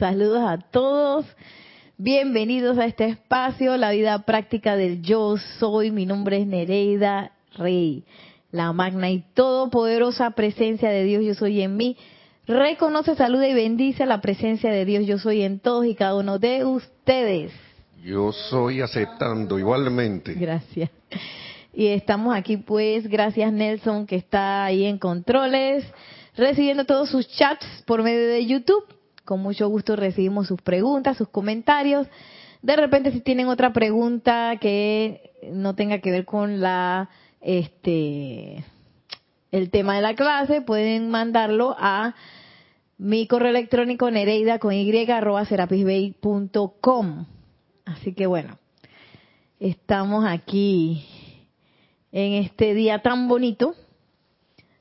Saludos 0.00 0.42
a 0.48 0.56
todos. 0.56 1.26
Bienvenidos 1.98 2.78
a 2.78 2.86
este 2.86 3.04
espacio, 3.04 3.76
la 3.76 3.90
vida 3.90 4.20
práctica 4.20 4.74
del 4.74 5.02
yo 5.02 5.36
soy. 5.58 5.90
Mi 5.90 6.06
nombre 6.06 6.38
es 6.38 6.46
Nereida 6.46 7.32
Rey, 7.58 8.04
la 8.50 8.72
magna 8.72 9.10
y 9.10 9.22
todopoderosa 9.34 10.30
presencia 10.30 10.88
de 10.88 11.04
Dios 11.04 11.22
yo 11.22 11.34
soy 11.34 11.60
en 11.60 11.76
mí. 11.76 11.98
Reconoce, 12.46 13.14
saluda 13.14 13.46
y 13.46 13.52
bendice 13.52 14.06
la 14.06 14.22
presencia 14.22 14.72
de 14.72 14.86
Dios 14.86 15.04
yo 15.04 15.18
soy 15.18 15.42
en 15.42 15.60
todos 15.60 15.84
y 15.84 15.94
cada 15.94 16.16
uno 16.16 16.38
de 16.38 16.64
ustedes. 16.64 17.52
Yo 18.02 18.32
soy 18.32 18.80
aceptando 18.80 19.58
igualmente. 19.58 20.32
Gracias. 20.32 20.88
Y 21.74 21.88
estamos 21.88 22.34
aquí 22.34 22.56
pues, 22.56 23.06
gracias 23.06 23.52
Nelson 23.52 24.06
que 24.06 24.16
está 24.16 24.64
ahí 24.64 24.86
en 24.86 24.96
controles, 24.96 25.84
recibiendo 26.38 26.86
todos 26.86 27.10
sus 27.10 27.28
chats 27.28 27.66
por 27.84 28.02
medio 28.02 28.28
de 28.28 28.46
YouTube 28.46 28.99
con 29.30 29.42
mucho 29.42 29.68
gusto 29.68 29.94
recibimos 29.94 30.48
sus 30.48 30.60
preguntas, 30.60 31.16
sus 31.16 31.28
comentarios. 31.28 32.08
De 32.62 32.74
repente 32.74 33.12
si 33.12 33.20
tienen 33.20 33.46
otra 33.46 33.72
pregunta 33.72 34.56
que 34.60 35.30
no 35.52 35.76
tenga 35.76 36.00
que 36.00 36.10
ver 36.10 36.24
con 36.24 36.60
la 36.60 37.08
este 37.40 38.64
el 39.52 39.70
tema 39.70 39.94
de 39.94 40.02
la 40.02 40.16
clase, 40.16 40.62
pueden 40.62 41.10
mandarlo 41.10 41.76
a 41.78 42.16
mi 42.98 43.28
correo 43.28 43.50
electrónico 43.50 44.10
nereida 44.10 44.58
con 44.58 44.72
y 44.72 45.10
arroba. 45.12 45.42
Así 47.84 48.12
que 48.12 48.26
bueno, 48.26 48.58
estamos 49.60 50.24
aquí 50.26 51.06
en 52.10 52.32
este 52.32 52.74
día 52.74 53.00
tan 53.00 53.28
bonito, 53.28 53.76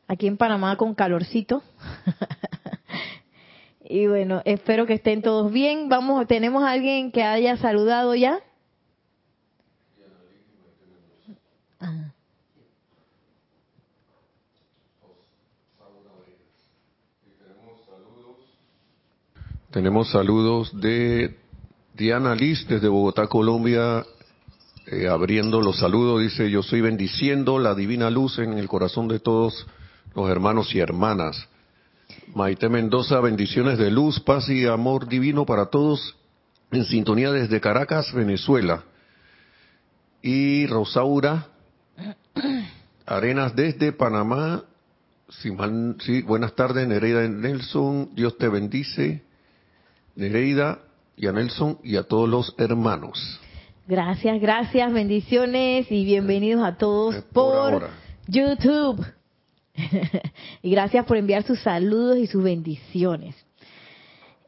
aquí 0.07 0.25
en 0.25 0.37
Panamá 0.37 0.75
con 0.75 0.95
calorcito. 0.95 1.61
Y 3.91 4.05
bueno, 4.05 4.43
espero 4.45 4.85
que 4.85 4.93
estén 4.93 5.23
todos 5.23 5.51
bien. 5.51 5.89
Vamos, 5.89 6.27
tenemos 6.27 6.63
a 6.63 6.69
alguien 6.69 7.11
que 7.11 7.23
haya 7.23 7.57
saludado 7.57 8.13
ya. 8.13 8.39
Tenemos 19.71 20.11
saludos 20.11 20.79
de 20.79 21.35
Diana 21.95 22.35
Liz 22.35 22.67
desde 22.67 22.87
Bogotá, 22.87 23.25
Colombia, 23.25 24.05
eh, 24.85 25.07
abriendo 25.07 25.61
los 25.61 25.79
saludos. 25.79 26.21
Dice, 26.21 26.51
yo 26.51 26.61
soy 26.61 26.81
bendiciendo 26.81 27.57
la 27.57 27.73
divina 27.73 28.11
luz 28.11 28.37
en 28.37 28.53
el 28.53 28.67
corazón 28.67 29.07
de 29.07 29.19
todos 29.19 29.65
los 30.13 30.29
hermanos 30.29 30.75
y 30.75 30.79
hermanas 30.79 31.49
Maite 32.33 32.69
Mendoza, 32.69 33.19
bendiciones 33.19 33.77
de 33.77 33.91
luz, 33.91 34.19
paz 34.19 34.49
y 34.49 34.65
amor 34.65 35.07
divino 35.07 35.45
para 35.45 35.67
todos 35.67 36.15
en 36.71 36.85
sintonía 36.85 37.31
desde 37.31 37.59
Caracas, 37.59 38.13
Venezuela. 38.13 38.83
Y 40.21 40.67
Rosaura 40.67 41.47
Arenas 43.05 43.55
desde 43.55 43.91
Panamá. 43.91 44.63
Sí, 45.29 46.21
buenas 46.21 46.55
tardes, 46.55 46.87
Nereida 46.87 47.27
Nelson. 47.27 48.11
Dios 48.15 48.37
te 48.37 48.47
bendice. 48.49 49.23
Nereida 50.15 50.79
y 51.15 51.27
a 51.27 51.31
Nelson 51.31 51.79
y 51.83 51.95
a 51.97 52.03
todos 52.03 52.27
los 52.27 52.55
hermanos. 52.57 53.39
Gracias, 53.87 54.39
gracias, 54.39 54.93
bendiciones 54.93 55.91
y 55.91 56.05
bienvenidos 56.05 56.63
a 56.63 56.77
todos 56.77 57.15
eh, 57.15 57.23
por 57.33 57.89
YouTube. 58.27 59.03
y 60.61 60.71
gracias 60.71 61.05
por 61.05 61.17
enviar 61.17 61.43
sus 61.43 61.59
saludos 61.61 62.17
y 62.17 62.27
sus 62.27 62.43
bendiciones. 62.43 63.35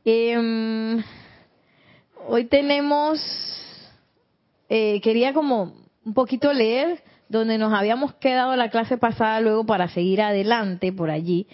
Em, 0.04 1.04
hoy 2.28 2.46
tenemos, 2.46 3.20
eh, 4.70 5.00
quería 5.02 5.34
como 5.34 5.74
un 6.04 6.14
poquito 6.14 6.52
leer 6.54 7.04
donde 7.30 7.58
nos 7.58 7.74
habíamos 7.74 8.14
quedado 8.16 8.56
la 8.56 8.70
clase 8.70 8.98
pasada 8.98 9.40
luego 9.42 9.66
para 9.66 9.88
seguir 9.90 10.22
adelante 10.22 10.92
por 10.92 11.10
allí. 11.10 11.48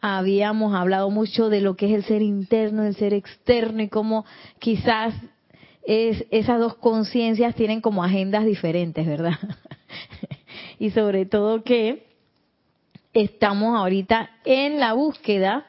Habíamos 0.00 0.74
hablado 0.74 1.10
mucho 1.10 1.48
de 1.48 1.60
lo 1.60 1.76
que 1.76 1.86
es 1.86 1.92
el 1.92 2.04
ser 2.04 2.22
interno, 2.22 2.84
el 2.84 2.94
ser 2.94 3.14
externo 3.14 3.82
y 3.82 3.88
cómo 3.88 4.24
quizás 4.58 5.14
es, 5.84 6.24
esas 6.30 6.60
dos 6.60 6.76
conciencias 6.76 7.54
tienen 7.54 7.80
como 7.80 8.04
agendas 8.04 8.44
diferentes, 8.44 9.06
¿verdad? 9.06 9.38
y 10.78 10.90
sobre 10.90 11.26
todo 11.26 11.64
que 11.64 12.11
estamos 13.12 13.76
ahorita 13.76 14.30
en 14.44 14.80
la 14.80 14.94
búsqueda 14.94 15.66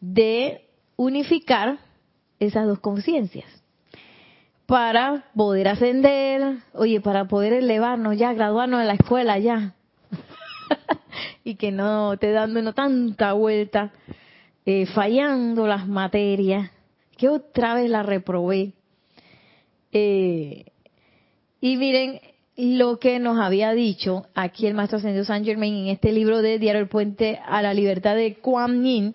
de 0.00 0.68
unificar 0.96 1.78
esas 2.38 2.66
dos 2.66 2.80
conciencias 2.80 3.46
para 4.66 5.24
poder 5.36 5.68
ascender, 5.68 6.58
oye, 6.72 7.00
para 7.00 7.26
poder 7.26 7.52
elevarnos 7.52 8.16
ya, 8.16 8.32
graduarnos 8.32 8.80
de 8.80 8.86
la 8.86 8.94
escuela 8.94 9.38
ya, 9.38 9.74
y 11.44 11.56
que 11.56 11.70
no 11.72 12.16
te 12.16 12.32
dando 12.32 12.72
tanta 12.72 13.34
vuelta, 13.34 13.92
eh, 14.64 14.86
fallando 14.86 15.66
las 15.66 15.86
materias, 15.86 16.70
que 17.18 17.28
otra 17.28 17.74
vez 17.74 17.90
la 17.90 18.02
reprobé. 18.02 18.72
Eh, 19.92 20.64
y 21.60 21.76
miren, 21.76 22.20
lo 22.56 22.98
que 22.98 23.18
nos 23.18 23.38
había 23.38 23.72
dicho 23.72 24.26
aquí 24.34 24.66
el 24.66 24.74
maestro 24.74 24.98
ascendido 24.98 25.24
San 25.24 25.44
Germain 25.44 25.74
en 25.74 25.88
este 25.88 26.12
libro 26.12 26.42
de 26.42 26.58
Diario 26.58 26.82
el 26.82 26.88
Puente 26.88 27.40
a 27.46 27.62
la 27.62 27.72
Libertad 27.72 28.14
de 28.14 28.34
Kuan 28.34 28.84
Yin 28.84 29.14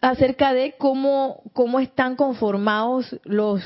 acerca 0.00 0.54
de 0.54 0.74
cómo, 0.78 1.42
cómo 1.52 1.80
están 1.80 2.14
conformados 2.14 3.16
los, 3.24 3.62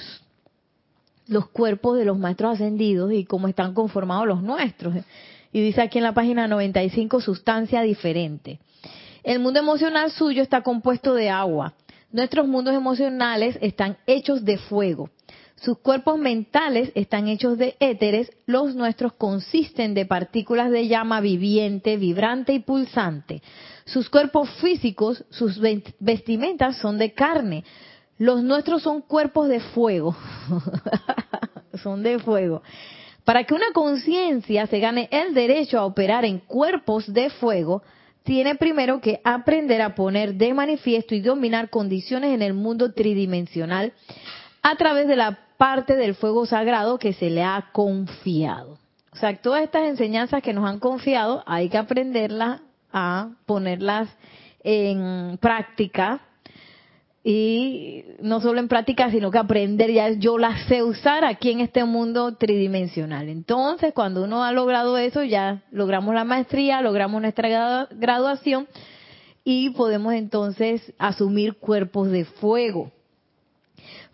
los 1.27 1.49
cuerpos 1.49 1.99
de 1.99 2.07
los 2.07 2.19
maestros 2.19 2.55
ascendidos 2.55 3.13
y 3.13 3.25
cómo 3.25 3.47
están 3.47 3.75
conformados 3.75 4.27
los 4.27 4.43
nuestros. 4.43 4.95
Y 5.53 5.61
dice 5.61 5.83
aquí 5.83 5.99
en 5.99 6.05
la 6.05 6.15
página 6.15 6.47
95, 6.47 7.21
sustancia 7.21 7.83
diferente. 7.83 8.59
El 9.23 9.41
mundo 9.41 9.61
emocional 9.61 10.11
suyo 10.11 10.43
está 10.43 10.63
compuesto 10.63 11.13
de 11.13 11.29
agua. 11.29 11.75
Nuestros 12.13 12.49
mundos 12.49 12.75
emocionales 12.75 13.59
están 13.61 13.99
hechos 14.07 14.45
de 14.45 14.57
fuego. 14.57 15.11
Sus 15.61 15.79
cuerpos 15.79 16.19
mentales 16.19 16.91
están 16.95 17.29
hechos 17.29 17.59
de 17.59 17.77
éteres, 17.81 18.33
los 18.47 18.75
nuestros 18.75 19.13
consisten 19.13 19.93
de 19.93 20.07
partículas 20.07 20.71
de 20.71 20.89
llama 20.89 21.21
viviente, 21.21 21.99
vibrante 21.99 22.55
y 22.55 22.61
pulsante. 22.61 23.43
Sus 23.85 24.09
cuerpos 24.09 24.49
físicos, 24.63 25.23
sus 25.29 25.61
vestimentas 25.99 26.79
son 26.79 26.97
de 26.97 27.13
carne. 27.13 27.65
Los 28.17 28.43
nuestros 28.43 28.83
son 28.83 29.03
cuerpos 29.03 29.49
de 29.49 29.61
fuego. 29.61 30.17
son 31.83 32.03
de 32.03 32.19
fuego. 32.19 32.63
Para 33.25 33.45
que 33.45 33.53
una 33.53 33.73
conciencia 33.75 34.67
se 34.67 34.81
gane 34.81 35.11
el 35.13 35.35
derecho 35.35 35.79
a 35.79 35.85
operar 35.85 36.25
en 36.25 36.39
cuerpos 36.39 37.13
de 37.13 37.29
fuego, 37.29 37.83
tiene 38.23 38.55
primero 38.55 39.03
que 39.03 39.21
aprender 39.25 39.83
a 39.83 39.95
poner 39.95 40.37
de 40.37 40.55
manifiesto 40.55 41.15
y 41.15 41.21
dominar 41.21 41.69
condiciones 41.69 42.33
en 42.33 42.41
el 42.41 42.55
mundo 42.55 42.95
tridimensional 42.95 43.93
a 44.63 44.77
través 44.77 45.07
de 45.07 45.17
la 45.17 45.39
parte 45.61 45.95
del 45.95 46.15
fuego 46.15 46.47
sagrado 46.47 46.99
que 46.99 47.13
se 47.13 47.29
le 47.29 47.43
ha 47.43 47.69
confiado. 47.73 48.79
O 49.13 49.17
sea, 49.17 49.37
todas 49.43 49.63
estas 49.63 49.83
enseñanzas 49.89 50.43
que 50.43 50.55
nos 50.55 50.67
han 50.67 50.79
confiado 50.79 51.43
hay 51.45 51.69
que 51.69 51.77
aprenderlas 51.77 52.63
a 52.91 53.33
ponerlas 53.45 54.09
en 54.65 55.37
práctica 55.37 56.23
y 57.23 58.07
no 58.23 58.41
solo 58.41 58.59
en 58.59 58.69
práctica, 58.69 59.11
sino 59.11 59.31
que 59.31 59.37
aprender 59.37 59.93
ya 59.93 60.09
yo 60.13 60.39
las 60.39 60.67
sé 60.67 60.83
usar 60.83 61.27
aquí 61.27 61.51
en 61.51 61.61
este 61.61 61.85
mundo 61.85 62.37
tridimensional. 62.37 63.29
Entonces, 63.29 63.93
cuando 63.93 64.25
uno 64.25 64.43
ha 64.43 64.53
logrado 64.53 64.97
eso, 64.97 65.25
ya 65.25 65.63
logramos 65.71 66.15
la 66.15 66.25
maestría, 66.25 66.81
logramos 66.81 67.21
nuestra 67.21 67.87
graduación 67.91 68.67
y 69.45 69.69
podemos 69.69 70.15
entonces 70.15 70.95
asumir 70.97 71.59
cuerpos 71.59 72.11
de 72.11 72.25
fuego. 72.25 72.91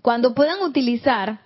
Cuando 0.07 0.37
puedan 0.37 0.63
utilizar 0.63 1.41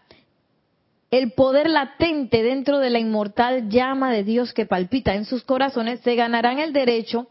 el 1.10 1.32
poder 1.32 1.70
latente 1.70 2.42
dentro 2.42 2.78
de 2.78 2.90
la 2.90 2.98
inmortal 2.98 3.70
llama 3.70 4.12
de 4.12 4.22
Dios 4.22 4.52
que 4.52 4.66
palpita 4.66 5.14
en 5.14 5.24
sus 5.24 5.44
corazones, 5.44 6.00
se 6.00 6.14
ganarán 6.14 6.58
el 6.58 6.74
derecho 6.74 7.26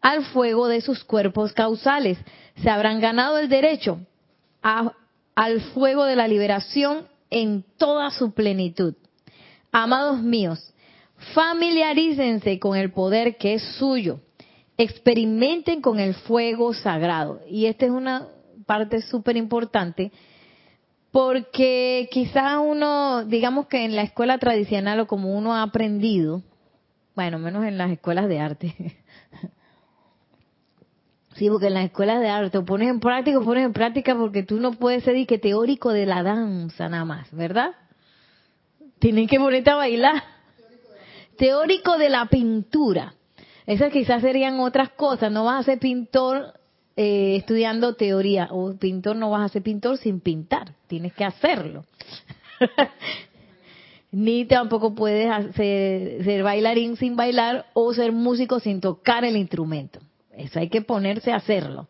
al 0.00 0.24
fuego 0.24 0.66
de 0.66 0.80
sus 0.80 1.04
cuerpos 1.04 1.52
causales. 1.52 2.18
Se 2.60 2.70
habrán 2.70 2.98
ganado 2.98 3.38
el 3.38 3.48
derecho 3.48 4.00
al 4.62 5.60
fuego 5.74 6.06
de 6.06 6.16
la 6.16 6.26
liberación 6.26 7.06
en 7.30 7.64
toda 7.76 8.10
su 8.10 8.34
plenitud. 8.34 8.94
Amados 9.70 10.22
míos, 10.22 10.74
familiarícense 11.34 12.58
con 12.58 12.76
el 12.76 12.90
poder 12.90 13.36
que 13.36 13.54
es 13.54 13.62
suyo. 13.78 14.18
Experimenten 14.76 15.80
con 15.80 16.00
el 16.00 16.14
fuego 16.14 16.74
sagrado. 16.74 17.42
Y 17.48 17.66
esta 17.66 17.86
es 17.86 17.92
una 17.92 18.26
parte 18.66 19.02
súper 19.02 19.36
importante 19.36 20.10
porque 21.14 22.08
quizás 22.10 22.58
uno, 22.60 23.24
digamos 23.24 23.68
que 23.68 23.84
en 23.84 23.94
la 23.94 24.02
escuela 24.02 24.38
tradicional 24.38 24.98
o 24.98 25.06
como 25.06 25.32
uno 25.38 25.54
ha 25.54 25.62
aprendido, 25.62 26.42
bueno, 27.14 27.38
menos 27.38 27.64
en 27.64 27.78
las 27.78 27.92
escuelas 27.92 28.26
de 28.26 28.40
arte, 28.40 28.74
Sí, 31.36 31.48
porque 31.48 31.68
en 31.68 31.74
las 31.74 31.84
escuelas 31.84 32.20
de 32.20 32.28
arte 32.28 32.58
o 32.58 32.64
pones 32.64 32.88
en 32.88 32.98
práctica 32.98 33.40
pones 33.40 33.64
en 33.64 33.72
práctica 33.72 34.16
porque 34.16 34.42
tú 34.42 34.58
no 34.58 34.72
puedes 34.72 35.04
ser 35.04 35.24
que 35.24 35.38
teórico 35.38 35.92
de 35.92 36.06
la 36.06 36.24
danza 36.24 36.88
nada 36.88 37.04
más, 37.04 37.30
¿verdad? 37.30 37.76
Tienen 38.98 39.28
que 39.28 39.38
ponerte 39.38 39.70
a 39.70 39.76
bailar. 39.76 40.20
Teórico 41.36 41.96
de 41.96 42.08
la 42.08 42.26
pintura. 42.26 43.14
Esas 43.66 43.92
quizás 43.92 44.20
serían 44.20 44.58
otras 44.58 44.90
cosas. 44.90 45.30
No 45.30 45.44
vas 45.44 45.60
a 45.60 45.64
ser 45.64 45.78
pintor 45.78 46.54
eh, 46.96 47.36
estudiando 47.36 47.94
teoría 47.94 48.48
o 48.50 48.74
pintor 48.74 49.16
no 49.16 49.30
vas 49.30 49.46
a 49.46 49.52
ser 49.52 49.62
pintor 49.62 49.98
sin 49.98 50.20
pintar. 50.20 50.74
Tienes 50.86 51.12
que 51.14 51.24
hacerlo. 51.24 51.84
Ni 54.12 54.44
tampoco 54.44 54.94
puedes 54.94 55.28
hacer, 55.28 56.22
ser 56.22 56.42
bailarín 56.44 56.96
sin 56.96 57.16
bailar 57.16 57.66
o 57.74 57.92
ser 57.92 58.12
músico 58.12 58.60
sin 58.60 58.80
tocar 58.80 59.24
el 59.24 59.36
instrumento. 59.36 60.00
Eso 60.36 60.60
hay 60.60 60.68
que 60.68 60.82
ponerse 60.82 61.32
a 61.32 61.36
hacerlo. 61.36 61.88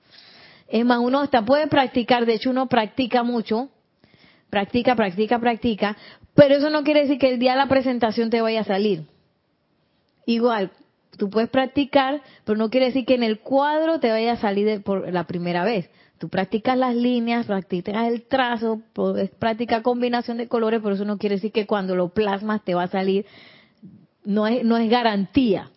Es 0.68 0.84
más, 0.84 0.98
uno 1.00 1.20
hasta 1.20 1.44
puede 1.44 1.66
practicar, 1.66 2.24
de 2.24 2.34
hecho 2.34 2.50
uno 2.50 2.66
practica 2.68 3.22
mucho, 3.22 3.68
practica, 4.48 4.96
practica, 4.96 5.38
practica, 5.38 5.96
pero 6.34 6.56
eso 6.56 6.70
no 6.70 6.82
quiere 6.82 7.02
decir 7.02 7.18
que 7.18 7.30
el 7.30 7.38
día 7.38 7.52
de 7.52 7.58
la 7.58 7.68
presentación 7.68 8.30
te 8.30 8.40
vaya 8.40 8.62
a 8.62 8.64
salir. 8.64 9.04
Igual, 10.26 10.70
tú 11.16 11.30
puedes 11.30 11.50
practicar, 11.50 12.22
pero 12.44 12.58
no 12.58 12.70
quiere 12.70 12.86
decir 12.86 13.04
que 13.04 13.14
en 13.14 13.22
el 13.22 13.40
cuadro 13.40 14.00
te 14.00 14.10
vaya 14.10 14.32
a 14.32 14.36
salir 14.36 14.82
por 14.82 15.12
la 15.12 15.24
primera 15.26 15.64
vez. 15.64 15.90
Tú 16.18 16.28
practicas 16.28 16.78
las 16.78 16.94
líneas, 16.94 17.46
practicas 17.46 18.06
el 18.06 18.22
trazo, 18.22 18.80
practicas 19.38 19.82
combinación 19.82 20.38
de 20.38 20.48
colores, 20.48 20.80
pero 20.82 20.94
eso 20.94 21.04
no 21.04 21.18
quiere 21.18 21.36
decir 21.36 21.52
que 21.52 21.66
cuando 21.66 21.96
lo 21.96 22.10
plasmas 22.10 22.64
te 22.64 22.74
va 22.74 22.84
a 22.84 22.88
salir. 22.88 23.26
No 24.24 24.46
es, 24.46 24.64
no 24.64 24.76
es 24.76 24.88
garantía. 24.88 25.70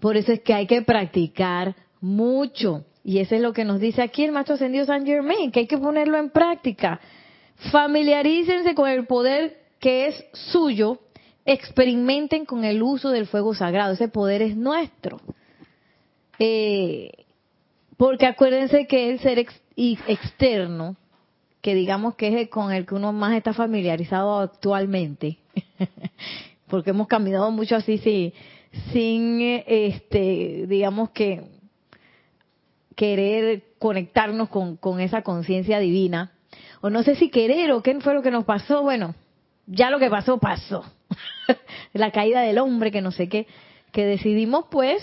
Por 0.00 0.16
eso 0.16 0.32
es 0.32 0.40
que 0.40 0.54
hay 0.54 0.66
que 0.66 0.82
practicar 0.82 1.74
mucho. 2.00 2.84
Y 3.02 3.18
eso 3.18 3.34
es 3.34 3.40
lo 3.40 3.52
que 3.52 3.64
nos 3.64 3.80
dice 3.80 4.02
aquí 4.02 4.24
el 4.24 4.32
Maestro 4.32 4.54
Ascendido 4.54 4.84
San 4.84 5.04
Germain, 5.04 5.50
que 5.50 5.60
hay 5.60 5.66
que 5.66 5.78
ponerlo 5.78 6.18
en 6.18 6.30
práctica. 6.30 7.00
Familiarícense 7.72 8.74
con 8.74 8.88
el 8.88 9.06
poder 9.06 9.58
que 9.80 10.06
es 10.06 10.24
suyo, 10.32 11.00
experimenten 11.44 12.46
con 12.46 12.64
el 12.64 12.82
uso 12.82 13.10
del 13.10 13.26
fuego 13.26 13.54
sagrado. 13.54 13.92
Ese 13.92 14.08
poder 14.08 14.42
es 14.42 14.56
nuestro. 14.56 15.20
Eh, 16.38 17.10
porque 17.96 18.26
acuérdense 18.26 18.86
que 18.86 19.10
el 19.10 19.20
ser 19.20 19.46
externo, 19.76 20.96
que 21.60 21.74
digamos 21.74 22.16
que 22.16 22.40
es 22.40 22.48
con 22.48 22.72
el 22.72 22.86
que 22.86 22.94
uno 22.94 23.12
más 23.12 23.34
está 23.34 23.52
familiarizado 23.52 24.40
actualmente, 24.40 25.38
porque 26.68 26.90
hemos 26.90 27.06
caminado 27.06 27.50
mucho 27.50 27.76
así, 27.76 27.98
sí, 27.98 28.34
sin, 28.92 29.40
este, 29.66 30.66
digamos 30.66 31.10
que 31.10 31.44
querer 32.96 33.62
conectarnos 33.78 34.48
con, 34.48 34.76
con 34.76 35.00
esa 35.00 35.22
conciencia 35.22 35.78
divina. 35.78 36.32
O 36.80 36.90
no 36.90 37.02
sé 37.02 37.14
si 37.14 37.30
querer 37.30 37.72
o 37.72 37.82
qué 37.82 37.98
fue 38.00 38.14
lo 38.14 38.22
que 38.22 38.30
nos 38.30 38.44
pasó. 38.44 38.82
Bueno, 38.82 39.14
ya 39.66 39.90
lo 39.90 39.98
que 39.98 40.10
pasó, 40.10 40.38
pasó. 40.38 40.84
la 41.92 42.10
caída 42.10 42.42
del 42.42 42.58
hombre, 42.58 42.90
que 42.90 43.00
no 43.00 43.10
sé 43.10 43.28
qué, 43.28 43.46
que 43.92 44.04
decidimos 44.04 44.66
pues 44.70 45.02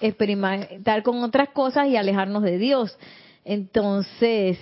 experimentar 0.00 1.02
con 1.02 1.22
otras 1.22 1.50
cosas 1.50 1.88
y 1.88 1.96
alejarnos 1.96 2.42
de 2.42 2.58
Dios. 2.58 2.96
Entonces, 3.44 4.58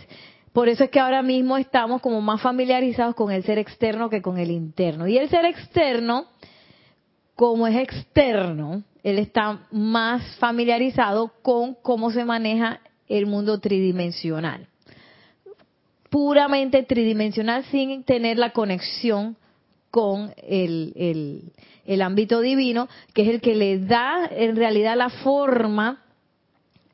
por 0.52 0.68
eso 0.68 0.84
es 0.84 0.90
que 0.90 1.00
ahora 1.00 1.22
mismo 1.22 1.56
estamos 1.56 2.00
como 2.00 2.20
más 2.20 2.40
familiarizados 2.40 3.14
con 3.14 3.30
el 3.30 3.42
ser 3.44 3.58
externo 3.58 4.08
que 4.08 4.22
con 4.22 4.38
el 4.38 4.50
interno. 4.50 5.06
Y 5.06 5.18
el 5.18 5.28
ser 5.28 5.44
externo 5.44 6.26
como 7.34 7.66
es 7.66 7.76
externo, 7.76 8.82
él 9.02 9.18
está 9.18 9.66
más 9.70 10.36
familiarizado 10.38 11.32
con 11.42 11.74
cómo 11.74 12.10
se 12.10 12.24
maneja 12.24 12.80
el 13.08 13.26
mundo 13.26 13.60
tridimensional. 13.60 14.66
Puramente 16.08 16.82
tridimensional 16.82 17.64
sin 17.64 18.04
tener 18.04 18.38
la 18.38 18.50
conexión 18.50 19.36
con 19.96 20.34
el, 20.46 20.92
el, 21.86 22.02
ámbito 22.02 22.42
divino, 22.42 22.86
que 23.14 23.22
es 23.22 23.28
el 23.28 23.40
que 23.40 23.54
le 23.54 23.78
da 23.78 24.28
en 24.30 24.54
realidad 24.54 24.94
la 24.94 25.08
forma 25.08 26.02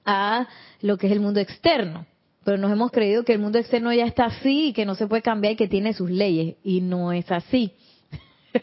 a 0.04 0.46
lo 0.82 0.96
que 0.98 1.08
es 1.08 1.12
el 1.12 1.18
mundo 1.18 1.40
externo. 1.40 2.06
Pero 2.44 2.58
nos 2.58 2.70
hemos 2.70 2.92
creído 2.92 3.24
que 3.24 3.32
el 3.32 3.40
mundo 3.40 3.58
externo 3.58 3.92
ya 3.92 4.04
está 4.04 4.26
así 4.26 4.68
y 4.68 4.72
que 4.72 4.86
no 4.86 4.94
se 4.94 5.08
puede 5.08 5.20
cambiar 5.20 5.54
y 5.54 5.56
que 5.56 5.66
tiene 5.66 5.94
sus 5.94 6.10
leyes. 6.12 6.54
Y 6.62 6.80
no 6.80 7.10
es 7.10 7.28
así. 7.32 7.72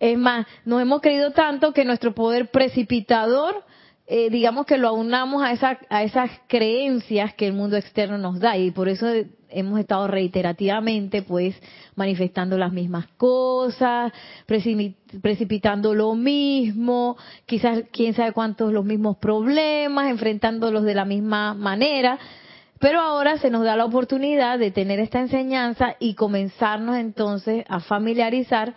Es 0.00 0.16
más, 0.16 0.46
nos 0.64 0.80
hemos 0.80 1.00
creído 1.00 1.32
tanto 1.32 1.72
que 1.72 1.84
nuestro 1.84 2.14
poder 2.14 2.52
precipitador, 2.52 3.64
eh, 4.10 4.30
digamos 4.30 4.64
que 4.64 4.78
lo 4.78 4.88
aunamos 4.88 5.42
a, 5.42 5.52
esa, 5.52 5.78
a 5.90 6.02
esas 6.02 6.30
creencias 6.46 7.34
que 7.34 7.46
el 7.46 7.52
mundo 7.52 7.76
externo 7.76 8.16
nos 8.16 8.40
da 8.40 8.56
y 8.56 8.70
por 8.70 8.88
eso 8.88 9.06
hemos 9.50 9.78
estado 9.78 10.06
reiterativamente 10.08 11.20
pues 11.20 11.54
manifestando 11.94 12.56
las 12.56 12.72
mismas 12.72 13.06
cosas, 13.18 14.10
precipitando 14.46 15.94
lo 15.94 16.14
mismo, 16.14 17.18
quizás 17.44 17.82
quién 17.92 18.14
sabe 18.14 18.32
cuántos 18.32 18.72
los 18.72 18.86
mismos 18.86 19.18
problemas, 19.18 20.10
enfrentándolos 20.10 20.84
de 20.84 20.94
la 20.94 21.04
misma 21.04 21.52
manera. 21.52 22.18
Pero 22.78 23.00
ahora 23.00 23.36
se 23.36 23.50
nos 23.50 23.62
da 23.62 23.76
la 23.76 23.84
oportunidad 23.84 24.58
de 24.58 24.70
tener 24.70 25.00
esta 25.00 25.20
enseñanza 25.20 25.96
y 25.98 26.14
comenzarnos 26.14 26.96
entonces 26.96 27.62
a 27.68 27.80
familiarizar 27.80 28.74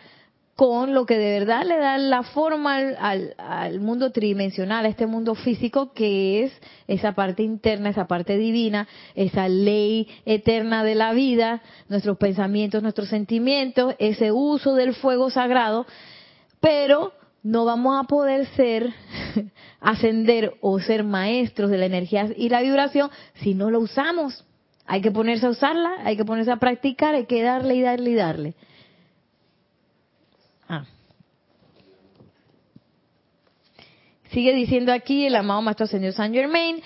con 0.56 0.94
lo 0.94 1.06
que 1.06 1.18
de 1.18 1.40
verdad 1.40 1.66
le 1.66 1.78
da 1.78 1.98
la 1.98 2.24
forma 2.24 2.78
al, 2.78 3.80
mundo 3.80 4.12
tridimensional, 4.12 4.86
a 4.86 4.90
este 4.90 5.08
mundo 5.08 5.34
físico 5.36 5.94
que 5.94 6.44
es 6.44 6.52
esa 6.88 7.14
parte 7.14 7.44
interna, 7.44 7.90
esa 7.90 8.08
parte 8.08 8.38
divina, 8.38 8.88
esa 9.16 9.48
ley 9.50 10.08
eterna 10.26 10.84
de 10.84 10.96
la 10.96 11.14
vida, 11.14 11.62
nuestros 11.90 12.18
pensamientos, 12.18 12.84
nuestros 12.84 13.10
sentimientos, 13.10 13.96
ese 13.98 14.32
uso 14.32 14.76
del 14.76 14.94
fuego 14.94 15.30
sagrado, 15.30 15.86
pero 16.60 17.14
no 17.44 17.66
vamos 17.66 18.00
a 18.00 18.08
poder 18.08 18.46
ser, 18.56 18.94
ascender 19.80 20.54
o 20.62 20.80
ser 20.80 21.04
maestros 21.04 21.72
de 21.72 21.78
la 21.78 21.86
energía 21.86 22.30
y 22.36 22.50
la 22.50 22.62
vibración 22.62 23.10
si 23.36 23.54
no 23.54 23.72
lo 23.72 23.80
usamos. 23.80 24.46
Hay 24.86 25.02
que 25.02 25.12
ponerse 25.12 25.46
a 25.46 25.50
usarla, 25.50 25.94
hay 26.04 26.18
que 26.18 26.26
ponerse 26.26 26.52
a 26.52 26.58
practicar, 26.58 27.16
hay 27.16 27.26
que 27.26 27.42
darle 27.42 27.76
y 27.76 27.82
darle 27.82 28.10
y 28.10 28.16
darle. 28.16 28.56
Ah. 30.68 30.86
Sigue 34.32 34.54
diciendo 34.54 34.94
aquí 34.94 35.26
el 35.26 35.36
amado 35.36 35.62
Maestro 35.62 35.88
Señor 35.88 36.14
Saint 36.14 36.34
Germain, 36.34 36.82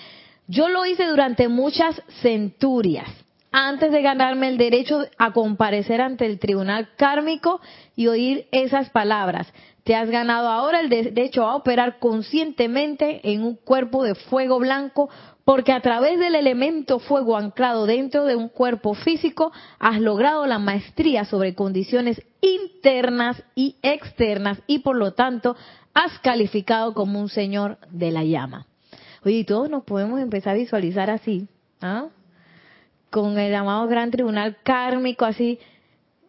yo 0.48 0.68
lo 0.68 0.84
hice 0.84 1.06
durante 1.06 1.48
muchas 1.48 2.02
centurias, 2.20 3.08
antes 3.52 3.92
de 3.92 4.02
ganarme 4.02 4.48
el 4.48 4.58
derecho 4.58 5.04
a 5.16 5.32
comparecer 5.32 6.00
ante 6.00 6.26
el 6.26 6.40
tribunal 6.40 6.88
kármico 6.96 7.60
y 7.94 8.08
oír 8.08 8.46
esas 8.50 8.90
palabras. 8.90 9.52
Te 9.84 9.94
has 9.94 10.10
ganado 10.10 10.48
ahora 10.48 10.80
el 10.80 10.88
derecho 10.88 11.44
a 11.46 11.54
operar 11.54 12.00
conscientemente 12.00 13.20
en 13.22 13.44
un 13.44 13.54
cuerpo 13.54 14.02
de 14.02 14.16
fuego 14.16 14.58
blanco 14.58 15.08
porque 15.46 15.72
a 15.72 15.80
través 15.80 16.18
del 16.18 16.34
elemento 16.34 16.98
fuego 16.98 17.36
anclado 17.36 17.86
dentro 17.86 18.24
de 18.24 18.34
un 18.34 18.48
cuerpo 18.48 18.94
físico 18.94 19.52
has 19.78 20.00
logrado 20.00 20.44
la 20.44 20.58
maestría 20.58 21.24
sobre 21.24 21.54
condiciones 21.54 22.20
internas 22.40 23.40
y 23.54 23.76
externas 23.80 24.60
y 24.66 24.80
por 24.80 24.96
lo 24.96 25.12
tanto 25.12 25.54
has 25.94 26.18
calificado 26.18 26.94
como 26.94 27.20
un 27.20 27.28
señor 27.28 27.78
de 27.92 28.10
la 28.10 28.24
llama. 28.24 28.66
Oye, 29.24 29.44
todos 29.44 29.70
nos 29.70 29.84
podemos 29.84 30.18
empezar 30.18 30.56
a 30.56 30.58
visualizar 30.58 31.10
así, 31.10 31.46
¿ah? 31.80 32.08
con 33.10 33.38
el 33.38 33.52
llamado 33.52 33.86
gran 33.86 34.10
tribunal 34.10 34.56
kármico, 34.64 35.26
así, 35.26 35.60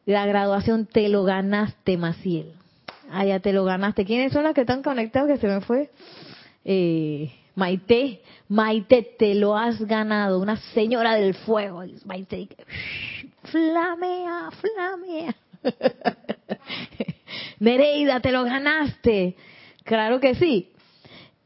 la 0.06 0.28
graduación 0.28 0.86
te 0.86 1.10
lo 1.10 1.24
ganaste, 1.24 1.98
Maciel. 1.98 2.52
Ah, 3.10 3.26
ya 3.26 3.40
te 3.40 3.52
lo 3.52 3.66
ganaste. 3.66 4.06
¿Quiénes 4.06 4.32
son 4.32 4.44
las 4.44 4.54
que 4.54 4.62
están 4.62 4.84
conectados 4.84 5.28
que 5.28 5.38
se 5.38 5.48
me 5.48 5.62
fue? 5.62 5.90
Eh, 6.66 7.32
Maite, 7.58 8.22
Maite, 8.50 9.02
te 9.18 9.34
lo 9.34 9.58
has 9.58 9.82
ganado, 9.82 10.40
una 10.40 10.58
señora 10.76 11.16
del 11.16 11.34
fuego. 11.34 11.84
Maite, 12.06 12.50
flamea, 13.46 14.52
flamea. 14.52 15.36
Nereida, 17.60 18.20
te 18.20 18.32
lo 18.32 18.44
ganaste. 18.44 19.36
Claro 19.84 20.20
que 20.20 20.36
sí. 20.36 20.70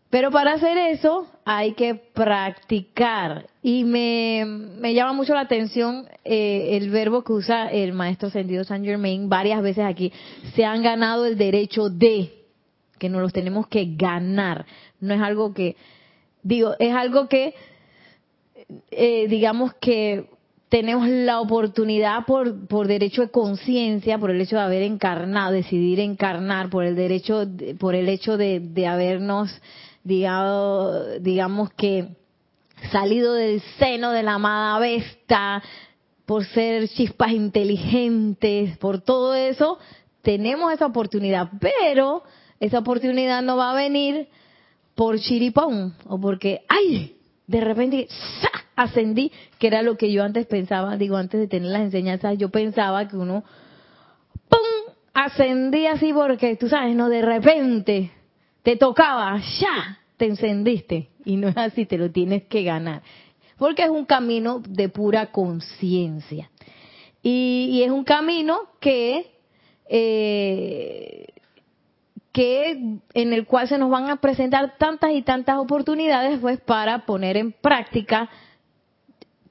Pero 0.09 0.31
para 0.31 0.55
hacer 0.55 0.77
eso 0.77 1.27
hay 1.45 1.75
que 1.75 1.95
practicar. 1.95 3.47
Y 3.63 3.85
me, 3.85 4.43
me 4.45 4.93
llama 4.93 5.13
mucho 5.13 5.33
la 5.33 5.39
atención 5.39 6.09
eh, 6.25 6.75
el 6.75 6.89
verbo 6.89 7.23
que 7.23 7.31
usa 7.31 7.69
el 7.69 7.93
maestro 7.93 8.29
Sendido 8.29 8.65
San 8.65 8.83
Germain 8.83 9.29
varias 9.29 9.61
veces 9.61 9.85
aquí. 9.85 10.11
Se 10.55 10.65
han 10.65 10.83
ganado 10.83 11.25
el 11.25 11.37
derecho 11.37 11.89
de, 11.89 12.33
que 12.99 13.07
nos 13.07 13.21
los 13.21 13.31
tenemos 13.31 13.67
que 13.67 13.95
ganar. 13.95 14.65
No 14.99 15.13
es 15.13 15.21
algo 15.21 15.53
que 15.53 15.77
Digo, 16.43 16.75
es 16.79 16.93
algo 16.93 17.27
que, 17.27 17.53
eh, 18.91 19.27
digamos 19.27 19.73
que 19.75 20.29
tenemos 20.69 21.07
la 21.07 21.41
oportunidad 21.41 22.25
por, 22.25 22.67
por 22.67 22.87
derecho 22.87 23.23
de 23.23 23.31
conciencia, 23.31 24.17
por 24.17 24.31
el 24.31 24.39
hecho 24.39 24.55
de 24.55 24.61
haber 24.61 24.83
encarnado, 24.83 25.51
decidir 25.51 25.99
encarnar, 25.99 26.69
por 26.69 26.85
el 26.85 26.95
derecho, 26.95 27.45
por 27.79 27.93
el 27.95 28.07
hecho 28.07 28.37
de, 28.37 28.59
de 28.59 28.87
habernos 28.87 29.51
digamos, 30.03 31.21
digamos 31.21 31.71
que 31.73 32.09
salido 32.91 33.33
del 33.33 33.61
seno 33.77 34.11
de 34.11 34.23
la 34.23 34.35
amada 34.35 34.79
Vesta, 34.79 35.61
por 36.25 36.45
ser 36.45 36.87
chispas 36.89 37.31
inteligentes, 37.31 38.77
por 38.77 39.01
todo 39.01 39.35
eso, 39.35 39.77
tenemos 40.21 40.73
esa 40.73 40.85
oportunidad, 40.85 41.49
pero 41.59 42.23
esa 42.59 42.79
oportunidad 42.79 43.41
no 43.41 43.57
va 43.57 43.71
a 43.71 43.75
venir 43.75 44.27
por 45.01 45.19
chiripón 45.19 45.95
o 46.05 46.21
porque, 46.21 46.61
ay, 46.69 47.15
de 47.47 47.59
repente 47.59 48.07
ascendí, 48.75 49.31
que 49.57 49.65
era 49.65 49.81
lo 49.81 49.97
que 49.97 50.11
yo 50.11 50.23
antes 50.23 50.45
pensaba, 50.45 50.95
digo, 50.95 51.17
antes 51.17 51.39
de 51.39 51.47
tener 51.47 51.71
las 51.71 51.81
enseñanzas, 51.81 52.37
yo 52.37 52.49
pensaba 52.49 53.07
que 53.07 53.17
uno, 53.17 53.43
¡pum!, 54.47 54.93
ascendí 55.11 55.87
así 55.87 56.13
porque, 56.13 56.55
tú 56.55 56.69
sabes, 56.69 56.95
no, 56.95 57.09
de 57.09 57.23
repente 57.23 58.11
te 58.61 58.75
tocaba, 58.75 59.41
ya, 59.59 59.97
te 60.17 60.27
encendiste. 60.27 61.09
Y 61.25 61.35
no 61.37 61.47
es 61.47 61.57
así, 61.57 61.87
te 61.87 61.97
lo 61.97 62.11
tienes 62.11 62.43
que 62.43 62.61
ganar. 62.61 63.01
Porque 63.57 63.81
es 63.81 63.89
un 63.89 64.05
camino 64.05 64.61
de 64.63 64.87
pura 64.89 65.31
conciencia. 65.31 66.51
Y, 67.23 67.81
es 67.83 67.89
un 67.89 68.03
camino 68.03 68.59
que, 68.79 69.31
eh, 69.89 71.20
que 72.31 72.99
en 73.13 73.33
el 73.33 73.45
cual 73.45 73.67
se 73.67 73.77
nos 73.77 73.89
van 73.89 74.09
a 74.09 74.17
presentar 74.17 74.77
tantas 74.77 75.11
y 75.11 75.21
tantas 75.21 75.57
oportunidades 75.57 76.39
pues 76.39 76.59
para 76.61 77.05
poner 77.05 77.37
en 77.37 77.51
práctica 77.51 78.29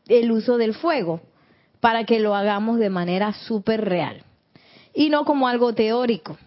el 0.09 0.33
uso 0.33 0.57
del 0.57 0.75
fuego, 0.75 1.21
para 1.81 2.05
que 2.05 2.21
lo 2.21 2.35
hagamos 2.35 2.79
de 2.79 2.91
manera 2.91 3.33
súper 3.33 3.85
real 3.85 4.25
y 4.95 5.11
no 5.11 5.25
como 5.25 5.47
algo 5.47 5.75
teórico. 5.75 6.39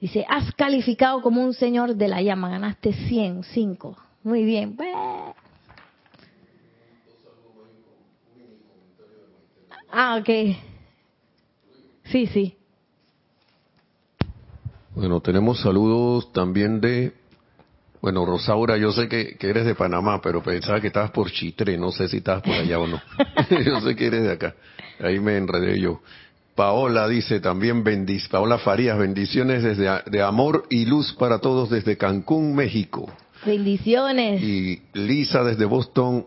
Dice, 0.00 0.24
has 0.28 0.52
calificado 0.54 1.22
como 1.22 1.44
un 1.44 1.54
señor 1.54 1.94
de 1.94 2.08
la 2.08 2.22
llama, 2.22 2.50
ganaste 2.50 2.92
100, 2.92 3.44
5. 3.44 3.96
Muy 4.24 4.44
bien. 4.44 4.76
Ah, 9.90 10.16
ok. 10.20 10.56
Sí, 12.04 12.26
sí. 12.26 12.56
Bueno, 15.02 15.20
tenemos 15.20 15.58
saludos 15.58 16.32
también 16.32 16.80
de, 16.80 17.12
bueno, 18.00 18.24
Rosaura, 18.24 18.76
yo 18.76 18.92
sé 18.92 19.08
que, 19.08 19.34
que, 19.36 19.50
eres 19.50 19.66
de 19.66 19.74
Panamá, 19.74 20.20
pero 20.22 20.44
pensaba 20.44 20.80
que 20.80 20.86
estabas 20.86 21.10
por 21.10 21.28
Chitre, 21.28 21.76
no 21.76 21.90
sé 21.90 22.06
si 22.06 22.18
estabas 22.18 22.44
por 22.44 22.54
allá 22.54 22.78
o 22.78 22.86
no. 22.86 23.02
yo 23.66 23.80
sé 23.80 23.96
que 23.96 24.06
eres 24.06 24.22
de 24.22 24.30
acá, 24.30 24.54
ahí 25.00 25.18
me 25.18 25.36
enredé 25.38 25.80
yo. 25.80 26.02
Paola 26.54 27.08
dice 27.08 27.40
también, 27.40 27.82
bendic 27.82 28.28
Paola 28.28 28.58
Farías, 28.58 28.96
bendiciones 28.96 29.64
desde 29.64 29.90
de 30.06 30.22
amor 30.22 30.66
y 30.70 30.84
luz 30.84 31.12
para 31.14 31.40
todos 31.40 31.68
desde 31.68 31.96
Cancún, 31.96 32.54
México. 32.54 33.12
Bendiciones. 33.44 34.40
Y 34.40 34.82
Lisa 34.92 35.42
desde 35.42 35.64
Boston, 35.64 36.26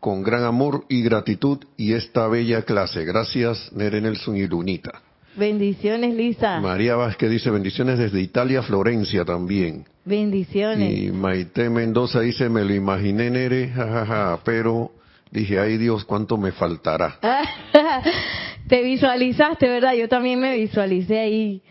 con 0.00 0.22
gran 0.22 0.44
amor 0.44 0.86
y 0.88 1.02
gratitud 1.02 1.58
y 1.76 1.92
esta 1.92 2.26
bella 2.28 2.62
clase. 2.62 3.04
Gracias, 3.04 3.70
Nere 3.74 4.00
Nelson 4.00 4.38
y 4.38 4.46
Lunita. 4.46 5.02
Bendiciones, 5.36 6.14
Lisa. 6.14 6.60
María 6.60 6.96
Vázquez 6.96 7.30
dice 7.30 7.50
bendiciones 7.50 7.98
desde 7.98 8.20
Italia, 8.20 8.62
Florencia 8.62 9.24
también. 9.24 9.84
Bendiciones. 10.04 10.96
Y 10.96 11.10
Maite 11.10 11.68
Mendoza 11.70 12.20
dice, 12.20 12.48
me 12.48 12.64
lo 12.64 12.74
imaginé, 12.74 13.30
Nere, 13.30 13.68
jajaja, 13.68 14.40
pero 14.44 14.92
dije, 15.30 15.58
ay 15.58 15.76
Dios, 15.78 16.04
cuánto 16.04 16.36
me 16.36 16.52
faltará. 16.52 17.18
Te 18.68 18.82
visualizaste, 18.82 19.68
¿verdad? 19.68 19.94
Yo 19.94 20.08
también 20.08 20.40
me 20.40 20.56
visualicé 20.56 21.18
ahí 21.18 21.62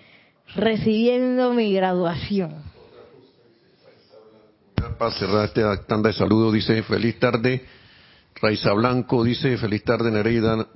recibiendo 0.55 1.53
mi 1.53 1.73
graduación. 1.73 2.63
Para 4.97 5.11
cerrar 5.11 5.45
esta 5.45 5.85
tanda 5.85 6.09
de 6.09 6.13
saludos, 6.13 6.53
dice 6.53 6.83
feliz 6.83 7.17
tarde. 7.19 7.65
Raiza 8.41 8.73
Blanco 8.73 9.23
dice 9.23 9.57
feliz 9.57 9.83
tarde 9.83 10.11
Nereida, 10.11 10.67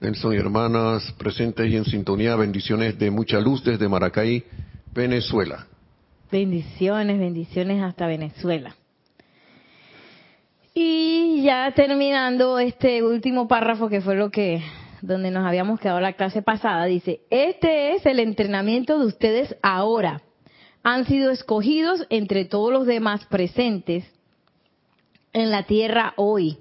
Nelson 0.00 0.34
y 0.34 0.36
hermanas 0.36 1.12
presentes 1.18 1.70
y 1.70 1.76
en 1.76 1.84
sintonía. 1.84 2.36
Bendiciones 2.36 2.98
de 2.98 3.10
mucha 3.10 3.40
luz 3.40 3.64
desde 3.64 3.88
Maracay, 3.88 4.44
Venezuela. 4.92 5.66
Bendiciones, 6.30 7.18
bendiciones 7.18 7.82
hasta 7.82 8.06
Venezuela. 8.06 8.74
Y 10.74 11.42
ya 11.42 11.72
terminando 11.74 12.58
este 12.58 13.02
último 13.02 13.46
párrafo 13.46 13.88
que 13.88 14.00
fue 14.00 14.16
lo 14.16 14.30
que 14.30 14.62
donde 15.00 15.30
nos 15.30 15.46
habíamos 15.46 15.78
quedado 15.78 16.00
la 16.00 16.14
clase 16.14 16.42
pasada, 16.42 16.86
dice, 16.86 17.20
este 17.30 17.94
es 17.94 18.06
el 18.06 18.18
entrenamiento 18.18 18.98
de 18.98 19.06
ustedes 19.06 19.54
ahora. 19.62 20.22
Han 20.82 21.04
sido 21.06 21.30
escogidos 21.30 22.06
entre 22.10 22.44
todos 22.44 22.72
los 22.72 22.86
demás 22.86 23.24
presentes 23.26 24.04
en 25.32 25.50
la 25.50 25.64
tierra 25.64 26.14
hoy 26.16 26.58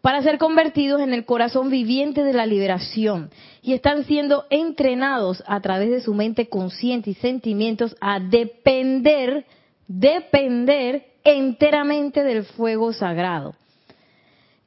para 0.00 0.22
ser 0.22 0.38
convertidos 0.38 1.00
en 1.00 1.12
el 1.12 1.24
corazón 1.24 1.70
viviente 1.70 2.22
de 2.22 2.32
la 2.32 2.46
liberación 2.46 3.30
y 3.62 3.72
están 3.72 4.04
siendo 4.04 4.44
entrenados 4.50 5.42
a 5.46 5.60
través 5.60 5.90
de 5.90 6.00
su 6.00 6.14
mente 6.14 6.48
consciente 6.48 7.10
y 7.10 7.14
sentimientos 7.14 7.96
a 8.00 8.20
depender, 8.20 9.44
depender 9.86 11.06
enteramente 11.24 12.22
del 12.22 12.44
fuego 12.44 12.92
sagrado. 12.92 13.54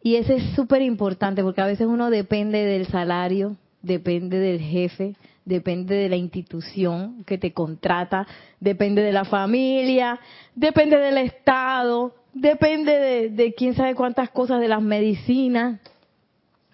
Y 0.04 0.16
eso 0.16 0.34
es 0.34 0.44
súper 0.56 0.82
importante 0.82 1.44
porque 1.44 1.62
a 1.62 1.68
veces 1.68 1.88
uno 1.88 2.10
depende 2.10 2.66
del 2.66 2.88
salario, 2.88 3.56
depende 3.82 4.40
del 4.40 4.60
jefe, 4.60 5.16
depende 5.46 5.96
de 5.96 6.10
la 6.10 6.16
institución 6.16 7.24
que 7.26 7.38
te 7.38 7.54
contrata, 7.54 8.28
depende 8.60 9.02
de 9.02 9.12
la 9.12 9.26
familia, 9.26 10.20
depende 10.56 10.98
del 10.98 11.18
Estado, 11.20 12.14
depende 12.34 12.98
de, 12.98 13.30
de 13.30 13.54
quién 13.54 13.76
sabe 13.76 13.96
cuántas 13.96 14.30
cosas, 14.30 14.60
de 14.60 14.68
las 14.68 14.82
medicinas, 14.82 15.80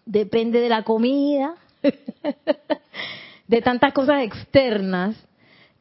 depende 0.06 0.60
de 0.60 0.70
la 0.70 0.84
comida, 0.84 1.56
de 3.48 3.62
tantas 3.62 3.94
cosas 3.94 4.24
externas 4.24 5.16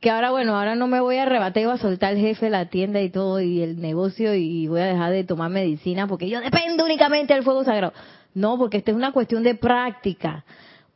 que 0.00 0.10
ahora, 0.10 0.30
bueno, 0.30 0.56
ahora 0.56 0.74
no 0.74 0.86
me 0.86 1.00
voy 1.00 1.16
a 1.16 1.22
arrebatar, 1.22 1.64
voy 1.64 1.72
a 1.72 1.78
soltar 1.78 2.12
el 2.12 2.20
jefe, 2.20 2.50
la 2.50 2.66
tienda 2.66 3.00
y 3.00 3.10
todo, 3.10 3.40
y 3.40 3.62
el 3.62 3.80
negocio, 3.80 4.34
y 4.34 4.68
voy 4.68 4.80
a 4.80 4.86
dejar 4.86 5.10
de 5.10 5.24
tomar 5.24 5.50
medicina 5.50 6.06
porque 6.06 6.28
yo 6.28 6.40
dependo 6.40 6.84
únicamente 6.84 7.34
del 7.34 7.42
fuego 7.42 7.64
sagrado. 7.64 7.92
No, 8.34 8.58
porque 8.58 8.76
esta 8.76 8.90
es 8.90 8.96
una 8.96 9.12
cuestión 9.12 9.42
de 9.42 9.54
práctica. 9.54 10.44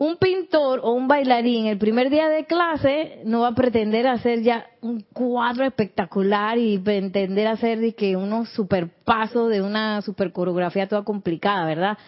Un 0.01 0.17
pintor 0.17 0.81
o 0.83 0.93
un 0.93 1.09
bailarín 1.09 1.67
el 1.67 1.77
primer 1.77 2.09
día 2.09 2.31
de 2.31 2.47
clase 2.47 3.21
no 3.27 3.43
va 3.43 3.49
a 3.49 3.55
pretender 3.55 4.07
hacer 4.07 4.41
ya 4.41 4.65
un 4.81 5.03
cuadro 5.13 5.67
espectacular 5.67 6.57
y 6.57 6.79
pretender 6.79 7.47
hacer 7.47 7.95
que 7.95 8.17
unos 8.17 8.49
super 8.49 8.89
pasos 9.05 9.51
de 9.51 9.61
una 9.61 10.01
super 10.01 10.33
coreografía 10.33 10.89
toda 10.89 11.05
complicada, 11.05 11.67
¿verdad? 11.67 11.99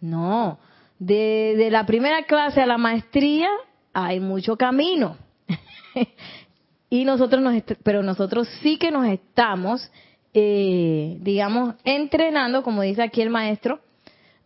No. 0.00 0.60
De, 0.98 1.54
de 1.58 1.70
la 1.70 1.84
primera 1.84 2.22
clase 2.22 2.62
a 2.62 2.66
la 2.66 2.78
maestría 2.78 3.50
hay 3.92 4.18
mucho 4.18 4.56
camino. 4.56 5.18
y 6.88 7.04
nosotros 7.04 7.42
nos, 7.42 7.62
pero 7.82 8.02
nosotros 8.02 8.48
sí 8.62 8.78
que 8.78 8.90
nos 8.90 9.04
estamos, 9.08 9.92
eh, 10.32 11.18
digamos, 11.20 11.74
entrenando, 11.84 12.62
como 12.62 12.80
dice 12.80 13.02
aquí 13.02 13.20
el 13.20 13.28
maestro, 13.28 13.80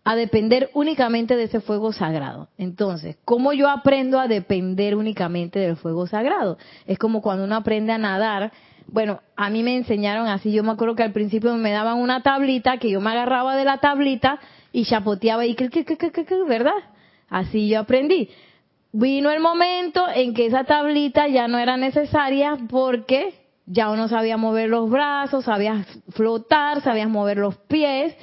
a 0.06 0.14
depender 0.14 0.70
únicamente 0.72 1.34
de 1.34 1.42
ese 1.42 1.60
fuego 1.60 1.92
sagrado. 1.92 2.48
Entonces, 2.58 3.16
¿cómo 3.24 3.52
yo 3.52 3.68
aprendo 3.68 4.20
a 4.20 4.28
depender 4.28 4.94
únicamente 4.94 5.58
del 5.58 5.76
fuego 5.76 6.06
sagrado? 6.06 6.58
Es 6.86 6.96
como 6.96 7.20
cuando 7.20 7.42
uno 7.42 7.56
aprende 7.56 7.92
a 7.92 7.98
nadar. 7.98 8.52
Bueno, 8.86 9.20
a 9.34 9.50
mí 9.50 9.64
me 9.64 9.74
enseñaron 9.74 10.28
así, 10.28 10.52
yo 10.52 10.62
me 10.62 10.70
acuerdo 10.70 10.94
que 10.94 11.02
al 11.02 11.12
principio 11.12 11.52
me 11.56 11.72
daban 11.72 11.98
una 11.98 12.22
tablita, 12.22 12.78
que 12.78 12.88
yo 12.88 13.00
me 13.00 13.10
agarraba 13.10 13.56
de 13.56 13.64
la 13.64 13.78
tablita 13.78 14.38
y 14.70 14.84
chapoteaba 14.84 15.44
y, 15.44 15.56
¿verdad? 16.46 16.70
Así 17.28 17.68
yo 17.68 17.80
aprendí 17.80 18.30
vino 18.92 19.30
el 19.30 19.40
momento 19.40 20.06
en 20.14 20.32
que 20.32 20.46
esa 20.46 20.64
tablita 20.64 21.26
ya 21.26 21.48
no 21.48 21.58
era 21.58 21.76
necesaria 21.76 22.56
porque 22.70 23.34
ya 23.66 23.90
uno 23.90 24.06
sabía 24.06 24.36
mover 24.36 24.70
los 24.70 24.88
brazos, 24.88 25.44
sabías 25.44 25.84
flotar, 26.10 26.80
sabías 26.80 27.08
mover 27.08 27.38
los 27.38 27.56
pies 27.56 28.16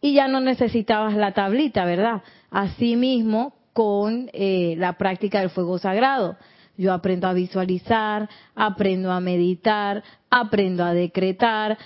y 0.00 0.14
ya 0.14 0.28
no 0.28 0.40
necesitabas 0.40 1.14
la 1.16 1.32
tablita, 1.32 1.84
¿verdad? 1.84 2.22
Asimismo 2.50 3.54
con 3.72 4.30
eh, 4.32 4.74
la 4.78 4.94
práctica 4.94 5.40
del 5.40 5.50
fuego 5.50 5.78
sagrado. 5.78 6.36
Yo 6.76 6.94
aprendo 6.94 7.28
a 7.28 7.34
visualizar, 7.34 8.28
aprendo 8.54 9.12
a 9.12 9.20
meditar, 9.20 10.02
aprendo 10.30 10.84
a 10.84 10.94
decretar, 10.94 11.76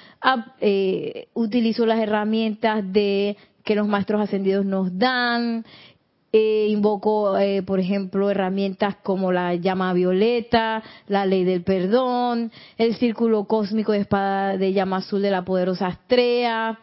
eh, 0.61 1.29
utilizo 1.35 1.85
las 1.85 1.99
herramientas 1.99 2.93
de 2.93 3.37
que 3.65 3.75
los 3.75 3.89
maestros 3.89 4.21
ascendidos 4.21 4.65
nos 4.65 4.97
dan, 4.97 5.65
eh, 6.37 6.67
invoco, 6.69 7.39
eh, 7.39 7.63
por 7.63 7.79
ejemplo, 7.79 8.29
herramientas 8.29 8.97
como 9.05 9.31
la 9.31 9.55
llama 9.55 9.93
violeta, 9.93 10.83
la 11.07 11.27
ley 11.27 11.45
del 11.45 11.63
perdón, 11.63 12.51
el 12.77 12.97
círculo 12.97 13.45
cósmico 13.45 13.93
de 13.93 14.01
espada 14.01 14.57
de 14.57 14.73
llama 14.73 14.97
azul 14.97 15.23
de 15.23 15.31
la 15.31 15.45
poderosa 15.45 15.87
Astrea, 15.87 16.81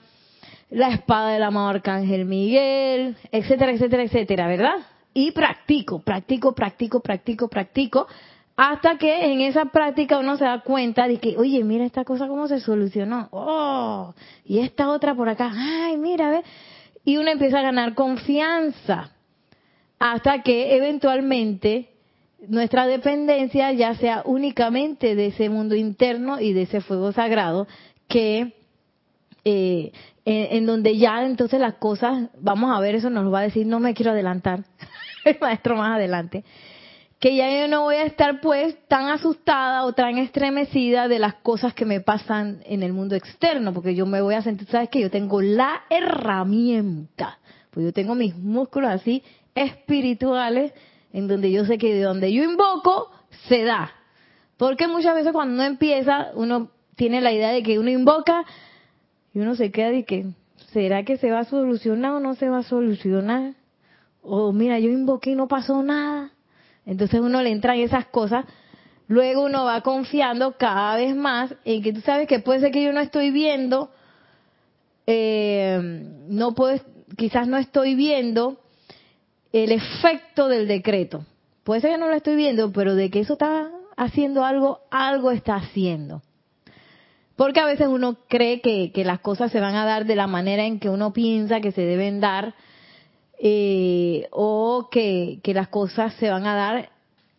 la 0.71 0.89
espada 0.89 1.33
del 1.33 1.43
amado 1.43 1.67
Arcángel 1.67 2.25
Miguel, 2.25 3.17
etcétera, 3.31 3.73
etcétera, 3.73 4.03
etcétera, 4.03 4.47
¿verdad? 4.47 4.75
Y 5.13 5.31
practico, 5.31 5.99
practico, 5.99 6.55
practico, 6.55 7.01
practico, 7.01 7.49
practico, 7.49 8.07
Hasta 8.55 8.97
que 8.97 9.31
en 9.31 9.41
esa 9.41 9.65
práctica 9.65 10.19
uno 10.19 10.37
se 10.37 10.45
da 10.45 10.61
cuenta 10.61 11.07
de 11.07 11.17
que, 11.17 11.37
oye, 11.37 11.63
mira 11.63 11.83
esta 11.83 12.05
cosa 12.05 12.27
cómo 12.27 12.47
se 12.47 12.59
solucionó. 12.59 13.27
Oh, 13.31 14.13
y 14.45 14.59
esta 14.59 14.89
otra 14.89 15.13
por 15.13 15.27
acá. 15.27 15.51
Ay, 15.53 15.97
mira, 15.97 16.29
ve. 16.29 16.43
Y 17.03 17.17
uno 17.17 17.31
empieza 17.31 17.59
a 17.59 17.63
ganar 17.63 17.93
confianza. 17.93 19.11
Hasta 19.99 20.41
que 20.41 20.75
eventualmente 20.75 21.89
nuestra 22.47 22.87
dependencia 22.87 23.71
ya 23.73 23.95
sea 23.95 24.21
únicamente 24.25 25.15
de 25.15 25.27
ese 25.27 25.49
mundo 25.49 25.75
interno 25.75 26.39
y 26.39 26.53
de 26.53 26.63
ese 26.63 26.81
fuego 26.81 27.11
sagrado 27.11 27.67
que 28.07 28.60
eh, 29.43 29.91
en, 30.25 30.65
donde 30.65 30.97
ya 30.97 31.25
entonces 31.25 31.59
las 31.59 31.75
cosas, 31.75 32.29
vamos 32.39 32.75
a 32.75 32.79
ver, 32.79 32.95
eso 32.95 33.09
nos 33.09 33.33
va 33.33 33.39
a 33.39 33.43
decir, 33.43 33.65
no 33.65 33.79
me 33.79 33.93
quiero 33.93 34.11
adelantar, 34.11 34.63
el 35.25 35.37
maestro 35.41 35.75
más 35.75 35.95
adelante, 35.95 36.43
que 37.19 37.35
ya 37.35 37.61
yo 37.61 37.67
no 37.67 37.83
voy 37.83 37.95
a 37.95 38.03
estar 38.03 38.41
pues 38.41 38.75
tan 38.87 39.07
asustada 39.09 39.85
o 39.85 39.93
tan 39.93 40.17
estremecida 40.17 41.07
de 41.07 41.19
las 41.19 41.35
cosas 41.35 41.73
que 41.73 41.85
me 41.85 42.01
pasan 42.01 42.61
en 42.65 42.83
el 42.83 42.93
mundo 42.93 43.15
externo, 43.15 43.73
porque 43.73 43.95
yo 43.95 44.05
me 44.05 44.21
voy 44.21 44.35
a 44.35 44.41
sentir, 44.41 44.67
sabes 44.67 44.89
que 44.89 45.01
yo 45.01 45.11
tengo 45.11 45.41
la 45.41 45.83
herramienta, 45.89 47.39
pues 47.71 47.85
yo 47.85 47.93
tengo 47.93 48.15
mis 48.15 48.35
músculos 48.35 48.89
así 48.89 49.23
espirituales, 49.55 50.73
en 51.13 51.27
donde 51.27 51.51
yo 51.51 51.65
sé 51.65 51.77
que 51.77 51.93
de 51.93 52.01
donde 52.01 52.31
yo 52.31 52.43
invoco, 52.43 53.11
se 53.47 53.63
da. 53.63 53.91
Porque 54.57 54.87
muchas 54.87 55.15
veces 55.15 55.33
cuando 55.33 55.55
uno 55.55 55.63
empieza, 55.63 56.31
uno 56.35 56.71
tiene 56.95 57.21
la 57.21 57.31
idea 57.31 57.49
de 57.49 57.63
que 57.63 57.79
uno 57.79 57.89
invoca 57.89 58.45
y 59.33 59.39
uno 59.39 59.55
se 59.55 59.71
queda 59.71 59.91
de 59.91 60.03
que, 60.03 60.25
¿será 60.73 61.03
que 61.03 61.17
se 61.17 61.31
va 61.31 61.39
a 61.39 61.45
solucionar 61.45 62.13
o 62.13 62.19
no 62.19 62.35
se 62.35 62.49
va 62.49 62.59
a 62.59 62.63
solucionar? 62.63 63.53
O 64.21 64.51
mira, 64.51 64.79
yo 64.79 64.89
invoqué 64.89 65.31
y 65.31 65.35
no 65.35 65.47
pasó 65.47 65.81
nada. 65.83 66.31
Entonces 66.85 67.19
uno 67.19 67.41
le 67.41 67.51
entran 67.51 67.79
esas 67.79 68.05
cosas. 68.07 68.45
Luego 69.07 69.43
uno 69.43 69.65
va 69.65 69.81
confiando 69.81 70.57
cada 70.57 70.95
vez 70.95 71.15
más 71.15 71.53
en 71.65 71.81
que 71.81 71.93
tú 71.93 72.01
sabes 72.01 72.27
que 72.27 72.39
puede 72.39 72.59
ser 72.59 72.71
que 72.71 72.83
yo 72.83 72.93
no 72.93 72.99
estoy 72.99 73.31
viendo, 73.31 73.91
eh, 75.05 75.79
no 76.29 76.53
puedo, 76.53 76.79
quizás 77.17 77.47
no 77.47 77.57
estoy 77.57 77.95
viendo 77.95 78.59
el 79.51 79.71
efecto 79.71 80.47
del 80.47 80.67
decreto. 80.67 81.25
Puede 81.63 81.81
ser 81.81 81.91
que 81.91 81.97
no 81.97 82.07
lo 82.07 82.15
estoy 82.15 82.35
viendo, 82.35 82.71
pero 82.71 82.95
de 82.95 83.09
que 83.09 83.19
eso 83.19 83.33
está 83.33 83.69
haciendo 83.97 84.45
algo, 84.45 84.79
algo 84.89 85.31
está 85.31 85.55
haciendo. 85.55 86.21
Porque 87.35 87.59
a 87.59 87.65
veces 87.65 87.87
uno 87.87 88.17
cree 88.27 88.61
que, 88.61 88.91
las 89.03 89.19
cosas 89.19 89.51
se 89.51 89.59
van 89.59 89.75
a 89.75 89.85
dar 89.85 90.05
de 90.05 90.15
la 90.15 90.27
manera 90.27 90.65
en 90.65 90.79
que 90.79 90.89
uno 90.89 91.13
piensa 91.13 91.61
que 91.61 91.71
se 91.71 91.81
deben 91.81 92.19
dar, 92.19 92.53
eh, 93.39 94.27
o 94.31 94.89
que, 94.91 95.39
las 95.45 95.69
cosas 95.69 96.13
se 96.15 96.29
van 96.29 96.45
a 96.45 96.55
dar 96.55 96.89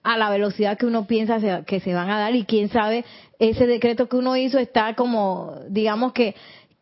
a 0.02 0.16
la 0.16 0.30
velocidad 0.30 0.76
que 0.76 0.86
uno 0.86 1.06
piensa 1.06 1.62
que 1.64 1.80
se 1.80 1.94
van 1.94 2.10
a 2.10 2.18
dar. 2.18 2.34
Y 2.34 2.44
quién 2.44 2.68
sabe, 2.68 3.04
ese 3.38 3.66
decreto 3.66 4.08
que 4.08 4.16
uno 4.16 4.36
hizo 4.36 4.58
está 4.58 4.94
como, 4.94 5.54
digamos 5.68 6.12
que, 6.12 6.34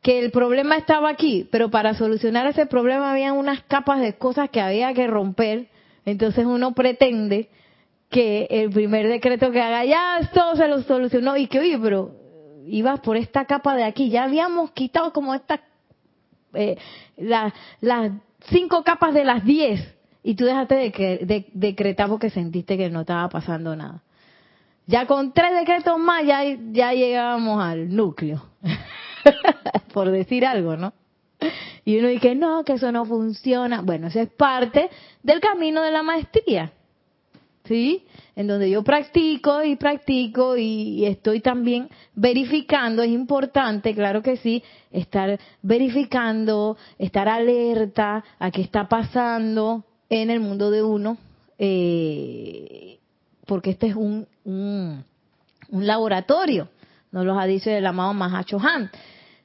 que 0.02 0.18
el 0.18 0.30
problema 0.30 0.76
estaba 0.76 1.10
aquí, 1.10 1.46
pero 1.50 1.70
para 1.70 1.94
solucionar 1.94 2.46
ese 2.46 2.66
problema 2.66 3.12
había 3.12 3.32
unas 3.32 3.62
capas 3.64 4.00
de 4.00 4.14
cosas 4.14 4.48
que 4.50 4.60
había 4.60 4.94
que 4.94 5.06
romper, 5.06 5.68
entonces 6.06 6.46
uno 6.46 6.72
pretende 6.72 7.50
que 8.08 8.46
el 8.50 8.70
primer 8.70 9.08
decreto 9.08 9.50
que 9.50 9.60
haga 9.60 9.84
ya 9.84 10.18
esto 10.18 10.56
se 10.56 10.66
lo 10.68 10.82
solucionó 10.82 11.36
y 11.36 11.46
que 11.46 11.60
oye, 11.60 11.78
pero 11.78 12.19
ibas 12.66 13.00
por 13.00 13.16
esta 13.16 13.44
capa 13.44 13.74
de 13.76 13.84
aquí, 13.84 14.10
ya 14.10 14.24
habíamos 14.24 14.70
quitado 14.72 15.12
como 15.12 15.34
estas, 15.34 15.60
eh, 16.54 16.76
las 17.16 17.52
cinco 18.48 18.82
capas 18.84 19.14
de 19.14 19.24
las 19.24 19.44
diez, 19.44 19.96
y 20.22 20.34
tú 20.34 20.44
dejaste 20.44 20.74
de, 20.74 21.46
decretar 21.52 22.08
porque 22.08 22.30
sentiste 22.30 22.76
que 22.76 22.90
no 22.90 23.02
estaba 23.02 23.28
pasando 23.28 23.74
nada. 23.74 24.02
Ya 24.86 25.06
con 25.06 25.32
tres 25.32 25.52
decretos 25.54 25.98
más 25.98 26.24
ya, 26.26 26.42
ya 26.72 26.92
llegábamos 26.92 27.62
al 27.62 27.94
núcleo, 27.94 28.42
por 29.94 30.10
decir 30.10 30.44
algo, 30.44 30.76
¿no? 30.76 30.92
Y 31.84 31.98
uno 31.98 32.08
dice, 32.08 32.34
no, 32.34 32.64
que 32.64 32.74
eso 32.74 32.92
no 32.92 33.04
funciona. 33.04 33.80
Bueno, 33.80 34.08
eso 34.08 34.20
es 34.20 34.28
parte 34.28 34.90
del 35.22 35.40
camino 35.40 35.82
de 35.82 35.90
la 35.90 36.02
maestría. 36.02 36.72
¿Sí? 37.64 38.04
en 38.40 38.46
donde 38.46 38.70
yo 38.70 38.82
practico 38.82 39.62
y 39.62 39.76
practico 39.76 40.56
y, 40.56 41.04
estoy 41.04 41.40
también 41.40 41.90
verificando, 42.14 43.02
es 43.02 43.10
importante, 43.10 43.94
claro 43.94 44.22
que 44.22 44.38
sí, 44.38 44.62
estar 44.90 45.38
verificando, 45.60 46.78
estar 46.98 47.28
alerta 47.28 48.24
a 48.38 48.50
qué 48.50 48.62
está 48.62 48.88
pasando 48.88 49.84
en 50.08 50.30
el 50.30 50.40
mundo 50.40 50.70
de 50.70 50.82
uno, 50.82 51.18
eh, 51.58 52.98
porque 53.44 53.72
este 53.72 53.88
es 53.88 53.94
un, 53.94 54.26
un, 54.44 55.04
laboratorio, 55.70 56.68
nos 57.12 57.26
lo 57.26 57.38
ha 57.38 57.44
dicho 57.44 57.68
el 57.68 57.84
amado 57.84 58.14
Mahacho 58.14 58.58
Han. 58.58 58.90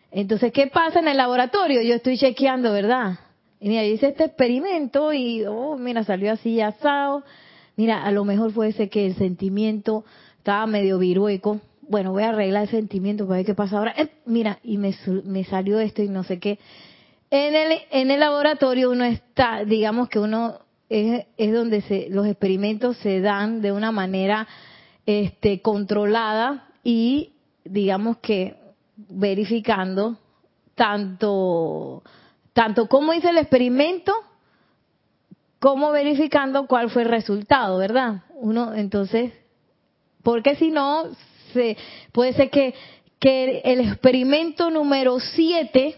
Entonces, 0.09 0.53
¿qué 0.53 0.67
pasa 0.67 0.99
en 0.99 1.09
el 1.09 1.17
laboratorio? 1.17 1.81
Yo 1.81 1.95
estoy 1.95 2.17
chequeando, 2.17 2.71
¿verdad? 2.71 3.19
Y 3.59 3.67
mira, 3.67 3.83
hice 3.83 4.07
este 4.07 4.23
experimento 4.23 5.11
y, 5.11 5.43
oh, 5.45 5.75
mira, 5.75 6.05
salió 6.05 6.31
así 6.31 6.61
asado 6.61 7.25
mira, 7.75 8.03
a 8.03 8.11
lo 8.11 8.25
mejor 8.25 8.53
puede 8.53 8.71
ser 8.73 8.89
que 8.89 9.05
el 9.05 9.15
sentimiento 9.15 10.05
estaba 10.37 10.65
medio 10.67 10.99
virueco, 10.99 11.59
bueno, 11.87 12.11
voy 12.11 12.23
a 12.23 12.29
arreglar 12.29 12.63
el 12.63 12.69
sentimiento 12.69 13.27
para 13.27 13.37
ver 13.37 13.45
qué 13.45 13.55
pasa 13.55 13.77
ahora. 13.77 13.93
Eh, 13.97 14.09
mira, 14.25 14.59
y 14.63 14.77
me, 14.77 14.95
me 15.23 15.43
salió 15.43 15.79
esto 15.79 16.01
y 16.01 16.07
no 16.07 16.23
sé 16.23 16.39
qué. 16.39 16.59
En 17.29 17.55
el, 17.55 17.79
en 17.91 18.11
el 18.11 18.19
laboratorio 18.19 18.91
uno 18.91 19.03
está, 19.03 19.63
digamos 19.65 20.09
que 20.09 20.19
uno 20.19 20.59
es, 20.89 21.25
es 21.37 21.53
donde 21.53 21.81
se, 21.81 22.07
los 22.09 22.27
experimentos 22.27 22.97
se 22.97 23.19
dan 23.21 23.61
de 23.61 23.71
una 23.71 23.91
manera 23.91 24.47
este, 25.05 25.61
controlada 25.61 26.69
y 26.83 27.33
digamos 27.63 28.17
que 28.17 28.55
verificando 28.95 30.17
tanto, 30.75 32.03
tanto 32.53 32.87
cómo 32.87 33.13
hice 33.13 33.29
el 33.29 33.37
experimento 33.37 34.13
¿Cómo 35.59 35.91
verificando 35.91 36.67
cuál 36.67 36.89
fue 36.89 37.03
el 37.03 37.09
resultado, 37.09 37.77
verdad? 37.77 38.23
Uno, 38.35 38.73
entonces, 38.73 39.33
porque 40.23 40.55
si 40.55 40.69
no, 40.69 41.05
se, 41.53 41.77
puede 42.11 42.33
ser 42.33 42.49
que, 42.49 42.73
que 43.19 43.61
el 43.63 43.79
experimento 43.79 44.69
número 44.69 45.19
7 45.19 45.95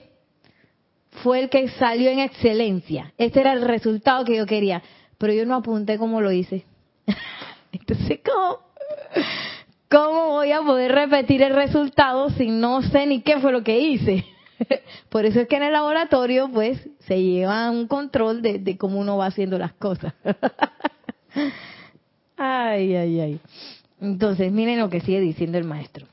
fue 1.24 1.40
el 1.40 1.50
que 1.50 1.68
salió 1.70 2.10
en 2.10 2.20
excelencia. 2.20 3.14
Este 3.18 3.40
era 3.40 3.54
el 3.54 3.64
resultado 3.64 4.24
que 4.24 4.38
yo 4.38 4.46
quería, 4.46 4.84
pero 5.18 5.34
yo 5.34 5.46
no 5.46 5.56
apunté 5.56 5.98
cómo 5.98 6.22
lo 6.22 6.32
hice. 6.32 6.66
Entonces, 7.72 8.20
¿cómo, 8.24 8.60
¿cómo 9.90 10.30
voy 10.30 10.52
a 10.52 10.62
poder 10.62 10.92
repetir 10.92 11.42
el 11.42 11.56
resultado 11.56 12.30
si 12.32 12.50
no 12.50 12.82
sé 12.84 13.08
ni 13.08 13.22
qué 13.22 13.40
fue 13.40 13.52
lo 13.52 13.64
que 13.64 13.80
hice? 13.80 14.26
Por 15.10 15.26
eso 15.26 15.40
es 15.40 15.48
que 15.48 15.58
en 15.58 15.64
el 15.64 15.74
laboratorio, 15.74 16.50
pues, 16.52 16.80
se 17.08 17.22
lleva 17.22 17.70
un 17.72 17.88
control 17.88 18.42
de, 18.42 18.78
cómo 18.78 19.00
uno 19.00 19.18
va 19.18 19.28
haciendo 19.28 19.58
las 19.58 19.74
cosas. 19.74 20.14
ay, 22.38 22.96
ay, 22.96 23.20
ay. 23.20 23.40
Entonces, 24.00 24.52
miren 24.52 24.80
lo 24.80 24.90
que 24.90 25.02
sigue 25.02 25.20
diciendo 25.20 25.58
el 25.58 25.64
maestro. 25.64 26.06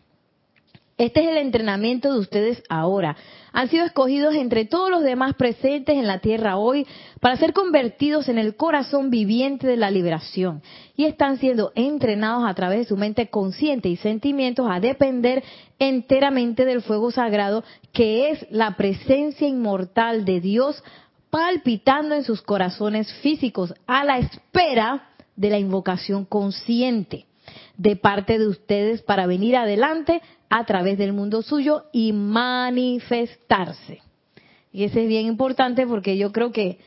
Este 0.96 1.22
es 1.22 1.28
el 1.28 1.38
entrenamiento 1.38 2.12
de 2.12 2.20
ustedes 2.20 2.62
ahora. 2.68 3.16
Han 3.52 3.68
sido 3.68 3.84
escogidos 3.84 4.36
entre 4.36 4.64
todos 4.64 4.90
los 4.90 5.02
demás 5.02 5.34
presentes 5.34 5.96
en 5.96 6.06
la 6.06 6.20
tierra 6.20 6.56
hoy 6.56 6.86
para 7.18 7.36
ser 7.36 7.52
convertidos 7.52 8.28
en 8.28 8.38
el 8.38 8.54
corazón 8.54 9.10
viviente 9.10 9.66
de 9.66 9.76
la 9.76 9.90
liberación. 9.90 10.62
Y 10.96 11.06
están 11.06 11.38
siendo 11.38 11.72
entrenados 11.74 12.48
a 12.48 12.54
través 12.54 12.78
de 12.78 12.84
su 12.84 12.96
mente 12.96 13.28
consciente 13.28 13.88
y 13.88 13.96
sentimientos 13.96 14.68
a 14.70 14.78
depender 14.78 15.42
enteramente 15.80 16.64
del 16.64 16.80
fuego 16.80 17.10
sagrado 17.10 17.64
que 17.92 18.30
es 18.30 18.46
la 18.50 18.76
presencia 18.76 19.48
inmortal 19.48 20.24
de 20.24 20.40
Dios 20.40 20.80
palpitando 21.30 22.14
en 22.14 22.22
sus 22.22 22.40
corazones 22.40 23.12
físicos 23.14 23.74
a 23.88 24.04
la 24.04 24.18
espera 24.18 25.08
de 25.34 25.50
la 25.50 25.58
invocación 25.58 26.24
consciente 26.24 27.26
de 27.76 27.96
parte 27.96 28.38
de 28.38 28.46
ustedes 28.46 29.02
para 29.02 29.26
venir 29.26 29.56
adelante 29.56 30.20
a 30.48 30.64
través 30.64 30.98
del 30.98 31.12
mundo 31.12 31.42
suyo 31.42 31.84
y 31.92 32.12
manifestarse. 32.12 34.00
Y 34.72 34.84
ese 34.84 35.02
es 35.02 35.08
bien 35.08 35.26
importante 35.26 35.86
porque 35.86 36.16
yo 36.16 36.32
creo 36.32 36.52
que 36.52 36.78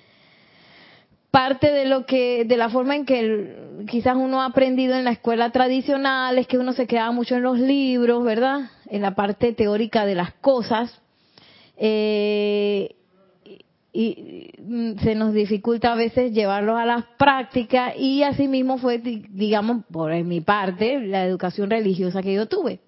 parte 1.31 1.71
de 1.71 1.85
lo 1.85 2.05
que, 2.05 2.45
de 2.45 2.57
la 2.57 2.69
forma 2.69 2.95
en 2.95 3.05
que 3.05 3.55
quizás 3.87 4.15
uno 4.15 4.41
ha 4.41 4.45
aprendido 4.45 4.95
en 4.95 5.03
la 5.03 5.11
escuela 5.11 5.51
tradicional 5.51 6.37
es 6.37 6.47
que 6.47 6.57
uno 6.57 6.73
se 6.73 6.87
queda 6.87 7.11
mucho 7.11 7.35
en 7.35 7.43
los 7.43 7.59
libros, 7.59 8.23
¿verdad? 8.23 8.71
En 8.89 9.01
la 9.01 9.15
parte 9.15 9.53
teórica 9.53 10.05
de 10.05 10.15
las 10.15 10.33
cosas. 10.33 11.01
Eh, 11.77 12.96
y 13.99 14.51
mm, 14.61 14.99
se 14.99 15.15
nos 15.15 15.33
dificulta 15.33 15.93
a 15.93 15.95
veces 15.95 16.31
llevarlos 16.31 16.77
a 16.77 16.85
las 16.85 17.03
prácticas 17.17 17.95
y 17.97 18.21
asimismo 18.21 18.77
fue, 18.77 18.99
digamos, 18.99 19.85
por 19.91 20.13
mi 20.23 20.39
parte, 20.39 20.99
la 20.99 21.25
educación 21.25 21.71
religiosa 21.71 22.21
que 22.21 22.35
yo 22.35 22.45
tuve 22.45 22.79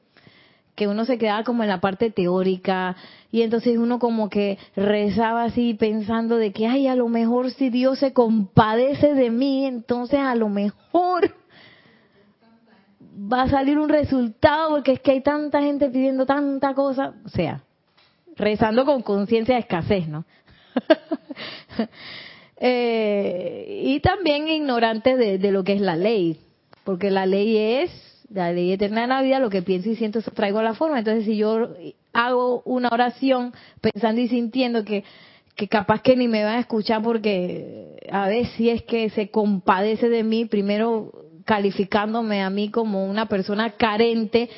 que 0.76 0.88
uno 0.88 1.04
se 1.04 1.18
quedaba 1.18 1.44
como 1.44 1.64
en 1.64 1.70
la 1.70 1.82
parte 1.82 2.10
teórica 2.10 2.96
y 3.32 3.42
entonces 3.42 3.78
uno 3.78 4.00
como 4.00 4.30
que 4.30 4.58
rezaba 4.78 5.44
así 5.44 5.74
pensando 5.74 6.38
de 6.38 6.54
que, 6.54 6.68
ay, 6.68 6.88
a 6.88 6.96
lo 6.96 7.10
mejor 7.10 7.52
si 7.52 7.70
Dios 7.70 8.00
se 8.00 8.14
compadece 8.14 9.14
de 9.14 9.30
mí, 9.30 9.66
entonces 9.66 10.20
a 10.20 10.36
lo 10.36 10.48
mejor 10.48 11.36
va 13.12 13.42
a 13.42 13.50
salir 13.50 13.78
un 13.78 13.90
resultado 13.90 14.70
porque 14.70 14.94
es 14.94 15.00
que 15.02 15.12
hay 15.12 15.22
tanta 15.22 15.62
gente 15.62 15.90
pidiendo 15.90 16.26
tanta 16.26 16.74
cosa, 16.74 17.14
o 17.26 17.30
sea, 17.30 17.62
rezando 18.40 18.86
con 18.86 19.02
conciencia 19.02 19.56
de 19.56 19.62
escasez, 19.62 20.08
¿no? 20.08 20.24
Eh, 22.62 23.84
y 23.86 24.02
también 24.02 24.50
ignorantes 24.50 25.18
de, 25.18 25.50
lo 25.50 25.64
que 25.64 25.72
es 25.72 25.80
la 25.80 25.96
ley, 25.96 26.42
porque 26.84 27.10
la 27.10 27.26
ley 27.26 27.56
es, 27.56 27.90
la 28.30 28.52
ley 28.52 28.74
eterna 28.74 29.04
de 29.04 29.08
la 29.08 29.22
vida, 29.22 29.40
lo 29.40 29.50
que 29.50 29.62
pienso 29.62 29.90
y 29.90 29.96
siento 29.96 30.22
traigo 30.22 30.60
a 30.60 30.64
la 30.64 30.74
forma. 30.74 31.00
Entonces, 31.00 31.24
si 31.24 31.38
yo 31.38 31.70
hago 32.12 32.62
una 32.66 32.90
oración 32.92 33.54
pensando 33.80 34.20
y 34.20 34.28
sintiendo 34.28 34.84
que, 34.84 35.06
que 35.56 35.70
capaz 35.70 36.02
que 36.02 36.18
ni 36.18 36.28
me 36.28 36.44
van 36.44 36.58
a 36.58 36.60
escuchar 36.60 37.02
porque 37.02 37.98
a 38.12 38.28
ver 38.28 38.46
si 38.48 38.70
es 38.70 38.84
que 38.84 39.10
se 39.10 39.30
compadece 39.30 40.10
de 40.10 40.24
mí, 40.24 40.44
primero 40.44 41.14
calificándome 41.46 42.44
a 42.44 42.50
mí 42.50 42.70
como 42.70 43.06
una 43.06 43.28
persona 43.28 43.72
carente, 43.72 44.50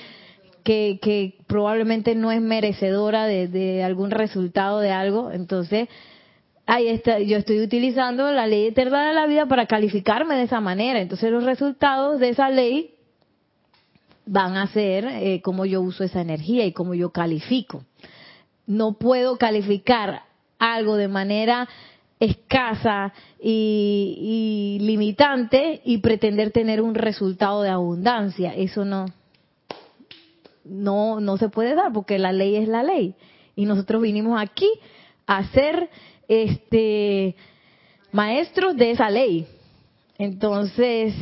que, 0.63 0.99
que 1.01 1.37
probablemente 1.47 2.15
no 2.15 2.31
es 2.31 2.41
merecedora 2.41 3.25
de, 3.25 3.47
de 3.47 3.83
algún 3.83 4.11
resultado 4.11 4.79
de 4.79 4.91
algo, 4.91 5.31
entonces 5.31 5.89
ahí 6.65 6.87
está, 6.87 7.19
yo 7.19 7.37
estoy 7.37 7.61
utilizando 7.61 8.31
la 8.31 8.47
ley 8.47 8.67
eterna 8.67 9.07
de 9.07 9.13
la 9.13 9.27
vida 9.27 9.45
para 9.45 9.65
calificarme 9.65 10.35
de 10.35 10.43
esa 10.43 10.61
manera. 10.61 11.01
Entonces 11.01 11.31
los 11.31 11.43
resultados 11.43 12.19
de 12.19 12.29
esa 12.29 12.49
ley 12.49 12.95
van 14.25 14.55
a 14.55 14.67
ser 14.67 15.05
eh, 15.05 15.41
cómo 15.41 15.65
yo 15.65 15.81
uso 15.81 16.03
esa 16.03 16.21
energía 16.21 16.65
y 16.65 16.71
cómo 16.71 16.93
yo 16.93 17.09
califico. 17.09 17.83
No 18.65 18.93
puedo 18.93 19.37
calificar 19.37 20.23
algo 20.59 20.95
de 20.95 21.07
manera 21.07 21.67
escasa 22.19 23.13
y, 23.41 24.77
y, 24.79 24.85
limitante 24.85 25.81
y 25.83 25.97
pretender 25.97 26.51
tener 26.51 26.81
un 26.81 26.93
resultado 26.93 27.63
de 27.63 27.69
abundancia. 27.69 28.53
Eso 28.53 28.85
no, 28.85 29.07
no, 30.63 31.19
no 31.19 31.37
se 31.37 31.49
puede 31.49 31.75
dar 31.75 31.91
porque 31.91 32.19
la 32.19 32.31
ley 32.31 32.55
es 32.55 32.67
la 32.67 32.83
ley. 32.83 33.15
Y 33.55 33.65
nosotros 33.65 34.01
vinimos 34.01 34.41
aquí 34.41 34.69
a 35.27 35.43
ser 35.51 35.89
este, 36.27 37.35
maestros 38.11 38.75
de 38.75 38.91
esa 38.91 39.09
ley. 39.09 39.47
Entonces, 40.17 41.13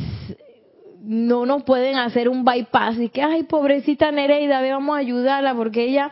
no 1.02 1.46
nos 1.46 1.62
pueden 1.62 1.96
hacer 1.96 2.28
un 2.28 2.44
bypass 2.44 2.98
y 2.98 3.08
que, 3.08 3.22
ay, 3.22 3.44
pobrecita 3.44 4.12
Nereida, 4.12 4.60
vamos 4.60 4.96
a 4.96 5.00
ayudarla 5.00 5.54
porque 5.54 5.84
ella, 5.84 6.10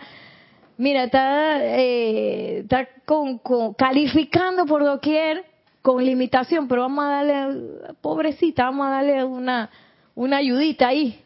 mira, 0.76 1.04
está, 1.04 1.62
eh, 1.62 2.60
está 2.60 2.88
con, 3.04 3.40
calificando 3.76 4.64
por 4.66 4.84
doquier 4.84 5.44
con 5.82 6.04
limitación, 6.04 6.68
pero 6.68 6.82
vamos 6.82 7.04
a 7.04 7.08
darle, 7.08 7.62
pobrecita, 8.00 8.64
vamos 8.64 8.86
a 8.86 8.90
darle 8.90 9.24
una, 9.24 9.70
una 10.14 10.38
ayudita 10.38 10.88
ahí 10.88 11.20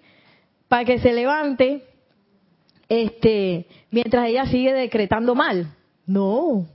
para 0.68 0.84
que 0.84 0.98
se 0.98 1.12
levante, 1.12 1.82
este, 2.88 3.66
mientras 3.90 4.28
ella 4.28 4.46
sigue 4.46 4.72
decretando 4.72 5.34
mal. 5.34 5.74
No, 6.06 6.66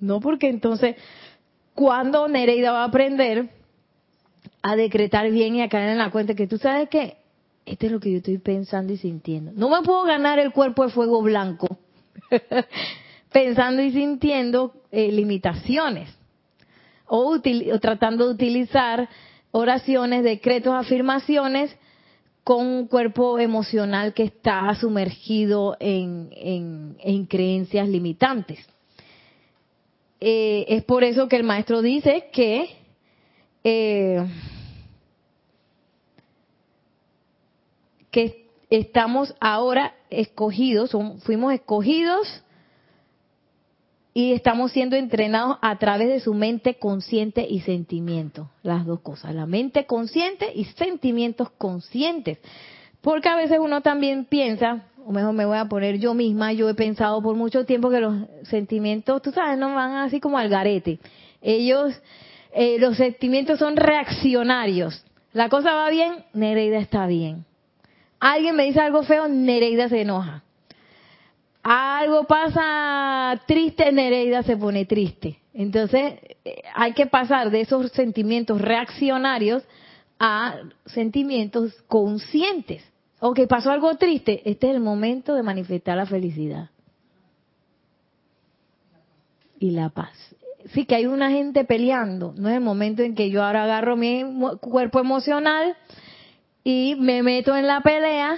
no, 0.00 0.20
porque 0.20 0.48
entonces, 0.48 0.96
cuando 1.74 2.28
Nereida 2.28 2.72
va 2.72 2.82
a 2.82 2.88
aprender 2.88 3.50
a 4.62 4.76
decretar 4.76 5.30
bien 5.30 5.54
y 5.56 5.62
a 5.62 5.68
caer 5.68 5.90
en 5.90 5.98
la 5.98 6.10
cuenta 6.10 6.34
que 6.34 6.46
tú 6.46 6.58
sabes 6.58 6.88
que 6.88 7.16
esto 7.64 7.86
es 7.86 7.92
lo 7.92 8.00
que 8.00 8.12
yo 8.12 8.18
estoy 8.18 8.38
pensando 8.38 8.92
y 8.92 8.96
sintiendo. 8.96 9.52
No 9.54 9.68
me 9.68 9.82
puedo 9.82 10.04
ganar 10.04 10.38
el 10.38 10.52
cuerpo 10.52 10.84
de 10.84 10.92
fuego 10.92 11.22
blanco 11.22 11.78
pensando 13.32 13.82
y 13.82 13.92
sintiendo 13.92 14.72
eh, 14.90 15.10
limitaciones 15.10 16.08
o, 17.06 17.36
o, 17.36 17.80
tratando 17.80 18.26
de 18.26 18.34
utilizar 18.34 19.08
oraciones, 19.50 20.22
decretos, 20.22 20.74
afirmaciones 20.74 21.76
con 22.46 22.64
un 22.64 22.86
cuerpo 22.86 23.40
emocional 23.40 24.14
que 24.14 24.22
está 24.22 24.72
sumergido 24.76 25.76
en, 25.80 26.28
en, 26.30 26.96
en 27.00 27.26
creencias 27.26 27.88
limitantes. 27.88 28.64
Eh, 30.20 30.64
es 30.68 30.84
por 30.84 31.02
eso 31.02 31.26
que 31.26 31.34
el 31.34 31.42
maestro 31.42 31.82
dice 31.82 32.28
que 32.32 32.68
eh, 33.64 34.24
que 38.12 38.46
estamos 38.70 39.34
ahora 39.40 39.96
escogidos, 40.08 40.92
fuimos 41.24 41.52
escogidos 41.52 42.44
y 44.16 44.32
estamos 44.32 44.72
siendo 44.72 44.96
entrenados 44.96 45.58
a 45.60 45.76
través 45.76 46.08
de 46.08 46.20
su 46.20 46.32
mente 46.32 46.76
consciente 46.76 47.46
y 47.46 47.60
sentimiento, 47.60 48.48
las 48.62 48.86
dos 48.86 49.00
cosas, 49.00 49.34
la 49.34 49.44
mente 49.44 49.84
consciente 49.84 50.50
y 50.54 50.64
sentimientos 50.64 51.50
conscientes. 51.58 52.38
Porque 53.02 53.28
a 53.28 53.36
veces 53.36 53.58
uno 53.60 53.82
también 53.82 54.24
piensa, 54.24 54.84
o 55.04 55.12
mejor 55.12 55.34
me 55.34 55.44
voy 55.44 55.58
a 55.58 55.66
poner 55.66 55.98
yo 55.98 56.14
misma, 56.14 56.54
yo 56.54 56.66
he 56.70 56.74
pensado 56.74 57.20
por 57.20 57.36
mucho 57.36 57.66
tiempo 57.66 57.90
que 57.90 58.00
los 58.00 58.14
sentimientos, 58.44 59.20
tú 59.20 59.32
sabes, 59.32 59.58
no 59.58 59.74
van 59.74 59.96
así 59.96 60.18
como 60.18 60.38
al 60.38 60.48
garete. 60.48 60.98
Ellos, 61.42 61.92
eh, 62.54 62.78
los 62.78 62.96
sentimientos 62.96 63.58
son 63.58 63.76
reaccionarios. 63.76 65.04
La 65.34 65.50
cosa 65.50 65.74
va 65.74 65.90
bien, 65.90 66.24
Nereida 66.32 66.78
está 66.78 67.06
bien. 67.06 67.44
Alguien 68.18 68.56
me 68.56 68.64
dice 68.64 68.80
algo 68.80 69.02
feo, 69.02 69.28
Nereida 69.28 69.90
se 69.90 70.00
enoja. 70.00 70.42
Algo 71.68 72.28
pasa 72.28 73.42
triste, 73.44 73.90
Nereida 73.90 74.44
se 74.44 74.56
pone 74.56 74.84
triste. 74.84 75.40
Entonces, 75.52 76.14
eh, 76.44 76.62
hay 76.76 76.92
que 76.92 77.06
pasar 77.06 77.50
de 77.50 77.62
esos 77.62 77.90
sentimientos 77.90 78.60
reaccionarios 78.60 79.64
a 80.16 80.60
sentimientos 80.84 81.74
conscientes 81.88 82.84
o 83.18 83.34
pasó 83.48 83.72
algo 83.72 83.96
triste, 83.96 84.48
este 84.48 84.68
es 84.68 84.76
el 84.76 84.80
momento 84.80 85.34
de 85.34 85.42
manifestar 85.42 85.96
la 85.96 86.06
felicidad 86.06 86.70
y 89.58 89.72
la 89.72 89.88
paz. 89.88 90.36
Sí 90.66 90.84
que 90.84 90.94
hay 90.94 91.06
una 91.06 91.30
gente 91.30 91.64
peleando, 91.64 92.32
no 92.36 92.48
es 92.48 92.54
el 92.54 92.60
momento 92.60 93.02
en 93.02 93.16
que 93.16 93.28
yo 93.30 93.42
ahora 93.42 93.64
agarro 93.64 93.96
mi 93.96 94.22
cuerpo 94.60 95.00
emocional 95.00 95.76
y 96.62 96.94
me 96.96 97.24
meto 97.24 97.56
en 97.56 97.66
la 97.66 97.80
pelea, 97.80 98.36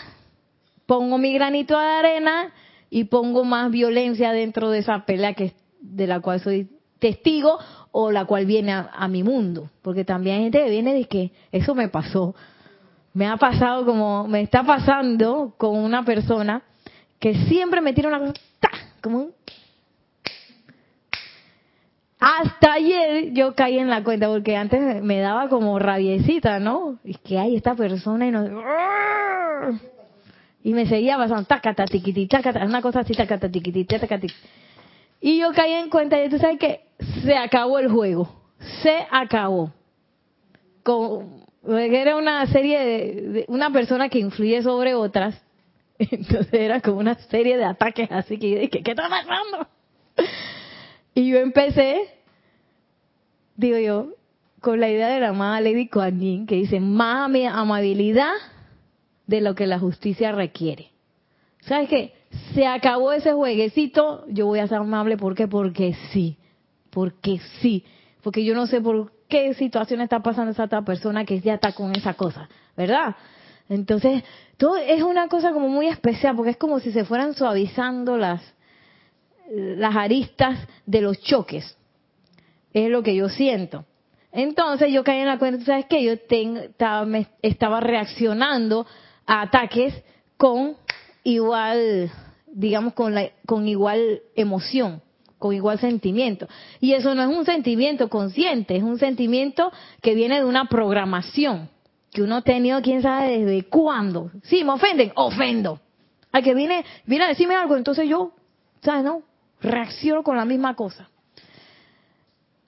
pongo 0.86 1.18
mi 1.18 1.34
granito 1.34 1.78
de 1.78 1.86
arena 1.86 2.54
y 2.90 3.04
pongo 3.04 3.44
más 3.44 3.70
violencia 3.70 4.32
dentro 4.32 4.70
de 4.70 4.78
esa 4.78 5.04
pelea 5.04 5.34
que 5.34 5.52
de 5.80 6.06
la 6.06 6.20
cual 6.20 6.40
soy 6.40 6.68
testigo 6.98 7.58
o 7.92 8.10
la 8.10 8.24
cual 8.24 8.46
viene 8.46 8.72
a, 8.72 9.08
mi 9.08 9.22
mundo, 9.22 9.70
porque 9.82 10.04
también 10.04 10.36
hay 10.36 10.42
gente 10.44 10.64
que 10.64 10.70
viene 10.70 10.94
de 10.94 11.04
que 11.04 11.32
eso 11.52 11.74
me 11.74 11.88
pasó, 11.88 12.34
me 13.14 13.26
ha 13.26 13.36
pasado 13.36 13.84
como 13.84 14.26
me 14.28 14.42
está 14.42 14.62
pasando 14.62 15.54
con 15.56 15.76
una 15.76 16.04
persona 16.04 16.62
que 17.18 17.34
siempre 17.46 17.80
me 17.80 17.92
tira 17.92 18.08
una 18.08 18.20
cosa, 18.20 18.32
como 19.02 19.18
un... 19.18 19.32
Hasta 22.20 22.72
ayer 22.72 23.32
yo 23.32 23.54
caí 23.54 23.78
en 23.78 23.88
la 23.88 24.02
cuenta 24.02 24.26
porque 24.28 24.56
antes 24.56 25.02
me 25.02 25.20
daba 25.20 25.48
como 25.48 25.78
rabiecita, 25.78 26.58
¿no? 26.58 26.98
Y 27.04 27.14
que 27.14 27.38
hay 27.38 27.54
esta 27.54 27.76
persona 27.76 28.26
y 28.26 28.32
no 28.32 28.44
y 30.62 30.72
me 30.72 30.86
seguía 30.86 31.16
pasando 31.16 31.44
tacata 31.44 31.84
tiquiti 31.84 32.26
tacata, 32.26 32.64
una 32.64 32.82
cosa 32.82 33.00
así 33.00 33.14
tacata 33.14 33.48
tiquiti 33.48 33.84
tacata 33.84 34.26
Y 35.20 35.38
yo 35.38 35.52
caí 35.52 35.72
en 35.72 35.88
cuenta 35.88 36.22
y 36.22 36.28
tú 36.28 36.38
sabes 36.38 36.58
que 36.58 36.80
se 37.22 37.36
acabó 37.36 37.78
el 37.78 37.88
juego. 37.88 38.28
Se 38.82 39.06
acabó. 39.10 39.72
Era 41.66 42.16
una 42.16 42.46
serie 42.46 42.78
de, 42.78 43.44
una 43.48 43.70
persona 43.70 44.08
que 44.08 44.18
influye 44.18 44.62
sobre 44.62 44.94
otras, 44.94 45.40
entonces 45.98 46.52
era 46.52 46.80
como 46.80 46.98
una 46.98 47.14
serie 47.14 47.56
de 47.56 47.64
ataques 47.64 48.10
así 48.10 48.38
que 48.38 48.60
dije, 48.60 48.82
¿qué 48.82 48.90
está 48.90 49.08
pasando? 49.08 49.68
Y 51.14 51.28
yo 51.28 51.38
empecé, 51.38 52.08
digo 53.56 53.78
yo, 53.78 54.14
con 54.60 54.80
la 54.80 54.88
idea 54.88 55.08
de 55.08 55.20
la 55.20 55.28
amada 55.28 55.60
Lady 55.60 55.88
Kuan 55.88 56.20
Yin, 56.20 56.46
que 56.46 56.56
dice, 56.56 56.80
más 56.80 57.30
amabilidad 57.52 58.32
de 59.28 59.40
lo 59.40 59.54
que 59.54 59.68
la 59.68 59.78
justicia 59.78 60.32
requiere. 60.32 60.90
¿Sabes 61.60 61.88
qué? 61.88 62.14
Se 62.54 62.66
acabó 62.66 63.12
ese 63.12 63.32
jueguecito, 63.32 64.24
yo 64.28 64.46
voy 64.46 64.58
a 64.58 64.66
ser 64.66 64.78
amable, 64.78 65.16
¿por 65.16 65.36
qué? 65.36 65.46
Porque 65.46 65.94
sí, 66.12 66.36
porque 66.90 67.38
sí, 67.60 67.84
porque 68.22 68.44
yo 68.44 68.54
no 68.54 68.66
sé 68.66 68.80
por 68.80 69.12
qué 69.28 69.54
situación 69.54 70.00
está 70.00 70.20
pasando 70.20 70.50
esa 70.50 70.64
otra 70.64 70.82
persona 70.82 71.24
que 71.24 71.40
ya 71.40 71.54
está 71.54 71.72
con 71.72 71.94
esa 71.94 72.14
cosa, 72.14 72.48
¿verdad? 72.76 73.14
Entonces, 73.68 74.24
todo 74.56 74.76
es 74.78 75.02
una 75.02 75.28
cosa 75.28 75.52
como 75.52 75.68
muy 75.68 75.86
especial, 75.86 76.34
porque 76.34 76.52
es 76.52 76.56
como 76.56 76.80
si 76.80 76.90
se 76.90 77.04
fueran 77.04 77.34
suavizando 77.34 78.16
las, 78.16 78.42
las 79.50 79.94
aristas 79.94 80.58
de 80.86 81.02
los 81.02 81.20
choques. 81.20 81.76
Es 82.72 82.88
lo 82.88 83.02
que 83.02 83.14
yo 83.14 83.28
siento. 83.28 83.84
Entonces 84.32 84.92
yo 84.92 85.04
caí 85.04 85.20
en 85.20 85.26
la 85.26 85.38
cuenta, 85.38 85.64
¿sabes 85.64 85.86
qué? 85.86 86.02
Yo 86.02 86.12
estaba, 87.42 87.80
reaccionando 87.80 88.86
ataques 89.28 89.94
con 90.36 90.76
igual, 91.22 92.10
digamos, 92.46 92.94
con, 92.94 93.14
la, 93.14 93.30
con 93.46 93.68
igual 93.68 94.22
emoción 94.34 95.02
con 95.38 95.54
igual 95.54 95.78
sentimiento. 95.78 96.48
Y 96.80 96.94
eso 96.94 97.14
no 97.14 97.22
es 97.22 97.28
un 97.28 97.44
sentimiento 97.44 98.08
consciente, 98.08 98.76
es 98.76 98.82
un 98.82 98.98
sentimiento 98.98 99.72
que 100.02 100.14
viene 100.14 100.40
de 100.40 100.44
una 100.44 100.64
programación. 100.64 101.70
que 102.10 102.22
uno 102.22 102.36
ha 102.36 102.42
tenido, 102.42 102.80
quién 102.82 103.02
sabe 103.02 103.38
desde 103.38 103.68
cuándo. 103.68 104.32
Sí, 104.42 104.64
me 104.64 104.72
ofenden, 104.72 105.12
ofendo. 105.14 105.78
Al 106.32 106.42
que 106.42 106.54
viene, 106.54 106.84
viene 107.04 107.26
a 107.26 107.28
decirme 107.28 107.54
algo, 107.54 107.76
entonces 107.76 108.08
yo, 108.08 108.32
¿sabes? 108.82 109.04
No, 109.04 109.22
reacciono 109.60 110.22
con 110.22 110.36
la 110.36 110.44
misma 110.44 110.74
cosa. 110.74 111.08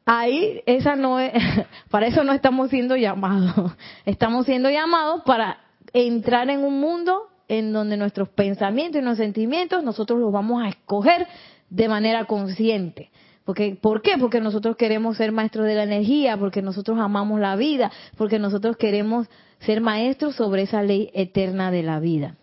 Ahí, 0.04 0.62
esa 0.66 0.94
no 0.94 1.18
es, 1.18 1.32
para 1.90 2.06
eso 2.06 2.22
no 2.22 2.32
estamos 2.32 2.70
siendo 2.70 2.96
llamados. 2.96 3.72
Estamos 4.04 4.46
siendo 4.46 4.70
llamados 4.70 5.22
para 5.24 5.58
entrar 5.92 6.50
en 6.50 6.64
un 6.64 6.80
mundo 6.80 7.28
en 7.48 7.72
donde 7.72 7.96
nuestros 7.96 8.28
pensamientos 8.28 9.00
y 9.00 9.04
nuestros 9.04 9.26
sentimientos 9.26 9.82
nosotros 9.82 10.20
los 10.20 10.32
vamos 10.32 10.62
a 10.62 10.68
escoger 10.68 11.26
de 11.68 11.88
manera 11.88 12.24
consciente. 12.26 13.10
Porque, 13.44 13.76
¿Por 13.80 14.02
qué? 14.02 14.16
Porque 14.18 14.40
nosotros 14.40 14.76
queremos 14.76 15.16
ser 15.16 15.32
maestros 15.32 15.66
de 15.66 15.74
la 15.74 15.82
energía, 15.82 16.36
porque 16.36 16.62
nosotros 16.62 16.98
amamos 17.00 17.40
la 17.40 17.56
vida, 17.56 17.90
porque 18.16 18.38
nosotros 18.38 18.76
queremos 18.76 19.26
ser 19.60 19.80
maestros 19.80 20.36
sobre 20.36 20.62
esa 20.62 20.82
ley 20.82 21.10
eterna 21.14 21.70
de 21.70 21.82
la 21.82 21.98
vida. 21.98 22.36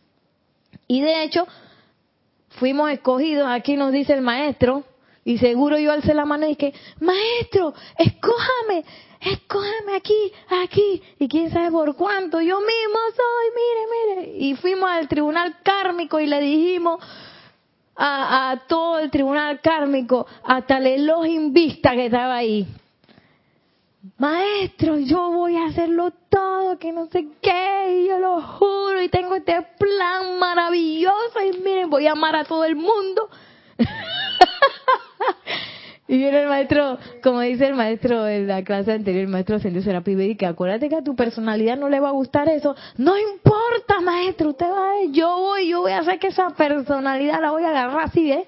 Y 0.88 1.02
de 1.02 1.24
hecho, 1.24 1.48
fuimos 2.50 2.92
escogidos, 2.92 3.48
aquí 3.50 3.78
nos 3.78 3.92
dice 3.92 4.14
el 4.14 4.22
maestro, 4.22 4.84
y 5.24 5.38
seguro 5.38 5.78
yo 5.78 5.92
alcé 5.92 6.14
la 6.14 6.26
mano 6.26 6.46
y 6.46 6.56
dije, 6.56 6.74
maestro, 7.00 7.74
escójame, 7.98 8.86
escójame 9.20 9.96
aquí, 9.96 10.32
aquí, 10.64 11.02
y 11.20 11.28
quién 11.28 11.52
sabe 11.52 11.72
por 11.72 11.96
cuánto, 11.96 12.42
yo 12.42 12.60
mismo 12.60 13.00
soy, 13.16 13.46
mire, 13.56 14.26
mire. 14.26 14.38
Y 14.38 14.56
fuimos 14.56 14.90
al 14.90 15.08
tribunal 15.08 15.58
kármico 15.64 16.20
y 16.20 16.28
le 16.28 16.40
dijimos 16.40 17.04
a, 17.96 18.52
a 18.52 18.68
todo 18.68 19.00
el 19.00 19.10
tribunal 19.12 19.60
kármico, 19.62 20.28
hasta 20.44 20.78
el 20.78 20.88
Elohim 20.88 21.54
Vista 21.54 21.92
que 21.92 22.06
estaba 22.06 22.36
ahí. 22.38 22.68
Maestro, 24.18 24.98
yo 25.00 25.32
voy 25.32 25.58
a 25.58 25.66
hacerlo 25.66 26.12
todo, 26.30 26.80
que 26.80 26.92
no 26.92 27.08
sé 27.08 27.28
qué, 27.42 28.02
y 28.04 28.08
yo 28.08 28.20
lo 28.20 28.42
juro, 28.42 29.02
y 29.02 29.10
tengo 29.10 29.36
este 29.36 29.62
plan 29.78 30.40
maravilloso, 30.40 31.42
y 31.42 31.58
miren, 31.60 31.90
voy 31.90 32.08
a 32.08 32.14
amar 32.14 32.36
a 32.36 32.46
todo 32.46 32.64
el 32.64 32.76
mundo. 32.76 33.30
y 36.08 36.18
viene 36.18 36.42
el 36.42 36.48
maestro, 36.48 36.98
como 37.22 37.42
dice 37.42 37.68
el 37.68 37.74
maestro 37.74 38.26
en 38.28 38.48
la 38.48 38.64
clase 38.64 38.94
anterior, 38.94 39.24
el 39.24 39.30
maestro 39.30 39.58
Ascendió 39.58 39.82
Serapi 39.82 40.14
y 40.14 40.36
que 40.36 40.46
acuérdate 40.46 40.88
que 40.88 40.96
a 40.96 41.04
tu 41.04 41.18
personalidad 41.18 41.78
no 41.78 41.90
le 41.90 42.00
va 42.00 42.10
a 42.10 42.14
gustar 42.14 42.48
eso. 42.48 42.76
No 42.96 43.18
importa, 43.18 44.00
maestro, 44.02 44.52
usted 44.52 44.68
va 44.68 44.90
a 44.90 44.94
ver, 44.94 45.12
yo 45.12 45.38
voy, 45.38 45.68
yo 45.68 45.82
voy 45.82 45.92
a 45.92 46.00
hacer 46.00 46.18
que 46.18 46.28
esa 46.28 46.52
personalidad 46.52 47.42
la 47.42 47.52
voy 47.52 47.64
a 47.64 47.70
agarrar 47.70 48.06
así, 48.06 48.32
¿eh? 48.32 48.46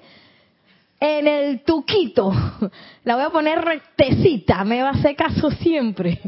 En 1.00 1.26
el 1.26 1.60
tuquito. 1.60 2.30
La 3.04 3.16
voy 3.16 3.24
a 3.24 3.30
poner 3.30 3.58
rectecita, 3.58 4.62
me 4.64 4.82
va 4.82 4.90
a 4.90 4.92
hacer 4.92 5.16
caso 5.16 5.50
siempre. 5.50 6.20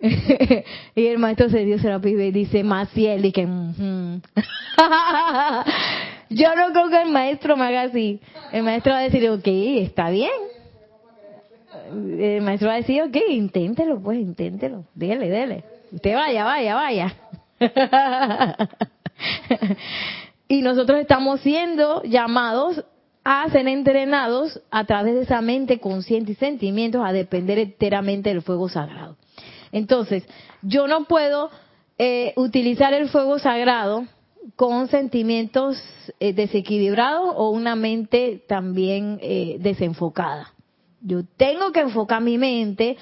y 0.94 1.06
el 1.06 1.18
maestro 1.18 1.46
Ascendió 1.46 1.78
Serapi 1.78 2.10
y 2.10 2.30
dice, 2.30 2.62
Maciel, 2.62 3.24
y 3.24 3.32
que... 3.32 3.46
Yo 6.30 6.54
no 6.54 6.72
creo 6.72 6.88
que 6.88 7.02
el 7.02 7.10
maestro 7.10 7.56
me 7.56 7.64
haga 7.64 7.82
así. 7.82 8.20
El 8.52 8.62
maestro 8.62 8.92
va 8.92 9.00
a 9.00 9.02
decir, 9.02 9.28
ok, 9.28 9.46
está 9.46 10.10
bien. 10.10 10.30
El 11.92 12.42
maestro 12.42 12.68
va 12.68 12.74
a 12.74 12.78
decir, 12.78 13.02
ok, 13.02 13.16
inténtelo, 13.28 14.00
pues, 14.00 14.18
inténtelo. 14.18 14.84
Dele, 14.94 15.28
dele. 15.28 15.64
Usted 15.92 16.14
vaya, 16.14 16.44
vaya, 16.44 16.74
vaya. 16.74 17.14
y 20.48 20.62
nosotros 20.62 21.00
estamos 21.00 21.40
siendo 21.40 22.02
llamados 22.02 22.84
a 23.24 23.48
ser 23.48 23.66
entrenados 23.68 24.60
a 24.70 24.84
través 24.84 25.14
de 25.14 25.22
esa 25.22 25.40
mente 25.40 25.80
consciente 25.80 26.32
y 26.32 26.34
sentimientos 26.34 27.02
a 27.04 27.12
depender 27.12 27.58
enteramente 27.58 28.30
del 28.30 28.42
fuego 28.42 28.68
sagrado. 28.68 29.16
Entonces, 29.72 30.24
yo 30.62 30.86
no 30.86 31.04
puedo 31.04 31.50
eh, 31.98 32.32
utilizar 32.36 32.92
el 32.92 33.08
fuego 33.08 33.38
sagrado 33.38 34.06
con 34.56 34.88
sentimientos 34.88 35.82
eh, 36.20 36.32
desequilibrados 36.32 37.34
o 37.36 37.50
una 37.50 37.74
mente 37.76 38.42
también 38.46 39.18
eh, 39.22 39.56
desenfocada. 39.60 40.52
Yo 41.00 41.22
tengo 41.36 41.72
que 41.72 41.80
enfocar 41.80 42.22
mi 42.22 42.38
mente, 42.38 42.96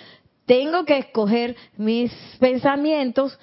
tengo 0.46 0.85
que 0.85 0.98
escoger 0.98 1.57
mis 1.76 2.12
pensamientos, 2.38 3.38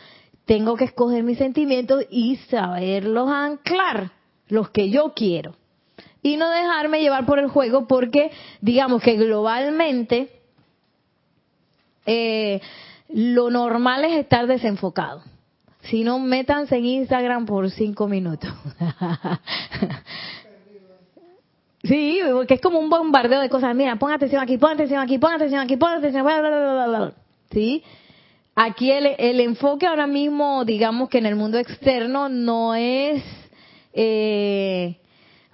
tengo 0.46 0.76
que 0.76 0.86
escoger 0.86 1.24
mis 1.24 1.38
sentimientos 1.38 2.06
y 2.10 2.38
saberlos 2.50 3.30
anclar, 3.30 4.12
los 4.48 4.70
que 4.70 4.90
yo 4.90 5.14
quiero. 5.16 5.56
Y 6.22 6.36
no 6.36 6.50
dejarme 6.50 7.02
llevar 7.02 7.26
por 7.26 7.40
el 7.40 7.48
juego 7.48 7.88
porque 7.88 8.32
digamos 8.60 9.02
que 9.02 9.16
globalmente 9.16 10.42
eh, 12.06 12.60
lo 13.10 13.50
normal 13.50 14.04
es 14.06 14.20
estar 14.20 14.48
desenfocado. 14.48 15.22
Si 15.84 16.04
no, 16.04 16.20
métanse 16.20 16.78
en 16.78 16.86
Instagram 16.86 17.46
por 17.46 17.70
cinco 17.72 18.08
minutos. 18.08 18.52
sí, 21.84 22.20
porque 22.32 22.56
es 22.56 22.62
como 22.62 22.80
un 22.80 22.90
bombardeo 22.90 23.40
de 23.40 23.50
cosas. 23.50 23.76
Mira, 23.76 23.96
pon 23.96 24.12
atención 24.12 24.42
aquí, 24.42 24.58
pon 24.58 24.74
atención 24.74 25.02
aquí, 25.02 25.18
pon 25.18 25.34
atención 25.34 25.62
aquí, 25.62 25.78
pon 25.78 25.94
atención. 25.94 26.24
Bla, 26.24 26.40
bla, 26.42 26.50
bla, 26.50 26.88
bla, 26.88 27.14
¿Sí? 27.52 27.84
Aquí 28.56 28.92
el, 28.92 29.16
el, 29.18 29.40
enfoque 29.40 29.88
ahora 29.88 30.06
mismo, 30.06 30.66
digamos 30.66 31.08
que 31.08 31.20
en 31.20 31.26
el 31.26 31.36
mundo 31.36 31.58
externo, 31.58 32.28
no 32.28 32.76
es 32.76 33.24
eh, 33.94 34.98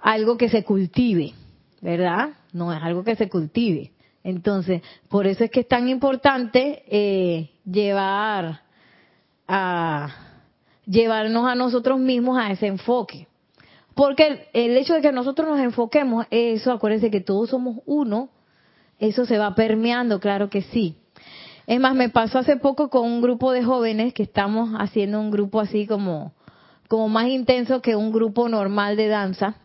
algo 0.00 0.36
que 0.36 0.48
se 0.48 0.64
cultive, 0.64 1.32
¿verdad? 1.80 2.30
No 2.52 2.72
es 2.72 2.82
algo 2.82 3.04
que 3.04 3.14
se 3.14 3.28
cultive. 3.28 3.92
Entonces, 4.24 4.82
por 5.08 5.28
eso 5.28 5.44
es 5.44 5.52
que 5.52 5.60
es 5.60 5.68
tan 5.68 5.88
importante 5.88 6.82
eh, 6.88 7.50
llevar 7.64 8.65
a 9.48 10.08
llevarnos 10.86 11.46
a 11.46 11.54
nosotros 11.54 11.98
mismos 11.98 12.38
a 12.38 12.50
ese 12.50 12.66
enfoque. 12.66 13.26
Porque 13.94 14.48
el, 14.52 14.76
hecho 14.76 14.94
de 14.94 15.00
que 15.00 15.12
nosotros 15.12 15.48
nos 15.48 15.58
enfoquemos, 15.58 16.26
eso, 16.30 16.70
acuérdense 16.70 17.10
que 17.10 17.20
todos 17.20 17.50
somos 17.50 17.78
uno, 17.86 18.28
eso 18.98 19.24
se 19.24 19.38
va 19.38 19.54
permeando, 19.54 20.20
claro 20.20 20.50
que 20.50 20.62
sí. 20.62 20.96
Es 21.66 21.80
más, 21.80 21.94
me 21.94 22.10
pasó 22.10 22.38
hace 22.38 22.56
poco 22.56 22.90
con 22.90 23.04
un 23.04 23.22
grupo 23.22 23.52
de 23.52 23.64
jóvenes 23.64 24.12
que 24.12 24.22
estamos 24.22 24.70
haciendo 24.78 25.18
un 25.18 25.30
grupo 25.30 25.60
así 25.60 25.86
como, 25.86 26.34
como 26.88 27.08
más 27.08 27.28
intenso 27.28 27.80
que 27.80 27.96
un 27.96 28.12
grupo 28.12 28.48
normal 28.48 28.96
de 28.96 29.08
danza. 29.08 29.56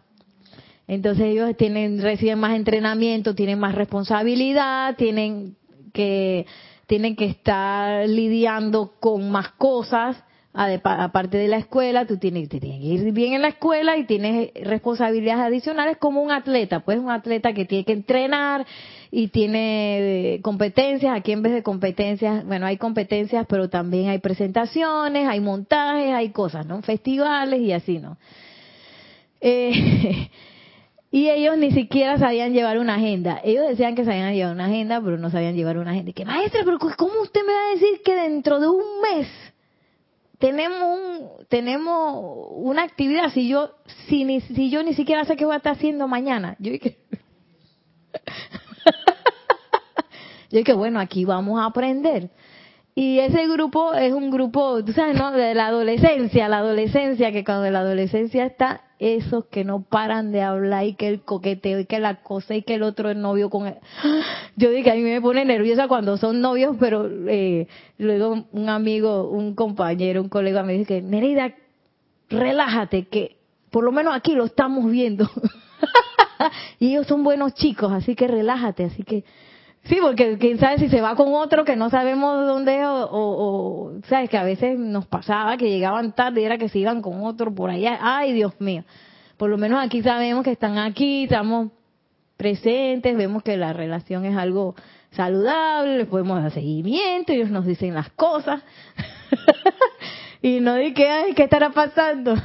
Entonces 0.88 1.26
ellos 1.26 1.56
tienen, 1.58 2.02
reciben 2.02 2.40
más 2.40 2.56
entrenamiento, 2.56 3.36
tienen 3.36 3.60
más 3.60 3.76
responsabilidad, 3.76 4.96
tienen 4.96 5.56
que 5.94 6.46
tienen 6.92 7.16
que 7.16 7.24
estar 7.24 8.06
lidiando 8.06 8.96
con 9.00 9.32
más 9.32 9.52
cosas, 9.52 10.22
aparte 10.52 11.38
de 11.38 11.48
la 11.48 11.56
escuela, 11.56 12.06
tú 12.06 12.18
tienes, 12.18 12.50
que 12.50 12.58
ir 12.58 13.14
bien 13.14 13.32
en 13.32 13.44
la 13.44 13.48
escuela 13.48 13.96
y 13.96 14.04
tienes 14.04 14.50
responsabilidades 14.56 15.42
adicionales 15.42 15.96
como 15.96 16.22
un 16.22 16.32
atleta, 16.32 16.82
pues 16.82 17.00
un 17.00 17.10
atleta 17.10 17.54
que 17.54 17.64
tiene 17.64 17.86
que 17.86 17.94
entrenar 17.94 18.66
y 19.10 19.30
tiene 19.30 20.34
eh, 20.34 20.42
competencias, 20.42 21.16
aquí 21.16 21.32
en 21.32 21.44
vez 21.44 21.54
de 21.54 21.64
competencias, 21.64 22.46
bueno, 22.46 22.66
hay 22.66 22.76
competencias, 22.76 23.46
pero 23.48 23.70
también 23.70 24.10
hay 24.10 24.20
presentaciones, 24.20 25.30
hay 25.30 25.40
montajes, 25.40 26.14
hay 26.14 26.32
cosas, 26.32 26.66
¿no? 26.66 26.82
Festivales 26.82 27.62
y 27.62 27.72
así, 27.72 28.00
¿no? 28.00 28.18
Eh, 29.40 30.30
Y 31.14 31.30
ellos 31.30 31.58
ni 31.58 31.72
siquiera 31.72 32.18
sabían 32.18 32.54
llevar 32.54 32.80
una 32.80 32.96
agenda. 32.96 33.42
Ellos 33.44 33.68
decían 33.68 33.96
que 33.96 34.06
sabían 34.06 34.34
llevar 34.34 34.54
una 34.54 34.68
agenda, 34.68 35.02
pero 35.02 35.18
no 35.18 35.30
sabían 35.30 35.56
llevar 35.56 35.78
una 35.78 35.92
agenda. 35.92 36.12
Y 36.12 36.14
que, 36.14 36.24
maestra, 36.24 36.62
pero 36.64 36.80
¿cómo 36.80 37.22
usted 37.22 37.42
me 37.46 37.52
va 37.52 37.68
a 37.68 37.74
decir 37.74 38.02
que 38.04 38.16
dentro 38.16 38.62
de 38.62 38.70
un 38.70 39.02
mes 39.02 39.28
tenemos 40.40 40.82
un, 40.82 41.46
tenemos 41.50 42.48
una 42.52 42.84
actividad 42.84 43.30
si 43.34 43.50
yo, 43.50 43.72
si, 44.08 44.24
ni, 44.24 44.40
si 44.40 44.70
yo 44.70 44.84
ni 44.84 44.94
siquiera 44.94 45.26
sé 45.26 45.36
qué 45.36 45.44
voy 45.44 45.56
a 45.56 45.58
estar 45.58 45.74
haciendo 45.74 46.08
mañana? 46.08 46.56
Yo 46.60 46.72
dije, 46.72 46.98
yo 50.50 50.60
dije, 50.60 50.74
bueno, 50.74 51.02
aquí 51.02 51.26
vamos 51.26 51.60
a 51.60 51.66
aprender. 51.66 52.30
Y 52.94 53.20
ese 53.20 53.48
grupo 53.48 53.94
es 53.94 54.12
un 54.12 54.32
grupo, 54.32 54.84
tú 54.84 54.92
sabes, 54.92 55.18
¿no? 55.18 55.32
De 55.32 55.56
la 55.56 55.68
adolescencia, 55.68 56.50
la 56.50 56.58
adolescencia, 56.58 57.32
que 57.32 57.46
cuando 57.46 57.70
la 57.72 57.80
adolescencia 57.80 58.46
está, 58.46 58.82
esos 59.00 59.46
que 59.46 59.64
no 59.64 59.82
paran 59.82 60.32
de 60.32 60.42
hablar 60.42 60.86
y 60.86 60.96
que 60.96 61.08
el 61.08 61.22
coqueteo 61.22 61.80
y 61.80 61.86
que 61.86 62.00
la 62.00 62.22
cosa 62.22 62.54
y 62.54 62.64
que 62.64 62.76
el 62.76 62.84
otro 62.84 63.10
es 63.10 63.16
novio 63.16 63.50
con 63.50 63.68
él. 63.68 63.78
Yo 64.58 64.70
digo 64.70 64.84
que 64.84 64.92
a 64.92 64.96
mí 64.96 65.02
me 65.02 65.22
pone 65.22 65.46
nerviosa 65.46 65.88
cuando 65.88 66.18
son 66.18 66.42
novios, 66.42 66.76
pero 66.80 67.10
eh, 67.28 67.68
luego 67.98 68.46
un 68.52 68.70
amigo, 68.70 69.30
un 69.30 69.56
compañero, 69.56 70.22
un 70.22 70.30
colega 70.30 70.62
me 70.62 70.74
dice 70.74 70.86
que, 70.86 71.02
Nereida, 71.02 71.56
relájate, 72.30 73.08
que 73.08 73.38
por 73.72 73.86
lo 73.86 73.94
menos 73.94 74.14
aquí 74.14 74.34
lo 74.34 74.44
estamos 74.44 74.92
viendo. 74.92 75.30
y 76.80 76.90
ellos 76.90 77.08
son 77.08 77.24
buenos 77.24 77.54
chicos, 77.54 77.92
así 77.92 78.16
que 78.16 78.28
relájate, 78.28 78.84
así 78.84 79.04
que 79.04 79.24
Sí, 79.84 79.98
porque 80.00 80.38
quién 80.38 80.60
sabe 80.60 80.78
si 80.78 80.90
se 80.90 81.02
va 81.02 81.16
con 81.16 81.34
otro 81.34 81.66
que 81.66 81.76
no 81.76 81.90
sabemos 81.90 82.46
dónde 82.46 82.86
o, 82.86 83.08
o, 83.12 84.02
sabes 84.08 84.30
que 84.30 84.38
a 84.38 84.44
veces 84.44 84.78
nos 84.78 85.08
pasaba 85.08 85.58
que 85.58 85.70
llegaban 85.70 86.14
tarde 86.14 86.42
y 86.42 86.46
era 86.46 86.58
que 86.58 86.70
se 86.70 86.80
iban 86.80 87.02
con 87.02 87.24
otro 87.24 87.54
por 87.54 87.72
allá. 87.72 87.98
Ay, 88.02 88.34
Dios 88.34 88.54
mío. 88.60 88.84
Por 89.38 89.50
lo 89.50 89.58
menos 89.58 89.84
aquí 89.84 90.04
sabemos 90.04 90.44
que 90.44 90.52
están 90.52 90.78
aquí, 90.78 91.24
estamos 91.24 91.72
presentes, 92.38 93.18
vemos 93.18 93.42
que 93.44 93.58
la 93.58 93.74
relación 93.74 94.26
es 94.26 94.38
algo 94.38 94.76
saludable, 95.12 95.98
les 95.98 96.08
podemos 96.08 96.42
dar 96.42 96.52
seguimiento, 96.52 97.34
ellos 97.34 97.50
nos 97.50 97.66
dicen 97.66 97.96
las 97.96 98.10
cosas. 98.12 98.64
y 100.42 100.60
no 100.60 100.76
dije, 100.76 101.10
ay, 101.10 101.34
¿qué 101.34 101.44
estará 101.44 101.72
pasando? 101.72 102.36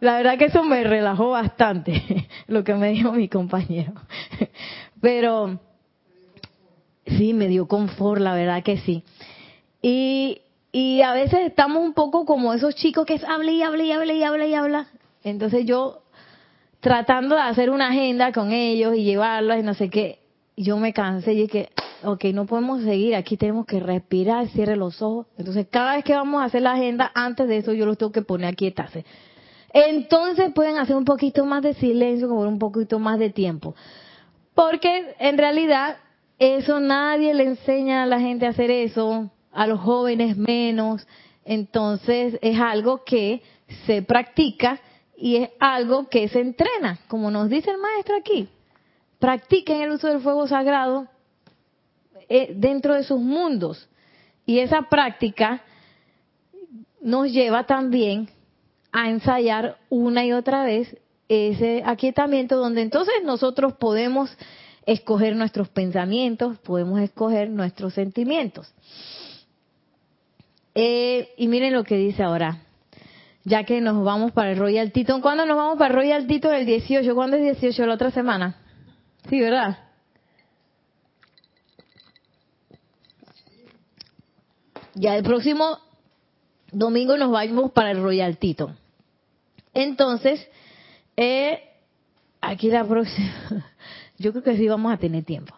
La 0.00 0.16
verdad 0.16 0.38
que 0.38 0.46
eso 0.46 0.62
me 0.62 0.84
relajó 0.84 1.30
bastante, 1.30 2.28
lo 2.46 2.62
que 2.62 2.74
me 2.74 2.90
dijo 2.90 3.12
mi 3.12 3.28
compañero. 3.28 3.92
Pero 5.00 5.60
sí, 7.06 7.32
me 7.32 7.48
dio 7.48 7.66
confort, 7.66 8.20
la 8.20 8.34
verdad 8.34 8.62
que 8.62 8.78
sí. 8.78 9.04
Y, 9.82 10.40
y 10.72 11.02
a 11.02 11.12
veces 11.12 11.40
estamos 11.46 11.82
un 11.82 11.94
poco 11.94 12.24
como 12.24 12.52
esos 12.52 12.74
chicos 12.74 13.06
que 13.06 13.14
es 13.14 13.24
habla 13.24 13.50
y 13.50 13.62
habla 13.62 13.84
y 13.84 13.92
habla 13.92 14.12
y 14.12 14.22
habla 14.22 14.46
y 14.46 14.54
habla. 14.54 14.86
Entonces 15.22 15.64
yo 15.66 16.02
tratando 16.80 17.34
de 17.34 17.42
hacer 17.42 17.70
una 17.70 17.88
agenda 17.88 18.32
con 18.32 18.52
ellos 18.52 18.94
y 18.94 19.04
llevarlos 19.04 19.58
y 19.58 19.62
no 19.62 19.74
sé 19.74 19.88
qué, 19.88 20.18
yo 20.56 20.76
me 20.76 20.92
cansé 20.92 21.32
y 21.32 21.42
dije, 21.42 21.70
ok, 22.02 22.24
no 22.34 22.46
podemos 22.46 22.82
seguir, 22.82 23.14
aquí 23.14 23.36
tenemos 23.36 23.66
que 23.66 23.80
respirar, 23.80 24.48
cierre 24.48 24.76
los 24.76 25.00
ojos. 25.00 25.26
Entonces 25.38 25.66
cada 25.70 25.96
vez 25.96 26.04
que 26.04 26.14
vamos 26.14 26.42
a 26.42 26.44
hacer 26.44 26.62
la 26.62 26.72
agenda, 26.72 27.10
antes 27.14 27.48
de 27.48 27.58
eso 27.58 27.72
yo 27.72 27.86
los 27.86 27.98
tengo 27.98 28.12
que 28.12 28.22
poner 28.22 28.48
aquí 28.48 28.66
quietarse. 28.66 29.04
Entonces 29.72 30.52
pueden 30.54 30.78
hacer 30.78 30.94
un 30.94 31.04
poquito 31.04 31.44
más 31.44 31.62
de 31.62 31.74
silencio, 31.74 32.28
como 32.28 32.42
un 32.42 32.58
poquito 32.58 32.98
más 32.98 33.18
de 33.18 33.30
tiempo. 33.30 33.74
Porque 34.54 35.14
en 35.18 35.36
realidad 35.36 35.96
eso 36.38 36.80
nadie 36.80 37.34
le 37.34 37.44
enseña 37.44 38.02
a 38.02 38.06
la 38.06 38.20
gente 38.20 38.46
a 38.46 38.50
hacer 38.50 38.70
eso, 38.70 39.30
a 39.52 39.66
los 39.66 39.80
jóvenes 39.80 40.36
menos. 40.36 41.06
Entonces 41.44 42.38
es 42.42 42.58
algo 42.58 43.04
que 43.04 43.42
se 43.86 44.02
practica 44.02 44.80
y 45.16 45.36
es 45.36 45.50
algo 45.60 46.08
que 46.08 46.28
se 46.28 46.40
entrena, 46.40 46.98
como 47.08 47.30
nos 47.30 47.48
dice 47.48 47.70
el 47.70 47.78
maestro 47.78 48.16
aquí. 48.16 48.48
Practiquen 49.18 49.82
el 49.82 49.92
uso 49.92 50.08
del 50.08 50.20
fuego 50.20 50.46
sagrado 50.48 51.06
eh, 52.28 52.52
dentro 52.56 52.94
de 52.94 53.04
sus 53.04 53.20
mundos. 53.20 53.88
Y 54.46 54.58
esa 54.58 54.82
práctica 54.82 55.62
nos 57.00 57.30
lleva 57.32 57.64
también 57.64 58.28
a 58.92 59.08
ensayar 59.08 59.78
una 59.88 60.24
y 60.24 60.32
otra 60.32 60.64
vez 60.64 60.96
ese 61.28 61.82
aquietamiento 61.84 62.56
donde 62.56 62.82
entonces 62.82 63.14
nosotros 63.24 63.74
podemos 63.74 64.36
escoger 64.86 65.36
nuestros 65.36 65.68
pensamientos, 65.68 66.58
podemos 66.58 67.00
escoger 67.00 67.50
nuestros 67.50 67.94
sentimientos. 67.94 68.72
Eh, 70.74 71.32
y 71.36 71.48
miren 71.48 71.72
lo 71.72 71.84
que 71.84 71.96
dice 71.96 72.22
ahora, 72.22 72.58
ya 73.44 73.64
que 73.64 73.80
nos 73.80 74.02
vamos 74.04 74.32
para 74.32 74.52
el 74.52 74.58
Royal 74.58 74.92
Tito. 74.92 75.20
¿Cuándo 75.20 75.46
nos 75.46 75.56
vamos 75.56 75.78
para 75.78 75.90
el 75.90 75.96
Royal 75.96 76.26
Tito? 76.26 76.50
El 76.52 76.66
18. 76.66 77.14
¿Cuándo 77.14 77.36
es 77.36 77.60
18? 77.60 77.86
La 77.86 77.94
otra 77.94 78.10
semana. 78.10 78.56
Sí, 79.28 79.40
¿verdad? 79.40 79.78
Ya 84.94 85.16
el 85.16 85.22
próximo 85.22 85.78
domingo 86.72 87.16
nos 87.16 87.30
vamos 87.30 87.72
para 87.72 87.90
el 87.90 88.02
Royal 88.02 88.38
Tito. 88.38 88.74
Entonces, 89.72 90.46
eh, 91.16 91.60
aquí 92.40 92.70
la 92.70 92.84
próxima, 92.84 93.32
yo 94.24 94.32
creo 94.32 94.42
que 94.42 94.56
sí 94.56 94.66
vamos 94.66 94.92
a 94.92 94.96
tener 94.96 95.24
tiempo. 95.24 95.54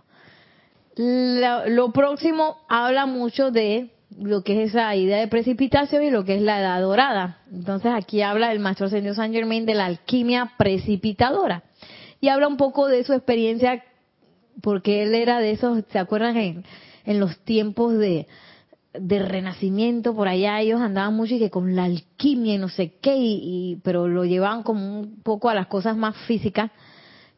lo 0.97 1.93
próximo 1.93 2.59
habla 2.69 3.07
mucho 3.07 3.51
de 3.51 3.91
lo 4.19 4.43
que 4.43 4.63
es 4.63 4.71
esa 4.71 4.95
idea 4.97 5.19
de 5.19 5.29
precipitación 5.29 6.03
y 6.03 6.11
lo 6.11 6.25
que 6.25 6.37
es 6.37 6.43
la 6.43 6.61
edad 6.61 6.81
dorada. 6.81 7.39
Entonces 7.53 7.93
aquí 7.95 8.23
habla 8.23 8.51
el 8.51 8.59
maestro 8.59 8.89
señor 8.89 9.15
Saint 9.15 9.35
Germain 9.35 9.67
de 9.67 9.75
la 9.75 9.87
alquimia 9.87 10.53
precipitadora. 10.57 11.63
Y 12.21 12.29
habla 12.29 12.49
un 12.49 12.57
poco 12.57 12.89
de 12.89 13.05
su 13.05 13.13
experiencia, 13.13 13.85
porque 14.63 15.03
él 15.03 15.15
era 15.15 15.39
de 15.39 15.53
esos, 15.53 15.85
¿se 15.91 15.99
acuerdan? 15.99 16.37
En, 16.37 16.65
en 17.05 17.21
los 17.21 17.39
tiempos 17.41 17.97
de, 17.99 18.27
de 18.99 19.19
renacimiento 19.21 20.15
por 20.15 20.29
allá 20.29 20.61
ellos 20.61 20.81
andaban 20.81 21.15
mucho 21.15 21.35
y 21.35 21.39
que 21.39 21.51
con 21.51 21.77
la 21.77 21.85
alquimia 21.85 22.55
y 22.55 22.59
no 22.59 22.69
sé 22.69 22.95
qué 23.01 23.17
y, 23.17 23.81
pero 23.83 24.09
lo 24.09 24.25
llevaban 24.25 24.63
como 24.63 25.01
un 25.01 25.23
poco 25.23 25.49
a 25.49 25.55
las 25.55 25.67
cosas 25.67 25.97
más 25.97 26.17
físicas 26.27 26.71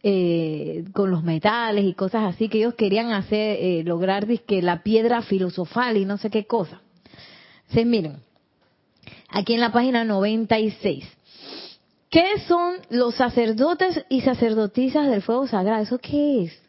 eh, 0.02 0.84
con 0.92 1.10
los 1.10 1.24
metales 1.24 1.84
y 1.84 1.94
cosas 1.94 2.22
así 2.22 2.48
que 2.48 2.58
ellos 2.58 2.74
querían 2.74 3.10
hacer 3.12 3.58
eh, 3.60 3.82
lograr 3.84 4.26
que 4.40 4.62
la 4.62 4.82
piedra 4.84 5.22
filosofal 5.22 5.96
y 5.96 6.04
no 6.04 6.18
sé 6.18 6.30
qué 6.30 6.46
cosa 6.46 6.80
se 7.72 7.84
miren 7.84 8.20
aquí 9.28 9.54
en 9.54 9.60
la 9.60 9.72
página 9.72 10.04
96 10.04 11.04
¿qué 12.10 12.38
son 12.46 12.74
los 12.90 13.16
sacerdotes 13.16 14.04
y 14.08 14.20
sacerdotisas 14.20 15.08
del 15.08 15.22
fuego 15.22 15.48
sagrado? 15.48 15.82
¿eso 15.82 15.98
qué 15.98 16.44
es? 16.44 16.62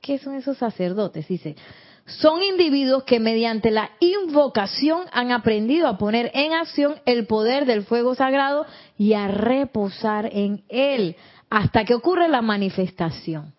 ¿qué 0.00 0.18
son 0.18 0.34
esos 0.34 0.58
sacerdotes? 0.58 1.28
dice 1.28 1.54
son 2.06 2.42
individuos 2.42 3.04
que 3.04 3.18
mediante 3.18 3.70
la 3.70 3.90
invocación 3.98 5.04
han 5.12 5.32
aprendido 5.32 5.88
a 5.88 5.96
poner 5.96 6.30
en 6.34 6.52
acción 6.52 6.96
el 7.06 7.26
poder 7.26 7.64
del 7.64 7.84
fuego 7.84 8.14
sagrado 8.14 8.66
y 8.98 9.14
a 9.14 9.28
reposar 9.28 10.28
en 10.32 10.64
él 10.68 11.16
hasta 11.54 11.84
que 11.84 11.94
ocurre 11.94 12.26
la 12.26 12.42
manifestación. 12.42 13.54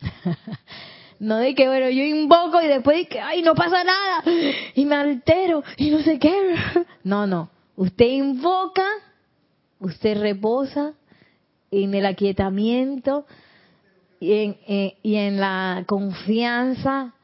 no 1.18 1.38
de 1.38 1.54
que, 1.54 1.66
bueno, 1.66 1.88
yo 1.88 2.02
invoco 2.02 2.60
y 2.60 2.66
después 2.66 2.98
de 2.98 3.06
que, 3.06 3.18
ay, 3.18 3.40
no 3.40 3.54
pasa 3.54 3.82
nada 3.82 4.22
y 4.74 4.84
me 4.84 4.96
altero 4.96 5.62
y 5.78 5.88
no 5.88 6.00
sé 6.00 6.18
qué. 6.18 6.34
no, 7.04 7.26
no. 7.26 7.48
Usted 7.74 8.04
invoca, 8.04 8.84
usted 9.78 10.20
reposa 10.20 10.92
en 11.70 11.94
el 11.94 12.04
aquietamiento 12.04 13.24
y 14.20 14.32
en, 14.34 14.56
eh, 14.68 14.98
y 15.02 15.16
en 15.16 15.40
la 15.40 15.84
confianza 15.86 17.14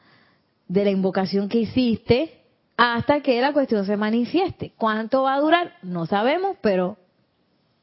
de 0.69 0.85
la 0.85 0.91
invocación 0.91 1.51
que 1.51 1.59
hiciste 1.59 2.41
hasta 2.79 3.21
que 3.21 3.43
la 3.43 3.53
cuestión 3.53 3.85
se 3.85 3.99
manifieste. 3.99 4.73
¿Cuánto 4.79 5.25
va 5.25 5.35
a 5.35 5.41
durar? 5.41 5.75
No 5.83 6.07
sabemos, 6.07 6.57
pero 6.63 6.97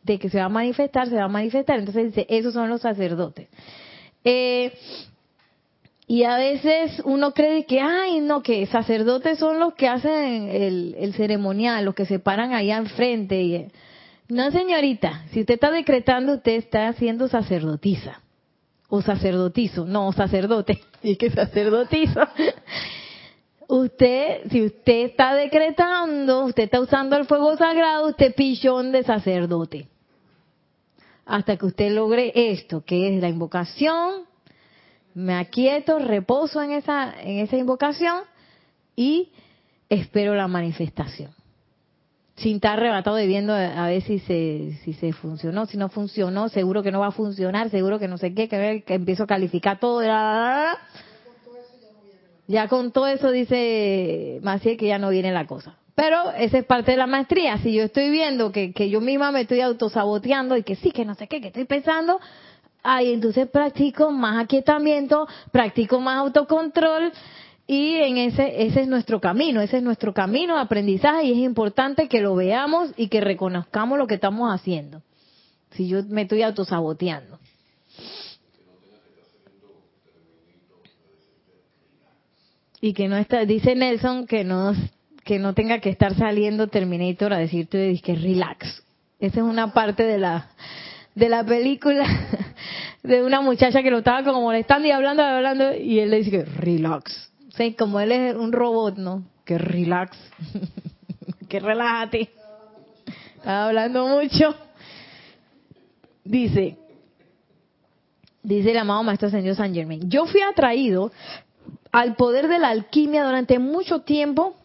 de 0.03 0.19
que 0.19 0.29
se 0.29 0.39
va 0.39 0.45
a 0.45 0.49
manifestar, 0.49 1.07
se 1.09 1.15
va 1.15 1.25
a 1.25 1.29
manifestar. 1.29 1.79
Entonces 1.79 2.07
dice, 2.07 2.25
esos 2.29 2.53
son 2.53 2.69
los 2.69 2.81
sacerdotes. 2.81 3.47
Eh, 4.23 4.73
y 6.07 6.23
a 6.23 6.37
veces 6.37 7.01
uno 7.05 7.33
cree 7.33 7.65
que, 7.65 7.79
ay, 7.79 8.19
no, 8.19 8.43
que 8.43 8.65
sacerdotes 8.67 9.39
son 9.39 9.59
los 9.59 9.73
que 9.73 9.87
hacen 9.87 10.49
el, 10.49 10.95
el 10.99 11.13
ceremonial, 11.13 11.85
los 11.85 11.95
que 11.95 12.05
se 12.05 12.19
paran 12.19 12.53
ahí 12.53 12.71
al 12.71 12.89
frente. 12.89 13.41
Y, 13.41 13.67
no, 14.27 14.51
señorita, 14.51 15.23
si 15.31 15.41
usted 15.41 15.55
está 15.55 15.71
decretando, 15.71 16.33
usted 16.33 16.53
está 16.53 16.87
haciendo 16.89 17.27
sacerdotisa 17.27 18.21
o 18.89 19.01
sacerdotizo, 19.01 19.85
no, 19.85 20.11
sacerdote, 20.11 20.81
y 21.03 21.15
que 21.15 21.31
sacerdotizo. 21.31 22.21
Usted, 23.67 24.41
si 24.51 24.61
usted 24.61 25.05
está 25.05 25.33
decretando, 25.33 26.45
usted 26.45 26.63
está 26.63 26.79
usando 26.79 27.15
el 27.15 27.25
fuego 27.25 27.55
sagrado, 27.57 28.09
usted 28.09 28.35
pichón 28.35 28.91
de 28.91 29.03
sacerdote. 29.03 29.87
Hasta 31.25 31.57
que 31.57 31.65
usted 31.65 31.91
logre 31.91 32.31
esto, 32.35 32.83
que 32.83 33.15
es 33.15 33.21
la 33.21 33.29
invocación, 33.29 34.25
me 35.13 35.35
aquieto, 35.35 35.99
reposo 35.99 36.61
en 36.61 36.71
esa, 36.71 37.13
en 37.21 37.39
esa 37.39 37.57
invocación 37.57 38.21
y 38.95 39.31
espero 39.89 40.35
la 40.35 40.47
manifestación 40.47 41.31
sin 42.35 42.55
estar 42.55 42.79
arrebatado 42.79 43.15
de 43.15 43.27
viendo 43.27 43.53
a 43.53 43.87
ver 43.87 44.01
si 44.01 44.19
se, 44.19 44.77
si 44.83 44.93
se 44.93 45.13
funcionó, 45.13 45.65
si 45.65 45.77
no 45.77 45.89
funcionó, 45.89 46.49
seguro 46.49 46.81
que 46.81 46.91
no 46.91 46.99
va 46.99 47.07
a 47.07 47.11
funcionar, 47.11 47.69
seguro 47.69 47.99
que 47.99 48.07
no 48.07 48.17
sé 48.17 48.33
qué, 48.33 48.47
que, 48.47 48.83
que 48.85 48.95
empiezo 48.95 49.23
a 49.23 49.27
calificar 49.27 49.79
todo. 49.79 50.01
Ya 52.47 52.67
con 52.67 52.91
todo 52.91 53.07
eso 53.07 53.31
dice 53.31 54.39
Maciel 54.41 54.77
que 54.77 54.87
ya 54.87 54.97
no 54.97 55.09
viene 55.09 55.31
la 55.31 55.45
cosa. 55.45 55.77
Pero 55.95 56.31
esa 56.31 56.57
es 56.57 56.65
parte 56.65 56.91
de 56.91 56.97
la 56.97 57.07
maestría. 57.07 57.57
Si 57.59 57.73
yo 57.73 57.83
estoy 57.83 58.09
viendo 58.09 58.51
que, 58.51 58.73
que 58.73 58.89
yo 58.89 58.99
misma 58.99 59.31
me 59.31 59.41
estoy 59.41 59.61
autosaboteando 59.61 60.57
y 60.57 60.63
que 60.63 60.75
sí, 60.75 60.91
que 60.91 61.05
no 61.05 61.15
sé 61.15 61.27
qué, 61.27 61.39
que 61.39 61.47
estoy 61.47 61.65
pensando, 61.65 62.19
ahí 62.81 63.13
entonces 63.13 63.47
practico 63.47 64.11
más 64.11 64.43
aquietamiento, 64.43 65.27
practico 65.51 65.99
más 65.99 66.17
autocontrol, 66.17 67.11
y 67.65 67.95
en 67.95 68.17
ese, 68.17 68.65
ese 68.65 68.81
es 68.81 68.87
nuestro 68.87 69.21
camino, 69.21 69.61
ese 69.61 69.77
es 69.77 69.83
nuestro 69.83 70.13
camino 70.13 70.55
de 70.55 70.61
aprendizaje 70.61 71.25
y 71.25 71.31
es 71.31 71.37
importante 71.37 72.09
que 72.09 72.21
lo 72.21 72.35
veamos 72.35 72.91
y 72.97 73.07
que 73.07 73.21
reconozcamos 73.21 73.97
lo 73.97 74.05
que 74.05 74.15
estamos 74.15 74.53
haciendo. 74.53 75.01
Si 75.71 75.87
yo 75.87 76.03
me 76.03 76.23
estoy 76.23 76.41
autosaboteando. 76.41 77.39
Y 82.81 82.93
que 82.93 83.07
no 83.07 83.15
está, 83.15 83.45
dice 83.45 83.75
Nelson 83.75 84.27
que 84.27 84.43
no, 84.43 84.73
que 85.23 85.39
no 85.39 85.53
tenga 85.53 85.79
que 85.79 85.89
estar 85.89 86.15
saliendo 86.15 86.67
Terminator 86.67 87.33
a 87.33 87.37
decirte 87.37 87.99
que 88.03 88.15
relax. 88.15 88.83
Esa 89.19 89.39
es 89.39 89.45
una 89.45 89.73
parte 89.73 90.03
de 90.03 90.17
la, 90.17 90.49
de 91.15 91.29
la 91.29 91.43
película 91.45 92.05
de 93.03 93.23
una 93.23 93.41
muchacha 93.41 93.81
que 93.81 93.91
lo 93.91 93.99
estaba 93.99 94.23
como 94.23 94.41
molestando 94.41 94.87
y 94.87 94.91
hablando, 94.91 95.23
hablando, 95.23 95.73
y 95.75 95.99
él 95.99 96.11
le 96.11 96.17
dice 96.17 96.31
que 96.31 96.43
relax 96.43 97.31
Sí, 97.55 97.73
como 97.73 97.99
él 97.99 98.11
es 98.11 98.35
un 98.35 98.51
robot, 98.51 98.97
¿no? 98.97 99.23
Que 99.45 99.59
relax, 99.59 100.17
que 101.49 101.59
relájate. 101.59 102.31
Está 103.35 103.67
hablando 103.67 104.07
mucho. 104.07 104.55
Dice, 106.23 106.77
dice 108.41 108.71
el 108.71 108.77
amado 108.77 109.03
Maestro 109.03 109.29
Señor 109.29 109.55
San 109.55 109.73
Germain, 109.73 110.09
yo 110.09 110.25
fui 110.25 110.41
atraído 110.41 111.11
al 111.91 112.15
poder 112.15 112.47
de 112.47 112.57
la 112.57 112.69
alquimia 112.69 113.23
durante 113.23 113.59
mucho 113.59 113.99
tiempo 113.99 114.55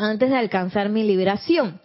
antes 0.00 0.30
de 0.30 0.36
alcanzar 0.36 0.88
mi 0.88 1.04
liberación. 1.04 1.80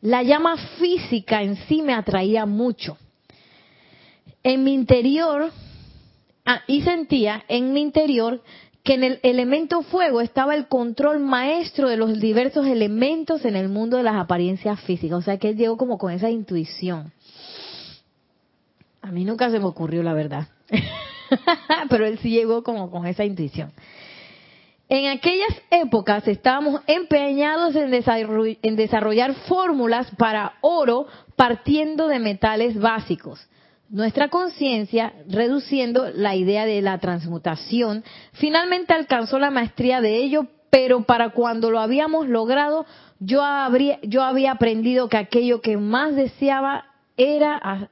La 0.00 0.22
llama 0.22 0.56
física 0.78 1.42
en 1.42 1.56
sí 1.56 1.82
me 1.82 1.94
atraía 1.94 2.46
mucho. 2.46 2.96
En 4.42 4.62
mi 4.62 4.72
interior, 4.72 5.50
ah, 6.46 6.62
y 6.66 6.82
sentía 6.82 7.44
en 7.48 7.72
mi 7.72 7.80
interior 7.80 8.42
que 8.84 8.94
en 8.94 9.04
el 9.04 9.20
elemento 9.22 9.82
fuego 9.82 10.20
estaba 10.20 10.54
el 10.54 10.68
control 10.68 11.18
maestro 11.18 11.88
de 11.88 11.96
los 11.96 12.20
diversos 12.20 12.66
elementos 12.66 13.44
en 13.44 13.56
el 13.56 13.68
mundo 13.68 13.96
de 13.96 14.04
las 14.04 14.14
apariencias 14.14 14.80
físicas. 14.80 15.18
O 15.18 15.22
sea 15.22 15.38
que 15.38 15.50
él 15.50 15.56
llegó 15.56 15.76
como 15.76 15.98
con 15.98 16.12
esa 16.12 16.30
intuición. 16.30 17.12
A 19.02 19.10
mí 19.10 19.24
nunca 19.24 19.50
se 19.50 19.58
me 19.58 19.66
ocurrió, 19.66 20.02
la 20.02 20.14
verdad. 20.14 20.48
Pero 21.90 22.06
él 22.06 22.18
sí 22.20 22.30
llegó 22.30 22.62
como 22.62 22.90
con 22.90 23.06
esa 23.06 23.24
intuición. 23.24 23.72
En 24.88 25.06
aquellas 25.06 25.54
épocas 25.70 26.26
estábamos 26.26 26.80
empeñados 26.86 27.74
en 27.76 28.76
desarrollar, 28.76 29.34
fórmulas 29.46 30.10
para 30.16 30.54
oro 30.62 31.06
partiendo 31.36 32.08
de 32.08 32.18
metales 32.18 32.78
básicos. 32.80 33.46
Nuestra 33.90 34.28
conciencia, 34.28 35.12
reduciendo 35.28 36.10
la 36.14 36.34
idea 36.36 36.64
de 36.64 36.80
la 36.80 36.98
transmutación, 36.98 38.02
finalmente 38.32 38.94
alcanzó 38.94 39.38
la 39.38 39.50
maestría 39.50 40.00
de 40.00 40.16
ello, 40.16 40.46
pero 40.70 41.04
para 41.04 41.30
cuando 41.30 41.70
lo 41.70 41.80
habíamos 41.80 42.26
logrado, 42.26 42.86
yo, 43.18 43.42
yo 44.02 44.22
había 44.22 44.52
aprendido 44.52 45.08
que 45.08 45.16
aquello 45.18 45.60
que 45.60 45.76
más 45.76 46.14
deseaba 46.14 46.86
era 47.16 47.90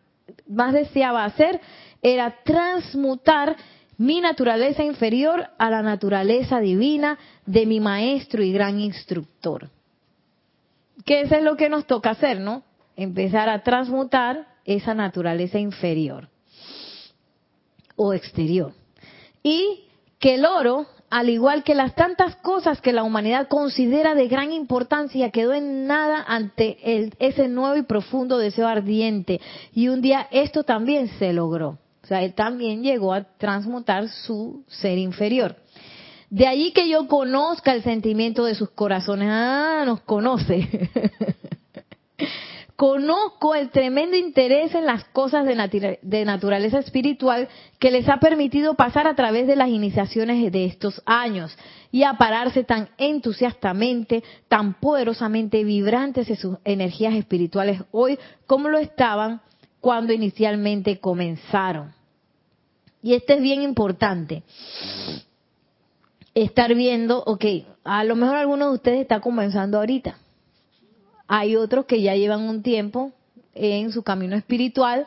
más 0.48 0.72
deseaba 0.72 1.24
hacer 1.24 1.60
era 2.02 2.36
transmutar 2.44 3.56
mi 3.98 4.20
naturaleza 4.20 4.84
inferior 4.84 5.48
a 5.58 5.70
la 5.70 5.82
naturaleza 5.82 6.60
divina 6.60 7.18
de 7.46 7.66
mi 7.66 7.80
maestro 7.80 8.42
y 8.42 8.52
gran 8.52 8.78
instructor. 8.78 9.70
Que 11.04 11.22
eso 11.22 11.36
es 11.36 11.42
lo 11.42 11.56
que 11.56 11.68
nos 11.68 11.86
toca 11.86 12.10
hacer, 12.10 12.40
¿no? 12.40 12.62
Empezar 12.96 13.48
a 13.48 13.62
transmutar 13.62 14.46
esa 14.64 14.94
naturaleza 14.94 15.58
inferior 15.58 16.28
o 17.94 18.12
exterior. 18.12 18.72
Y 19.42 19.84
que 20.18 20.34
el 20.34 20.44
oro, 20.44 20.86
al 21.08 21.28
igual 21.30 21.62
que 21.62 21.74
las 21.74 21.94
tantas 21.94 22.36
cosas 22.36 22.80
que 22.80 22.92
la 22.92 23.02
humanidad 23.04 23.48
considera 23.48 24.14
de 24.14 24.28
gran 24.28 24.52
importancia, 24.52 25.30
quedó 25.30 25.54
en 25.54 25.86
nada 25.86 26.24
ante 26.26 26.78
ese 27.18 27.48
nuevo 27.48 27.76
y 27.76 27.82
profundo 27.82 28.38
deseo 28.38 28.66
ardiente. 28.66 29.40
Y 29.72 29.88
un 29.88 30.02
día 30.02 30.26
esto 30.30 30.64
también 30.64 31.08
se 31.18 31.32
logró. 31.32 31.78
O 32.06 32.08
sea, 32.08 32.22
él 32.22 32.34
también 32.34 32.84
llegó 32.84 33.12
a 33.12 33.24
transmutar 33.24 34.08
su 34.08 34.62
ser 34.68 34.96
inferior. 34.96 35.56
De 36.30 36.46
allí 36.46 36.70
que 36.70 36.88
yo 36.88 37.08
conozca 37.08 37.72
el 37.72 37.82
sentimiento 37.82 38.44
de 38.44 38.54
sus 38.54 38.70
corazones. 38.70 39.28
Ah, 39.28 39.82
nos 39.84 40.02
conoce. 40.02 40.68
Conozco 42.76 43.56
el 43.56 43.70
tremendo 43.70 44.16
interés 44.16 44.72
en 44.76 44.86
las 44.86 45.02
cosas 45.06 45.46
de, 45.46 45.98
de, 46.00 46.24
naturaleza 46.24 46.78
espiritual 46.78 47.48
que 47.80 47.90
les 47.90 48.08
ha 48.08 48.18
permitido 48.18 48.74
pasar 48.74 49.08
a 49.08 49.16
través 49.16 49.48
de 49.48 49.56
las 49.56 49.70
iniciaciones 49.70 50.52
de 50.52 50.66
estos 50.66 51.02
años 51.06 51.56
y 51.90 52.04
a 52.04 52.12
pararse 52.18 52.62
tan 52.62 52.90
entusiastamente, 52.98 54.22
tan 54.46 54.74
poderosamente 54.74 55.64
vibrantes 55.64 56.28
de 56.28 56.36
sus 56.36 56.58
energías 56.64 57.14
espirituales 57.14 57.82
hoy 57.90 58.18
como 58.46 58.68
lo 58.68 58.78
estaban 58.78 59.40
cuando 59.80 60.12
inicialmente 60.12 60.98
comenzaron. 60.98 61.94
Y 63.02 63.14
este 63.14 63.34
es 63.34 63.42
bien 63.42 63.62
importante. 63.62 64.42
Estar 66.34 66.74
viendo, 66.74 67.22
ok, 67.24 67.44
a 67.84 68.04
lo 68.04 68.16
mejor 68.16 68.36
algunos 68.36 68.68
de 68.68 68.74
ustedes 68.74 69.00
está 69.00 69.20
comenzando 69.20 69.78
ahorita. 69.78 70.18
Hay 71.28 71.56
otros 71.56 71.86
que 71.86 72.02
ya 72.02 72.14
llevan 72.14 72.42
un 72.42 72.62
tiempo 72.62 73.12
en 73.54 73.92
su 73.92 74.02
camino 74.02 74.36
espiritual 74.36 75.06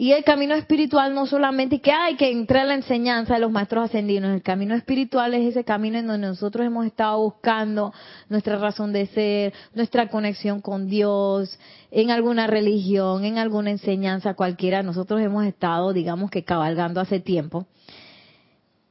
y 0.00 0.12
el 0.12 0.24
camino 0.24 0.54
espiritual 0.54 1.14
no 1.14 1.26
solamente 1.26 1.82
que 1.82 1.92
hay 1.92 2.16
que 2.16 2.30
entrar 2.30 2.62
a 2.62 2.68
la 2.68 2.74
enseñanza 2.74 3.34
de 3.34 3.40
los 3.40 3.52
maestros 3.52 3.84
ascendidos, 3.84 4.30
el 4.30 4.40
camino 4.40 4.74
espiritual 4.74 5.34
es 5.34 5.50
ese 5.50 5.62
camino 5.62 5.98
en 5.98 6.06
donde 6.06 6.26
nosotros 6.26 6.64
hemos 6.64 6.86
estado 6.86 7.20
buscando 7.20 7.92
nuestra 8.30 8.56
razón 8.56 8.94
de 8.94 9.04
ser, 9.08 9.52
nuestra 9.74 10.08
conexión 10.08 10.62
con 10.62 10.88
Dios, 10.88 11.58
en 11.90 12.10
alguna 12.10 12.46
religión, 12.46 13.26
en 13.26 13.36
alguna 13.36 13.72
enseñanza 13.72 14.32
cualquiera, 14.32 14.82
nosotros 14.82 15.20
hemos 15.20 15.44
estado, 15.44 15.92
digamos 15.92 16.30
que 16.30 16.44
cabalgando 16.44 17.02
hace 17.02 17.20
tiempo. 17.20 17.66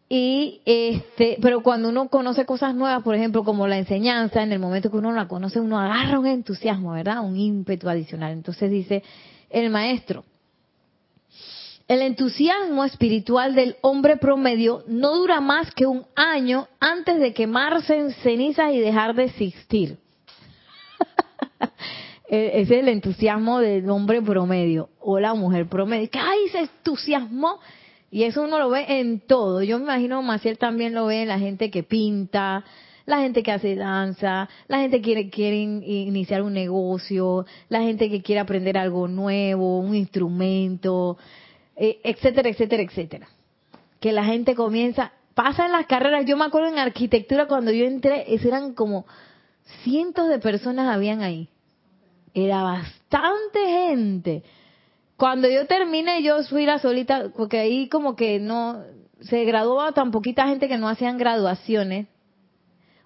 Y 0.10 0.62
este, 0.66 1.40
pero 1.42 1.64
cuando 1.64 1.90
uno 1.90 2.10
conoce 2.10 2.46
cosas 2.46 2.76
nuevas, 2.76 3.02
por 3.02 3.16
ejemplo, 3.16 3.44
como 3.44 3.66
la 3.66 3.80
enseñanza, 3.80 4.44
en 4.44 4.52
el 4.52 4.60
momento 4.60 4.92
que 4.92 4.98
uno 4.98 5.12
la 5.12 5.28
conoce, 5.28 5.60
uno 5.60 5.80
agarra 5.80 6.20
un 6.20 6.28
entusiasmo, 6.28 6.92
¿verdad? 6.92 7.26
Un 7.26 7.36
ímpetu 7.36 7.90
adicional. 7.90 8.32
Entonces 8.32 8.70
dice 8.70 9.02
el 9.50 9.72
maestro, 9.72 10.24
el 11.90 12.04
entusiasmo 12.04 12.86
espiritual 12.86 13.56
del 13.56 13.76
hombre 13.82 14.18
promedio 14.18 14.84
no 14.88 15.16
dura 15.16 15.42
más 15.42 15.74
que 15.74 15.88
un 15.88 16.06
año 16.16 16.68
antes 16.80 17.20
de 17.20 17.34
quemarse 17.34 17.98
en 17.98 18.12
cenizas 18.12 18.72
y 18.74 18.80
dejar 18.80 19.16
de 19.16 19.24
existir. 19.24 19.98
Ese 22.30 22.62
es 22.62 22.70
el 22.70 22.90
entusiasmo 22.90 23.60
del 23.60 23.90
hombre 23.90 24.22
promedio 24.22 24.90
o 25.00 25.20
la 25.20 25.34
mujer 25.34 25.68
promedio. 25.68 26.12
Que 26.12 26.20
ay, 26.20 26.48
se 26.52 26.60
entusiasmó. 26.60 27.60
Y 28.12 28.22
eso 28.24 28.44
uno 28.44 28.60
lo 28.60 28.70
ve 28.70 28.86
en 29.00 29.20
todo. 29.22 29.64
Yo 29.64 29.80
me 29.80 29.86
imagino 29.86 30.22
Maciel 30.22 30.60
también 30.60 30.94
lo 30.94 31.08
ve 31.08 31.24
en 31.24 31.28
la 31.28 31.40
gente 31.40 31.72
que 31.72 31.82
pinta, 31.82 32.64
la 33.08 33.18
gente 33.22 33.42
que 33.42 33.52
hace 33.52 33.76
danza, 33.76 34.48
la 34.68 34.78
gente 34.78 35.02
que 35.02 35.32
quiere 35.32 35.58
iniciar 35.58 36.44
un 36.44 36.54
negocio, 36.54 37.48
la 37.68 37.82
gente 37.82 38.12
que 38.12 38.22
quiere 38.22 38.42
aprender 38.42 38.78
algo 38.78 39.08
nuevo, 39.08 39.80
un 39.80 39.96
instrumento, 39.96 41.18
eh, 41.82 42.02
etcétera, 42.04 42.50
etcétera, 42.50 42.84
etcétera. 42.84 43.28
Que 44.02 44.12
la 44.12 44.26
gente 44.26 44.54
comienza, 44.54 45.14
pasan 45.34 45.72
las 45.72 45.86
carreras. 45.86 46.26
Yo 46.26 46.36
me 46.36 46.44
acuerdo 46.44 46.68
en 46.68 46.78
arquitectura 46.78 47.48
cuando 47.48 47.72
yo 47.72 47.86
entré, 47.86 48.26
eran 48.28 48.74
como 48.74 49.06
cientos 49.84 50.28
de 50.28 50.40
personas 50.40 50.94
habían 50.94 51.22
ahí. 51.22 51.48
Era 52.34 52.64
bastante 52.64 53.60
gente. 53.66 54.44
Cuando 55.16 55.48
yo 55.50 55.68
terminé, 55.68 56.22
yo 56.22 56.44
fui 56.44 56.66
la 56.66 56.80
solita, 56.80 57.32
porque 57.36 57.60
ahí 57.60 57.88
como 57.88 58.18
que 58.18 58.40
no, 58.40 58.84
se 59.22 59.46
graduaba 59.46 59.94
tan 59.94 60.12
poquita 60.12 60.48
gente 60.48 60.68
que 60.68 60.78
no 60.78 60.90
hacían 60.90 61.18
graduaciones. 61.18 62.08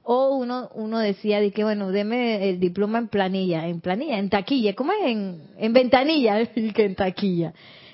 O 0.01 0.35
uno, 0.35 0.69
uno 0.73 0.97
decía 0.97 1.39
de 1.39 1.51
que, 1.51 1.63
bueno, 1.63 1.91
deme 1.91 2.49
el 2.49 2.59
diploma 2.59 2.97
en 2.97 3.07
planilla, 3.07 3.67
en 3.67 3.81
planilla, 3.81 4.17
en 4.17 4.29
taquilla, 4.29 4.73
¿cómo 4.73 4.91
es? 4.93 5.05
En, 5.05 5.43
en 5.57 5.73
ventanilla, 5.73 6.43
que 6.73 6.85
en 6.85 6.95
taquilla 6.95 7.53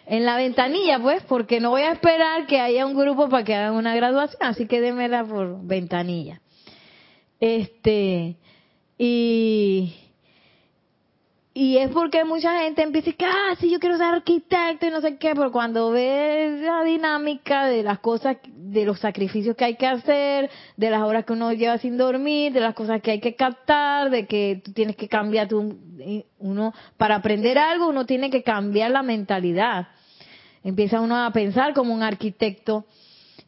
en 0.09 0.25
la 0.25 0.37
ventanilla, 0.37 0.97
pues, 0.99 1.21
porque 1.25 1.59
no 1.59 1.69
voy 1.69 1.83
a 1.83 1.91
esperar 1.91 2.47
que 2.47 2.59
haya 2.59 2.83
un 2.87 2.97
grupo 2.97 3.29
para 3.29 3.43
que 3.43 3.53
hagan 3.53 3.75
una 3.75 3.95
graduación, 3.95 4.41
así 4.41 4.65
que 4.65 4.81
démela 4.81 5.23
por 5.23 5.63
ventanilla. 5.63 6.41
Este, 7.39 8.35
y, 8.97 9.93
y 11.53 11.77
es 11.77 11.91
porque 11.91 12.25
mucha 12.25 12.59
gente 12.61 12.81
empieza 12.81 13.11
a 13.11 13.13
decir, 13.13 13.27
ah, 13.29 13.55
sí, 13.59 13.69
yo 13.69 13.79
quiero 13.79 13.97
ser 13.97 14.07
arquitecto 14.07 14.87
y 14.87 14.89
no 14.89 14.99
sé 14.99 15.17
qué, 15.17 15.35
pero 15.35 15.51
cuando 15.51 15.91
ve 15.91 16.59
la 16.59 16.83
dinámica 16.83 17.67
de 17.67 17.83
las 17.83 17.99
cosas, 17.99 18.37
de 18.47 18.85
los 18.85 18.99
sacrificios 18.99 19.55
que 19.55 19.65
hay 19.65 19.75
que 19.75 19.85
hacer, 19.85 20.49
de 20.75 20.89
las 20.89 21.03
horas 21.03 21.23
que 21.23 21.33
uno 21.33 21.53
lleva 21.53 21.77
sin 21.77 21.97
dormir, 21.97 22.51
de 22.51 22.61
las 22.61 22.73
cosas 22.73 22.99
que 23.03 23.11
hay 23.11 23.19
que 23.19 23.35
captar, 23.35 24.09
de 24.09 24.25
que 24.25 24.59
tú 24.65 24.73
tienes 24.73 24.95
que 24.95 25.07
cambiar 25.07 25.47
tu, 25.47 25.77
uno, 26.39 26.73
para 26.97 27.17
aprender 27.17 27.59
algo, 27.59 27.89
uno 27.89 28.07
tiene 28.07 28.31
que 28.31 28.41
cambiar 28.41 28.89
la 28.89 29.03
mentalidad. 29.03 29.89
Empieza 30.63 31.01
uno 31.01 31.23
a 31.23 31.31
pensar 31.31 31.73
como 31.73 31.93
un 31.93 32.03
arquitecto 32.03 32.85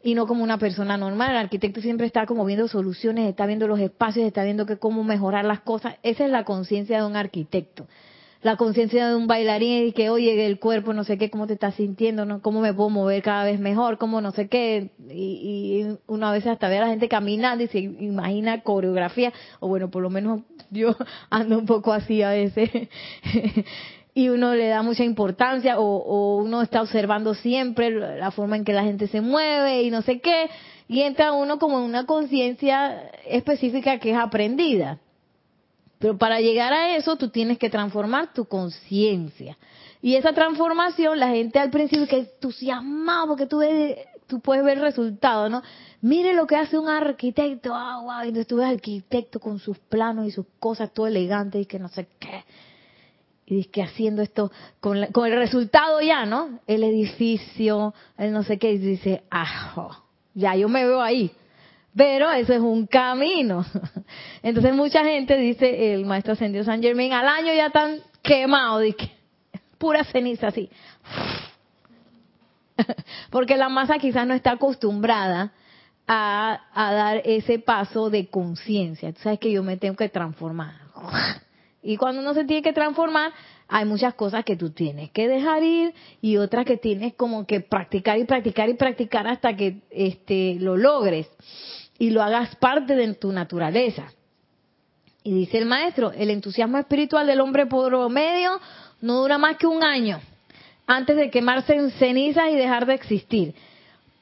y 0.02 0.14
no 0.14 0.26
como 0.26 0.42
una 0.42 0.58
persona 0.58 0.96
normal. 0.96 1.30
El 1.30 1.36
arquitecto 1.36 1.80
siempre 1.80 2.06
está 2.06 2.26
como 2.26 2.44
viendo 2.44 2.68
soluciones, 2.68 3.28
está 3.28 3.46
viendo 3.46 3.68
los 3.68 3.80
espacios, 3.80 4.26
está 4.26 4.44
viendo 4.44 4.66
que 4.66 4.78
cómo 4.78 5.04
mejorar 5.04 5.44
las 5.44 5.60
cosas. 5.60 5.96
Esa 6.02 6.24
es 6.24 6.30
la 6.30 6.44
conciencia 6.44 6.98
de 6.98 7.06
un 7.06 7.16
arquitecto. 7.16 7.86
La 8.42 8.56
conciencia 8.56 9.08
de 9.08 9.14
un 9.14 9.28
bailarín 9.28 9.86
y 9.86 9.92
que, 9.92 10.10
oye, 10.10 10.46
el 10.46 10.58
cuerpo, 10.58 10.92
no 10.92 11.04
sé 11.04 11.16
qué, 11.16 11.30
cómo 11.30 11.46
te 11.46 11.52
estás 11.52 11.76
sintiendo, 11.76 12.24
¿no? 12.24 12.42
cómo 12.42 12.60
me 12.60 12.74
puedo 12.74 12.90
mover 12.90 13.22
cada 13.22 13.44
vez 13.44 13.60
mejor, 13.60 13.98
cómo 13.98 14.20
no 14.20 14.32
sé 14.32 14.48
qué. 14.48 14.90
Y, 15.10 15.14
y 15.14 15.98
uno 16.08 16.26
a 16.26 16.32
veces 16.32 16.50
hasta 16.50 16.68
ve 16.68 16.78
a 16.78 16.80
la 16.80 16.88
gente 16.88 17.08
caminando 17.08 17.62
y 17.62 17.68
se 17.68 17.78
imagina 17.78 18.62
coreografía, 18.62 19.32
o 19.60 19.68
bueno, 19.68 19.92
por 19.92 20.02
lo 20.02 20.10
menos 20.10 20.40
yo 20.70 20.96
ando 21.30 21.56
un 21.56 21.66
poco 21.66 21.92
así 21.92 22.22
a 22.22 22.30
veces. 22.30 22.68
y 24.14 24.28
uno 24.28 24.54
le 24.54 24.68
da 24.68 24.82
mucha 24.82 25.04
importancia 25.04 25.78
o, 25.78 26.36
uno 26.36 26.62
está 26.62 26.82
observando 26.82 27.34
siempre 27.34 27.90
la 27.90 28.30
forma 28.30 28.56
en 28.56 28.64
que 28.64 28.72
la 28.72 28.82
gente 28.82 29.06
se 29.06 29.20
mueve 29.20 29.82
y 29.82 29.90
no 29.90 30.02
sé 30.02 30.20
qué, 30.20 30.50
y 30.88 31.02
entra 31.02 31.32
uno 31.32 31.58
como 31.58 31.78
en 31.78 31.84
una 31.84 32.04
conciencia 32.04 33.10
específica 33.26 33.98
que 33.98 34.10
es 34.10 34.16
aprendida. 34.16 34.98
Pero 35.98 36.18
para 36.18 36.40
llegar 36.40 36.72
a 36.72 36.96
eso 36.96 37.16
tú 37.16 37.28
tienes 37.28 37.58
que 37.58 37.70
transformar 37.70 38.32
tu 38.34 38.44
conciencia. 38.44 39.56
Y 40.02 40.16
esa 40.16 40.32
transformación, 40.32 41.18
la 41.20 41.28
gente 41.28 41.60
al 41.60 41.70
principio 41.70 42.08
que 42.08 42.18
entusiasmado 42.18 43.28
porque 43.28 43.46
tú 43.46 43.58
ves 43.58 43.98
tú 44.26 44.40
puedes 44.40 44.64
ver 44.64 44.78
el 44.78 44.84
resultado, 44.84 45.50
¿no? 45.50 45.62
Mire 46.00 46.32
lo 46.32 46.46
que 46.46 46.56
hace 46.56 46.78
un 46.78 46.88
arquitecto, 46.88 47.74
ah, 47.74 48.00
wow, 48.00 48.28
y 48.28 48.44
tú 48.44 48.56
ves 48.56 48.66
arquitecto 48.66 49.38
con 49.38 49.58
sus 49.58 49.78
planos 49.78 50.26
y 50.26 50.30
sus 50.30 50.46
cosas 50.58 50.90
todo 50.92 51.06
elegante 51.06 51.60
y 51.60 51.66
que 51.66 51.78
no 51.78 51.88
sé 51.88 52.08
qué. 52.18 52.42
Y 53.52 53.56
dice 53.56 53.70
que 53.70 53.82
haciendo 53.82 54.22
esto 54.22 54.50
con, 54.80 54.96
el 54.96 55.36
resultado 55.36 56.00
ya, 56.00 56.24
¿no? 56.24 56.60
El 56.66 56.82
edificio, 56.84 57.92
el 58.16 58.32
no 58.32 58.44
sé 58.44 58.58
qué, 58.58 58.72
y 58.72 58.78
dice, 58.78 59.24
ah, 59.30 60.00
ya 60.32 60.56
yo 60.56 60.70
me 60.70 60.86
veo 60.86 61.02
ahí. 61.02 61.30
Pero 61.94 62.30
eso 62.30 62.54
es 62.54 62.60
un 62.60 62.86
camino. 62.86 63.66
Entonces 64.42 64.74
mucha 64.74 65.04
gente 65.04 65.36
dice, 65.36 65.92
el 65.92 66.06
maestro 66.06 66.32
ascendido 66.32 66.64
San 66.64 66.80
Germain, 66.80 67.12
al 67.12 67.28
año 67.28 67.52
ya 67.52 67.66
están 67.66 67.98
quemados, 68.22 68.84
dice, 68.84 69.12
pura 69.76 70.02
ceniza 70.04 70.46
así. 70.46 70.70
Porque 73.30 73.58
la 73.58 73.68
masa 73.68 73.98
quizás 73.98 74.26
no 74.26 74.32
está 74.32 74.52
acostumbrada 74.52 75.52
a, 76.06 76.58
a 76.72 76.92
dar 76.94 77.20
ese 77.26 77.58
paso 77.58 78.08
de 78.08 78.28
conciencia. 78.28 79.12
Tú 79.12 79.20
sabes 79.20 79.38
que 79.38 79.52
yo 79.52 79.62
me 79.62 79.76
tengo 79.76 79.96
que 79.96 80.08
transformar. 80.08 80.72
Y 81.82 81.96
cuando 81.96 82.22
uno 82.22 82.32
se 82.32 82.44
tiene 82.44 82.62
que 82.62 82.72
transformar, 82.72 83.32
hay 83.68 83.84
muchas 83.84 84.14
cosas 84.14 84.44
que 84.44 84.56
tú 84.56 84.70
tienes 84.70 85.10
que 85.10 85.26
dejar 85.26 85.62
ir 85.62 85.94
y 86.20 86.36
otras 86.36 86.64
que 86.64 86.76
tienes 86.76 87.14
como 87.14 87.46
que 87.46 87.60
practicar 87.60 88.18
y 88.18 88.24
practicar 88.24 88.68
y 88.68 88.74
practicar 88.74 89.26
hasta 89.26 89.56
que 89.56 89.80
este 89.90 90.56
lo 90.60 90.76
logres 90.76 91.28
y 91.98 92.10
lo 92.10 92.22
hagas 92.22 92.54
parte 92.56 92.94
de 92.94 93.14
tu 93.14 93.32
naturaleza. 93.32 94.12
Y 95.24 95.32
dice 95.32 95.58
el 95.58 95.66
maestro, 95.66 96.12
el 96.12 96.30
entusiasmo 96.30 96.78
espiritual 96.78 97.26
del 97.26 97.40
hombre 97.40 97.66
promedio 97.66 98.60
no 99.00 99.20
dura 99.20 99.38
más 99.38 99.56
que 99.56 99.66
un 99.66 99.84
año 99.84 100.20
antes 100.86 101.16
de 101.16 101.30
quemarse 101.30 101.74
en 101.74 101.90
cenizas 101.92 102.50
y 102.50 102.56
dejar 102.56 102.86
de 102.86 102.94
existir. 102.94 103.54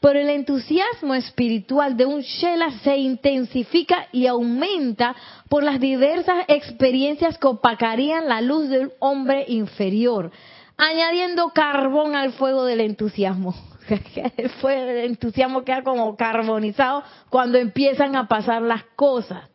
Pero 0.01 0.19
el 0.19 0.31
entusiasmo 0.31 1.15
espiritual 1.15 1.97
de 1.97 2.07
un 2.07 2.23
Shela 2.23 2.71
se 2.83 2.97
intensifica 2.97 4.07
y 4.13 4.27
aumenta 4.27 5.15
por 5.49 5.63
las 5.63 5.79
diversas 5.79 6.47
experiencias 6.49 7.37
que 7.37 7.47
opacarían 7.47 8.27
la 8.27 8.41
luz 8.41 8.71
del 8.71 8.93
hombre 8.99 9.45
inferior, 9.49 10.31
añadiendo 10.79 11.51
carbón 11.51 12.17
al 12.17 12.33
fuego 12.33 12.65
del 12.65 12.81
entusiasmo. 12.81 13.55
El 14.37 14.49
fuego 14.51 14.83
del 14.87 15.05
entusiasmo 15.07 15.65
queda 15.65 15.83
como 15.83 16.17
carbonizado 16.17 17.03
cuando 17.29 17.59
empiezan 17.59 18.15
a 18.17 18.29
pasar 18.29 18.63
las 18.63 18.85
cosas. 18.97 19.51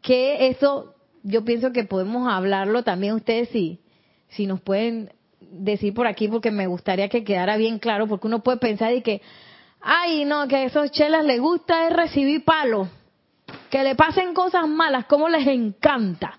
Que 0.00 0.48
eso, 0.48 0.94
yo 1.22 1.44
pienso 1.44 1.72
que 1.72 1.84
podemos 1.84 2.32
hablarlo 2.32 2.82
también 2.82 3.14
ustedes 3.14 3.48
si, 3.50 3.80
si 4.28 4.46
nos 4.46 4.60
pueden 4.60 5.12
decir 5.40 5.92
por 5.94 6.06
aquí, 6.06 6.28
porque 6.28 6.50
me 6.50 6.66
gustaría 6.66 7.08
que 7.08 7.24
quedara 7.24 7.56
bien 7.56 7.78
claro, 7.78 8.06
porque 8.06 8.26
uno 8.26 8.42
puede 8.42 8.58
pensar 8.58 8.94
y 8.94 9.02
que, 9.02 9.20
ay, 9.82 10.24
no, 10.24 10.46
que 10.48 10.56
a 10.56 10.64
esos 10.64 10.90
chelas 10.90 11.24
les 11.24 11.40
gusta 11.40 11.86
es 11.86 11.92
recibir 11.92 12.44
palo, 12.44 12.88
que 13.70 13.82
le 13.82 13.94
pasen 13.94 14.34
cosas 14.34 14.68
malas, 14.68 15.06
como 15.06 15.28
les 15.28 15.46
encanta. 15.46 16.38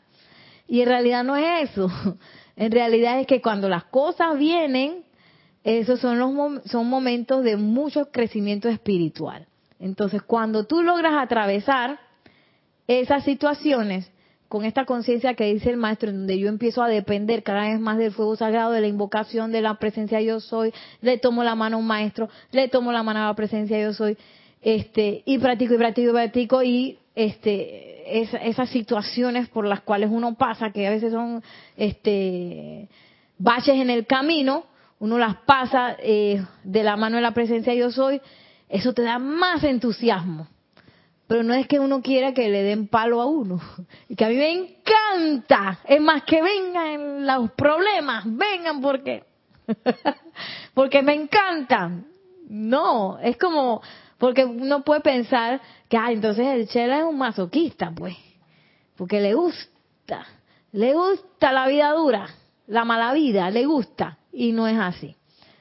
Y 0.67 0.81
en 0.81 0.87
realidad 0.87 1.23
no 1.23 1.35
es 1.35 1.71
eso. 1.71 1.89
En 2.55 2.71
realidad 2.71 3.19
es 3.19 3.25
que 3.25 3.41
cuando 3.41 3.67
las 3.67 3.85
cosas 3.85 4.37
vienen, 4.37 5.05
esos 5.63 5.99
son 5.99 6.19
los 6.19 6.61
son 6.65 6.87
momentos 6.87 7.43
de 7.43 7.57
mucho 7.57 8.11
crecimiento 8.11 8.69
espiritual. 8.69 9.47
Entonces, 9.79 10.21
cuando 10.21 10.65
tú 10.65 10.83
logras 10.83 11.15
atravesar 11.15 11.99
esas 12.87 13.23
situaciones 13.23 14.11
con 14.53 14.65
esta 14.65 14.85
conciencia 14.85 15.33
que 15.33 15.51
dice 15.51 15.71
el 15.71 15.77
maestro, 15.77 16.11
en 16.11 16.17
donde 16.17 16.37
yo 16.37 16.47
empiezo 16.47 16.83
a 16.83 16.87
depender 16.87 17.41
cada 17.41 17.61
vez 17.63 17.79
más 17.79 17.97
del 17.97 18.11
fuego 18.11 18.35
sagrado, 18.35 18.69
de 18.71 18.81
la 18.81 18.87
invocación, 18.87 19.51
de 19.51 19.61
la 19.61 19.79
presencia 19.79 20.21
yo 20.21 20.39
soy, 20.39 20.71
le 21.01 21.17
tomo 21.17 21.43
la 21.43 21.55
mano 21.55 21.77
a 21.77 21.79
un 21.79 21.87
maestro, 21.87 22.29
le 22.51 22.67
tomo 22.67 22.91
la 22.91 23.01
mano 23.01 23.21
a 23.23 23.25
la 23.29 23.33
presencia 23.33 23.81
yo 23.81 23.93
soy, 23.93 24.15
este, 24.61 25.23
y 25.25 25.39
practico 25.39 25.73
y 25.73 25.77
practico 25.79 26.09
y 26.11 26.13
practico 26.13 26.61
y 26.61 26.99
este, 27.15 28.21
es- 28.21 28.35
esas 28.43 28.69
situaciones 28.69 29.49
por 29.49 29.65
las 29.65 29.81
cuales 29.81 30.11
uno 30.11 30.35
pasa, 30.35 30.69
que 30.69 30.85
a 30.85 30.91
veces 30.91 31.11
son 31.11 31.41
este 31.75 32.89
baches 33.39 33.73
en 33.73 33.89
el 33.89 34.05
camino, 34.05 34.65
uno 34.99 35.17
las 35.17 35.37
pasa 35.47 35.97
eh, 35.97 36.45
de 36.63 36.83
la 36.83 36.95
mano 36.95 37.15
de 37.15 37.23
la 37.23 37.33
presencia 37.33 37.73
yo 37.73 37.89
soy, 37.89 38.21
eso 38.69 38.93
te 38.93 39.01
da 39.01 39.17
más 39.17 39.63
entusiasmo. 39.63 40.47
Pero 41.27 41.43
no 41.43 41.53
es 41.53 41.67
que 41.67 41.79
uno 41.79 42.01
quiera 42.01 42.33
que 42.33 42.49
le 42.49 42.63
den 42.63 42.87
palo 42.87 43.21
a 43.21 43.25
uno. 43.25 43.61
Y 44.09 44.15
que 44.15 44.25
a 44.25 44.29
mí 44.29 44.35
me 44.35 44.51
encanta. 44.51 45.79
Es 45.85 46.01
más, 46.01 46.23
que 46.23 46.41
vengan 46.41 47.25
los 47.25 47.51
problemas. 47.51 48.23
Vengan 48.25 48.81
porque. 48.81 49.23
porque 50.73 51.01
me 51.01 51.13
encantan. 51.13 52.07
No, 52.47 53.17
es 53.19 53.37
como. 53.37 53.81
Porque 54.17 54.45
uno 54.45 54.83
puede 54.83 55.01
pensar 55.01 55.59
que, 55.89 55.97
ah, 55.97 56.11
entonces 56.11 56.45
el 56.47 56.67
chela 56.67 56.99
es 56.99 57.03
un 57.03 57.17
masoquista, 57.17 57.91
pues. 57.95 58.15
Porque 58.95 59.19
le 59.19 59.33
gusta. 59.33 60.25
Le 60.71 60.93
gusta 60.93 61.51
la 61.51 61.67
vida 61.67 61.91
dura. 61.91 62.27
La 62.67 62.85
mala 62.85 63.13
vida, 63.13 63.49
le 63.49 63.65
gusta. 63.65 64.17
Y 64.31 64.51
no 64.51 64.67
es 64.67 64.77
así. 64.77 65.15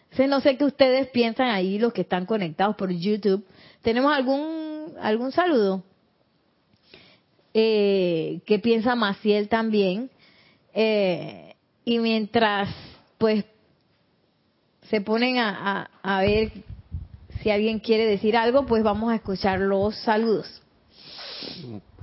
Entonces, 0.05 0.29
no 0.29 0.41
sé 0.41 0.59
qué 0.59 0.65
ustedes 0.67 1.09
piensan 1.09 1.49
ahí, 1.49 1.79
los 1.79 1.95
que 1.95 2.03
están 2.03 2.27
conectados 2.27 2.77
por 2.77 2.91
YouTube. 2.91 3.47
¿Tenemos 3.81 4.13
algún, 4.13 4.72
algún 5.01 5.33
saludo? 5.33 5.83
Eh, 7.55 8.41
¿Qué 8.47 8.59
piensa 8.59 8.95
Maciel 8.95 9.49
también? 9.49 10.11
Eh, 10.75 11.55
y 11.85 11.99
mientras, 11.99 12.69
pues, 13.19 13.45
se 14.89 15.01
ponen 15.01 15.39
a, 15.39 15.91
a, 16.03 16.17
a 16.19 16.21
ver 16.23 16.53
si 17.43 17.51
alguien 17.51 17.81
quiere 17.81 18.07
decir 18.07 18.37
algo, 18.37 18.67
pues 18.67 18.83
vamos 18.83 19.11
a 19.13 19.17
escuchar 19.17 19.61
los 19.61 19.97
saludos. 19.97 20.63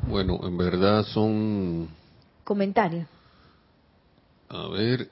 Bueno, 0.07 0.39
en 0.43 0.57
verdad 0.57 1.03
son, 1.03 1.87
Comentarios. 2.43 3.07
a 4.49 4.67
ver, 4.69 5.09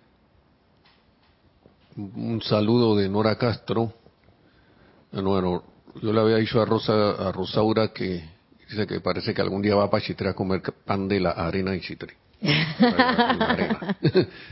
un 1.96 2.42
saludo 2.44 2.96
de 2.96 3.08
Nora 3.10 3.38
Castro. 3.38 3.94
No, 5.12 5.22
Bueno, 5.30 5.64
yo 6.02 6.14
le 6.14 6.20
había 6.20 6.38
dicho 6.38 6.62
a 6.62 6.66
Rosa, 6.66 7.12
a 7.12 7.32
Rosaura 7.32 7.90
que 7.90 8.24
dice 8.70 8.88
que 8.88 9.00
parece 9.00 9.34
que 9.34 9.42
algún 9.42 9.62
día 9.62 9.76
va 9.76 9.90
para 9.90 10.04
Chitre 10.04 10.30
a 10.30 10.34
comer 10.34 10.62
pan 10.86 11.08
de 11.08 11.20
la 11.20 11.32
arena 11.32 11.74
en 11.74 11.82
arena. 11.82 12.14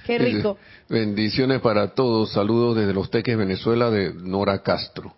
Qué 0.05 0.17
rico. 0.17 0.57
Bendiciones 0.89 1.61
para 1.61 1.93
todos. 1.93 2.31
Saludos 2.31 2.77
desde 2.77 2.93
Los 2.93 3.11
Teques, 3.11 3.37
Venezuela, 3.37 3.91
de 3.91 4.13
Nora 4.13 4.63
Castro. 4.63 5.13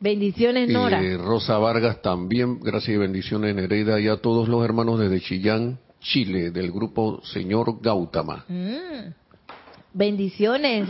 Bendiciones, 0.00 0.68
Nora. 0.68 1.02
Y 1.02 1.16
Rosa 1.16 1.58
Vargas 1.58 2.02
también, 2.02 2.60
gracias 2.60 2.94
y 2.94 2.98
bendiciones 2.98 3.54
Nereida 3.54 3.98
y 3.98 4.06
a 4.06 4.18
todos 4.18 4.48
los 4.48 4.64
hermanos 4.64 5.00
desde 5.00 5.20
Chillán, 5.20 5.78
Chile, 6.00 6.50
del 6.50 6.70
grupo 6.70 7.20
Señor 7.24 7.80
Gautama. 7.80 8.44
Mm. 8.48 9.12
Bendiciones. 9.92 10.88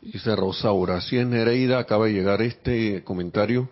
Dice 0.00 0.36
Rosaura, 0.36 0.98
así 0.98 1.16
es 1.16 1.26
Nereida, 1.26 1.78
acaba 1.78 2.06
de 2.06 2.12
llegar 2.12 2.42
este 2.42 3.02
comentario. 3.02 3.68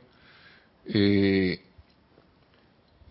Eh, 0.86 1.60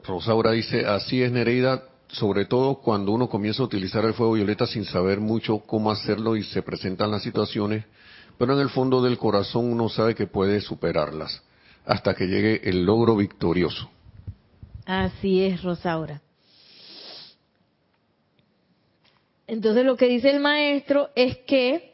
Rosaura 0.04 0.52
dice, 0.52 0.86
así 0.86 1.22
es 1.22 1.32
Nereida, 1.32 1.84
sobre 2.10 2.46
todo 2.46 2.76
cuando 2.76 3.12
uno 3.12 3.30
comienza 3.30 3.64
a 3.64 3.66
utilizar 3.66 4.06
el 4.06 4.14
fuego 4.14 4.34
violeta 4.34 4.68
sin 4.68 4.86
saber 4.86 5.20
mucho 5.20 5.60
cómo 5.60 5.92
hacerlo 5.92 6.36
y 6.36 6.44
se 6.44 6.62
presentan 6.62 7.12
las 7.12 7.24
situaciones, 7.24 7.86
pero 8.38 8.54
en 8.54 8.60
el 8.60 8.70
fondo 8.70 9.02
del 9.02 9.18
corazón 9.18 9.72
uno 9.72 9.90
sabe 9.90 10.16
que 10.16 10.28
puede 10.28 10.60
superarlas 10.62 11.42
hasta 11.86 12.14
que 12.14 12.28
llegue 12.28 12.62
el 12.70 12.86
logro 12.86 13.16
victorioso. 13.16 13.90
Así 14.86 15.44
es, 15.44 15.64
Rosaura. 15.64 16.22
Entonces 19.48 19.86
lo 19.86 19.98
que 19.98 20.08
dice 20.08 20.30
el 20.30 20.40
maestro 20.40 21.10
es 21.16 21.38
que 21.46 21.93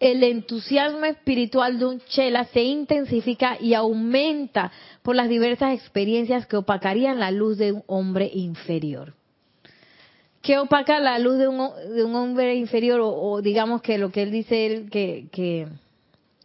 el 0.00 0.22
entusiasmo 0.22 1.04
espiritual 1.06 1.78
de 1.78 1.86
un 1.86 2.00
chela 2.00 2.44
se 2.44 2.62
intensifica 2.62 3.56
y 3.60 3.74
aumenta 3.74 4.70
por 5.02 5.16
las 5.16 5.28
diversas 5.28 5.74
experiencias 5.74 6.46
que 6.46 6.56
opacarían 6.56 7.18
la 7.18 7.30
luz 7.30 7.58
de 7.58 7.72
un 7.72 7.82
hombre 7.86 8.30
inferior. 8.32 9.14
¿Qué 10.40 10.58
opaca 10.58 11.00
la 11.00 11.18
luz 11.18 11.38
de 11.38 11.48
un, 11.48 11.70
de 11.94 12.04
un 12.04 12.14
hombre 12.14 12.54
inferior? 12.54 13.00
O, 13.02 13.42
digamos 13.42 13.82
que 13.82 13.98
lo 13.98 14.10
que 14.10 14.22
él 14.22 14.30
dice, 14.30 14.66
él, 14.66 14.90
que, 14.90 15.26
que, 15.32 15.66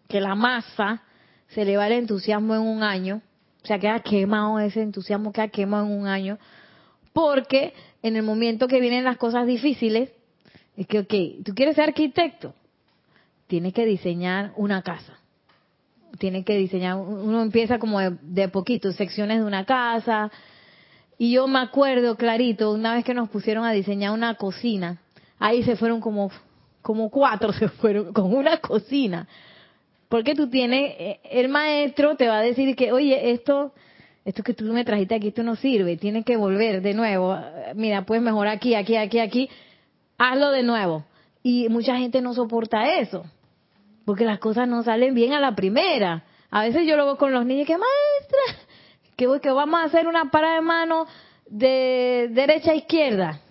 que 0.08 0.20
la 0.20 0.34
masa 0.34 1.04
se 1.50 1.64
le 1.64 1.78
va 1.78 1.86
el 1.88 1.94
entusiasmo 1.94 2.56
en 2.56 2.62
un 2.62 2.82
año, 2.82 3.22
o 3.64 3.66
sea, 3.68 3.78
queda 3.80 4.00
quemado 4.00 4.60
ese 4.60 4.82
entusiasmo, 4.82 5.32
queda 5.32 5.48
quemado 5.50 5.86
en 5.86 5.92
un 5.92 6.08
año, 6.08 6.40
porque 7.14 7.74
en 8.02 8.16
el 8.16 8.24
momento 8.24 8.68
que 8.68 8.82
vienen 8.82 9.04
las 9.04 9.18
cosas 9.18 9.46
difíciles, 9.46 10.10
es 10.76 10.88
que, 10.88 11.00
ok, 11.00 11.46
tú 11.46 11.54
quieres 11.54 11.76
ser 11.76 11.86
arquitecto, 11.90 12.56
tienes 13.54 13.74
que 13.74 13.86
diseñar 13.86 14.52
una 14.56 14.82
casa. 14.82 15.20
Tienes 16.18 16.44
que 16.44 16.58
diseñar, 16.58 16.98
uno 16.98 17.44
empieza 17.44 17.78
como 17.78 18.00
de, 18.00 18.18
de 18.24 18.50
poquito, 18.50 18.92
secciones 18.94 19.38
de 19.38 19.46
una 19.46 19.64
casa. 19.64 20.32
Y 21.20 21.34
yo 21.34 21.46
me 21.48 21.60
acuerdo 21.60 22.16
clarito, 22.18 22.72
una 22.72 22.96
vez 22.96 23.06
que 23.06 23.14
nos 23.14 23.30
pusieron 23.30 23.64
a 23.64 23.72
diseñar 23.72 24.12
una 24.12 24.34
cocina, 24.34 24.98
ahí 25.38 25.62
se 25.62 25.76
fueron 25.76 26.02
como, 26.02 26.32
como 26.82 27.12
cuatro, 27.12 27.54
se 27.60 27.68
fueron 27.68 28.12
con 28.12 28.34
una 28.34 28.58
cocina. 28.58 29.28
Porque 30.10 30.34
tú 30.34 30.50
tienes, 30.50 30.96
eh, 30.98 31.20
el 31.30 31.48
maestro 31.48 32.16
te 32.16 32.28
va 32.28 32.40
a 32.40 32.42
decir 32.42 32.76
que, 32.76 32.92
oye, 32.92 33.34
esto, 33.34 33.72
esto 34.26 34.42
que 34.42 34.56
tú 34.56 34.64
me 34.64 34.84
trajiste 34.84 35.14
aquí, 35.14 35.28
esto 35.28 35.44
no 35.44 35.56
sirve, 35.58 35.96
tienes 35.98 36.26
que 36.26 36.38
volver 36.38 36.82
de 36.82 36.96
nuevo. 36.96 37.38
Mira, 37.76 38.04
puedes 38.04 38.24
mejorar 38.24 38.56
aquí, 38.56 38.74
aquí, 38.74 38.96
aquí, 38.96 39.20
aquí. 39.20 39.48
Hazlo 40.18 40.50
de 40.50 40.64
nuevo. 40.64 41.06
Y 41.44 41.68
mucha 41.68 41.98
gente 41.98 42.22
no 42.22 42.34
soporta 42.34 42.96
eso, 43.00 43.26
porque 44.06 44.26
las 44.26 44.40
cosas 44.40 44.68
no 44.68 44.84
salen 44.84 45.14
bien 45.14 45.34
a 45.34 45.40
la 45.40 45.56
primera. 45.56 46.24
A 46.50 46.64
veces 46.64 46.86
yo 46.86 46.96
lo 46.98 47.06
veo 47.06 47.18
con 47.18 47.34
los 47.34 47.46
niños 47.46 47.68
que, 47.68 47.78
maestra, 47.78 48.68
que, 49.16 49.28
que 49.42 49.52
vamos 49.52 49.80
a 49.80 49.86
hacer 49.86 50.08
una 50.08 50.30
parada 50.32 50.56
de 50.56 50.62
mano 50.62 51.08
de 51.48 52.30
derecha 52.32 52.72
a 52.72 52.76
izquierda 52.76 53.42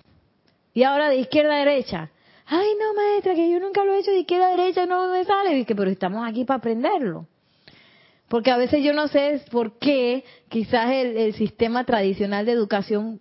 y 0.75 0.83
ahora 0.83 1.09
de 1.09 1.17
izquierda 1.17 1.55
a 1.55 1.59
derecha. 1.59 2.11
Ay, 2.47 2.69
no, 2.79 2.95
maestra, 2.95 3.35
que 3.35 3.51
yo 3.51 3.61
nunca 3.61 3.85
lo 3.85 3.95
he 3.95 4.01
hecho 4.01 4.11
de 4.11 4.21
izquierda 4.21 4.49
a 4.49 4.57
derecha, 4.57 4.87
no 4.87 5.09
me 5.09 5.25
sale. 5.25 5.55
Dice, 5.55 5.75
pero 5.75 5.91
estamos 5.91 6.27
aquí 6.27 6.45
para 6.45 6.59
aprenderlo. 6.59 7.27
Porque 8.29 8.51
a 8.51 8.57
veces 8.57 8.83
yo 8.83 8.93
no 8.93 9.09
sé 9.09 9.43
por 9.51 9.79
qué 9.79 10.25
quizás 10.49 10.91
el, 10.91 11.35
sistema 11.35 11.85
tradicional 11.85 12.47
de 12.47 12.53
educación 12.53 13.21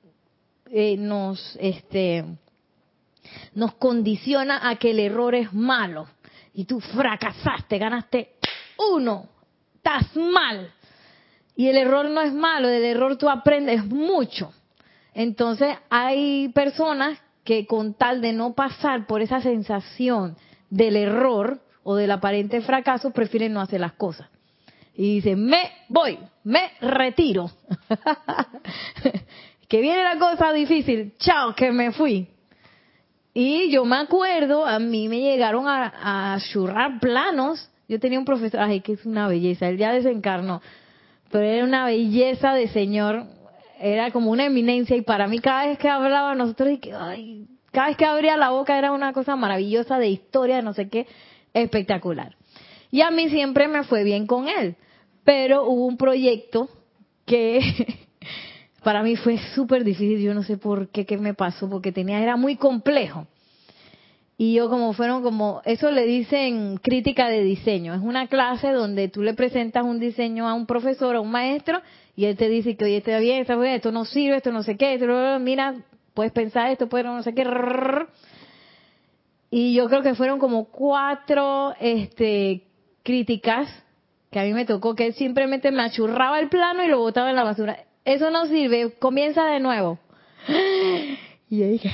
eh, 0.69 0.95
nos, 0.97 1.57
este, 1.59 2.23
nos 3.53 3.73
condiciona 3.75 4.69
a 4.69 4.77
que 4.77 4.91
el 4.91 4.99
error 4.99 5.35
es 5.35 5.53
malo. 5.53 6.07
Y 6.53 6.65
tú 6.65 6.79
fracasaste, 6.79 7.77
ganaste 7.77 8.35
uno, 8.91 9.29
estás 9.75 10.15
mal. 10.15 10.73
Y 11.55 11.67
el 11.67 11.77
error 11.77 12.09
no 12.09 12.21
es 12.21 12.33
malo, 12.33 12.67
del 12.67 12.83
error 12.83 13.17
tú 13.17 13.29
aprendes 13.29 13.85
mucho. 13.85 14.53
Entonces 15.13 15.77
hay 15.89 16.49
personas 16.49 17.19
que 17.43 17.65
con 17.65 17.93
tal 17.93 18.21
de 18.21 18.33
no 18.33 18.53
pasar 18.53 19.07
por 19.07 19.21
esa 19.21 19.41
sensación 19.41 20.37
del 20.69 20.95
error 20.95 21.61
o 21.83 21.95
del 21.95 22.11
aparente 22.11 22.61
fracaso, 22.61 23.11
prefieren 23.11 23.53
no 23.53 23.61
hacer 23.61 23.81
las 23.81 23.93
cosas. 23.93 24.29
Y 24.93 25.15
dicen, 25.15 25.43
me 25.45 25.71
voy, 25.89 26.19
me 26.43 26.71
retiro. 26.81 27.49
que 29.67 29.81
viene 29.81 30.03
la 30.03 30.19
cosa 30.19 30.51
difícil, 30.53 31.13
chao, 31.17 31.55
que 31.55 31.71
me 31.71 31.91
fui. 31.91 32.27
Y 33.33 33.71
yo 33.71 33.85
me 33.85 33.97
acuerdo, 33.97 34.65
a 34.65 34.79
mí 34.79 35.07
me 35.07 35.21
llegaron 35.21 35.65
a, 35.67 36.37
churrar 36.51 36.99
planos. 36.99 37.69
Yo 37.87 37.99
tenía 37.99 38.19
un 38.19 38.25
profesor, 38.25 38.59
ay, 38.61 38.81
que 38.81 38.93
es 38.93 39.05
una 39.05 39.27
belleza, 39.27 39.67
él 39.67 39.77
ya 39.77 39.91
desencarnó, 39.91 40.61
pero 41.29 41.45
era 41.45 41.65
una 41.65 41.85
belleza 41.85 42.53
de 42.53 42.67
señor 42.69 43.25
era 43.81 44.11
como 44.11 44.29
una 44.29 44.45
eminencia 44.45 44.95
y 44.95 45.01
para 45.01 45.27
mí 45.27 45.39
cada 45.39 45.65
vez 45.65 45.79
que 45.79 45.89
hablaba 45.89 46.35
nosotros, 46.35 46.77
ay, 46.99 47.47
cada 47.71 47.87
vez 47.87 47.97
que 47.97 48.05
abría 48.05 48.37
la 48.37 48.51
boca 48.51 48.77
era 48.77 48.91
una 48.91 49.11
cosa 49.11 49.35
maravillosa 49.35 49.97
de 49.97 50.09
historia, 50.09 50.61
no 50.61 50.73
sé 50.73 50.87
qué, 50.87 51.07
espectacular. 51.53 52.35
Y 52.91 53.01
a 53.01 53.09
mí 53.09 53.29
siempre 53.29 53.67
me 53.67 53.83
fue 53.83 54.03
bien 54.03 54.27
con 54.27 54.47
él, 54.47 54.75
pero 55.23 55.63
hubo 55.63 55.87
un 55.87 55.97
proyecto 55.97 56.69
que 57.25 57.59
para 58.83 59.03
mí 59.03 59.15
fue 59.15 59.37
súper 59.53 59.83
difícil, 59.83 60.19
yo 60.21 60.33
no 60.33 60.43
sé 60.43 60.57
por 60.57 60.89
qué, 60.89 61.05
qué 61.05 61.17
me 61.17 61.33
pasó, 61.33 61.69
porque 61.69 61.91
tenía, 61.91 62.19
era 62.21 62.35
muy 62.35 62.55
complejo. 62.55 63.27
Y 64.37 64.55
yo 64.55 64.69
como 64.69 64.93
fueron 64.93 65.21
como, 65.21 65.61
eso 65.65 65.91
le 65.91 66.03
dicen 66.05 66.77
crítica 66.77 67.29
de 67.29 67.43
diseño. 67.43 67.93
Es 67.93 68.01
una 68.01 68.25
clase 68.25 68.71
donde 68.71 69.07
tú 69.07 69.21
le 69.21 69.35
presentas 69.35 69.83
un 69.83 69.99
diseño 69.99 70.47
a 70.47 70.55
un 70.55 70.65
profesor, 70.65 71.15
a 71.15 71.21
un 71.21 71.29
maestro, 71.29 71.79
y 72.15 72.25
él 72.25 72.35
te 72.37 72.49
dice 72.49 72.75
que, 72.75 72.85
oye, 72.85 72.97
está 72.97 73.19
bien, 73.19 73.41
está 73.41 73.55
bien, 73.55 73.75
esto 73.75 73.91
no 73.91 74.03
sirve, 74.03 74.37
esto 74.37 74.51
no 74.51 74.63
sé 74.63 74.77
qué, 74.77 74.97
mira, 75.39 75.75
puedes 76.15 76.31
pensar 76.31 76.71
esto, 76.71 76.89
puedes 76.89 77.05
no 77.05 77.21
sé 77.21 77.35
qué. 77.35 77.45
Y 79.51 79.75
yo 79.75 79.87
creo 79.89 80.01
que 80.01 80.15
fueron 80.15 80.39
como 80.39 80.65
cuatro 80.65 81.75
este, 81.79 82.63
críticas 83.03 83.67
que 84.31 84.39
a 84.39 84.43
mí 84.43 84.53
me 84.53 84.65
tocó, 84.65 84.95
que 84.95 85.07
él 85.07 85.13
simplemente 85.13 85.69
me 85.71 85.83
achurraba 85.83 86.39
el 86.39 86.49
plano 86.49 86.83
y 86.83 86.87
lo 86.87 86.97
botaba 86.97 87.29
en 87.29 87.35
la 87.35 87.43
basura. 87.43 87.77
Eso 88.05 88.31
no 88.31 88.45
sirve, 88.47 88.93
comienza 88.97 89.45
de 89.45 89.59
nuevo. 89.59 89.99
Y 91.49 91.61
ahí 91.63 91.71
dije, 91.71 91.91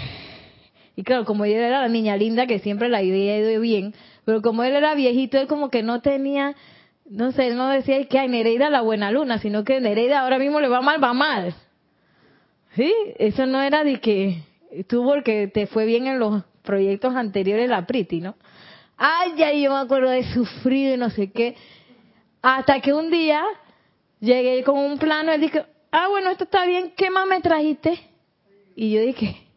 y 0.95 1.03
claro, 1.03 1.25
como 1.25 1.45
ella 1.45 1.67
era 1.67 1.81
la 1.81 1.87
niña 1.87 2.15
linda 2.15 2.47
que 2.47 2.59
siempre 2.59 2.89
la 2.89 2.99
había 2.99 3.37
ido 3.37 3.59
bien, 3.59 3.93
pero 4.23 4.41
como 4.41 4.63
él 4.63 4.75
era 4.75 4.95
viejito, 4.95 5.37
él 5.37 5.47
como 5.47 5.69
que 5.69 5.83
no 5.83 6.01
tenía, 6.01 6.55
no 7.09 7.31
sé, 7.31 7.47
él 7.47 7.57
no 7.57 7.69
decía 7.69 8.03
que 8.05 8.19
hay 8.19 8.27
Nereida 8.27 8.69
la 8.69 8.81
buena 8.81 9.11
luna, 9.11 9.39
sino 9.39 9.63
que 9.63 9.79
Nereida 9.79 10.21
ahora 10.21 10.39
mismo 10.39 10.59
le 10.59 10.67
va 10.67 10.81
mal, 10.81 11.03
va 11.03 11.13
mal. 11.13 11.55
¿Sí? 12.75 12.93
Eso 13.17 13.45
no 13.45 13.61
era 13.61 13.83
de 13.83 13.99
que 13.99 14.43
tú 14.87 15.03
porque 15.03 15.47
te 15.47 15.67
fue 15.67 15.85
bien 15.85 16.07
en 16.07 16.19
los 16.19 16.43
proyectos 16.63 17.15
anteriores 17.15 17.69
la 17.69 17.85
Priti, 17.85 18.21
¿no? 18.21 18.35
Ay, 18.97 19.33
ya 19.37 19.51
yo 19.53 19.71
me 19.71 19.79
acuerdo 19.79 20.09
de 20.09 20.23
sufrir 20.33 20.93
y 20.93 20.97
no 20.97 21.09
sé 21.09 21.31
qué. 21.31 21.55
Hasta 22.41 22.79
que 22.81 22.93
un 22.93 23.09
día 23.09 23.43
llegué 24.19 24.63
con 24.63 24.77
un 24.77 24.97
plano, 24.97 25.31
él 25.31 25.41
dijo, 25.41 25.59
ah, 25.91 26.07
bueno, 26.09 26.29
esto 26.29 26.45
está 26.45 26.65
bien, 26.65 26.93
¿qué 26.95 27.09
más 27.09 27.27
me 27.27 27.41
trajiste? 27.41 27.99
Y 28.75 28.91
yo 28.91 29.01
dije, 29.01 29.47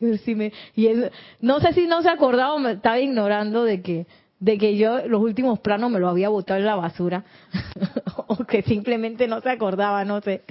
él, 0.00 1.10
no 1.40 1.60
sé 1.60 1.72
si 1.72 1.86
no 1.86 2.02
se 2.02 2.08
acordaba 2.08 2.54
o 2.54 2.58
me 2.58 2.72
estaba 2.72 2.98
ignorando 2.98 3.64
de 3.64 3.82
que, 3.82 4.06
de 4.38 4.58
que 4.58 4.76
yo 4.76 5.06
los 5.06 5.20
últimos 5.20 5.58
planos 5.60 5.90
me 5.90 5.98
los 5.98 6.10
había 6.10 6.28
botado 6.28 6.60
en 6.60 6.66
la 6.66 6.76
basura. 6.76 7.24
o 8.28 8.44
que 8.44 8.62
simplemente 8.62 9.26
no 9.26 9.40
se 9.40 9.50
acordaba, 9.50 10.04
no 10.04 10.20
sé. 10.20 10.42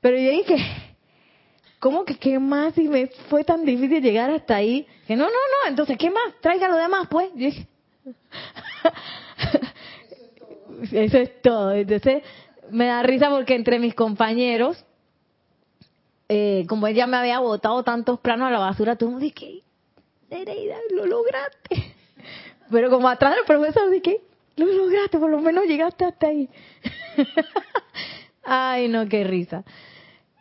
Pero 0.00 0.18
yo 0.18 0.30
dije, 0.30 0.56
¿cómo 1.78 2.04
que 2.04 2.16
qué 2.16 2.38
más? 2.38 2.76
Y 2.78 2.88
me 2.88 3.08
fue 3.28 3.44
tan 3.44 3.64
difícil 3.64 4.02
llegar 4.02 4.30
hasta 4.30 4.56
ahí. 4.56 4.86
Que 5.06 5.14
no, 5.14 5.24
no, 5.24 5.30
no, 5.30 5.68
entonces, 5.68 5.96
¿qué 5.98 6.10
más? 6.10 6.40
Traiga 6.40 6.68
lo 6.68 6.76
demás, 6.76 7.06
pues. 7.10 7.30
Yo 7.34 7.46
dije, 7.46 7.66
eso 10.92 11.18
es 11.18 11.42
todo. 11.42 11.72
Entonces, 11.72 12.22
me 12.70 12.86
da 12.86 13.02
risa 13.02 13.30
porque 13.30 13.54
entre 13.54 13.78
mis 13.78 13.94
compañeros, 13.94 14.84
eh, 16.28 16.64
como 16.68 16.86
ella 16.86 17.06
me 17.06 17.16
había 17.16 17.40
botado 17.40 17.82
tantos 17.82 18.20
planos 18.20 18.48
a 18.48 18.50
la 18.50 18.58
basura, 18.58 18.96
tú 18.96 19.10
me 19.10 19.20
dije, 19.20 19.62
Nereida, 20.30 20.76
lo 20.94 21.06
lograste. 21.06 21.94
Pero 22.70 22.88
como 22.90 23.08
atrás 23.08 23.34
del 23.34 23.44
profesor 23.44 23.90
dije, 23.90 24.20
lo 24.56 24.66
lograste, 24.66 25.18
por 25.18 25.30
lo 25.30 25.40
menos 25.40 25.64
llegaste 25.66 26.04
hasta 26.04 26.28
ahí. 26.28 26.48
Ay, 28.44 28.88
no, 28.88 29.08
qué 29.08 29.24
risa. 29.24 29.64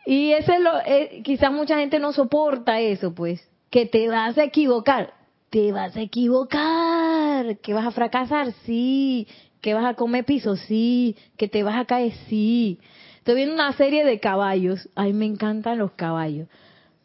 Y 0.06 0.32
ese 0.34 0.54
es 0.54 0.60
lo, 0.62 0.80
eh, 0.86 1.22
quizás 1.24 1.52
mucha 1.52 1.78
gente 1.78 2.00
no 2.00 2.14
soporta 2.14 2.80
eso, 2.80 3.14
pues, 3.14 3.48
que 3.70 3.86
te 3.86 4.08
vas 4.08 4.38
a 4.38 4.44
equivocar. 4.44 5.14
Te 5.50 5.72
vas 5.72 5.96
a 5.98 6.02
equivocar, 6.02 7.58
que 7.58 7.74
vas 7.74 7.88
a 7.88 7.92
fracasar, 7.92 8.52
sí, 8.66 9.28
que 9.62 9.74
vas 9.74 9.86
a 9.86 9.94
comer 9.96 10.26
piso, 10.26 10.56
sí, 10.56 11.16
que 11.38 11.48
te 11.48 11.64
vas 11.64 11.78
a 11.80 11.86
caer, 11.86 12.14
sí. 12.30 12.80
Estoy 13.18 13.36
viendo 13.36 13.54
una 13.54 13.74
serie 13.74 14.06
de 14.06 14.20
caballos. 14.20 14.90
Ay, 14.96 15.14
me 15.14 15.26
encantan 15.26 15.78
los 15.78 15.92
caballos. 15.92 16.48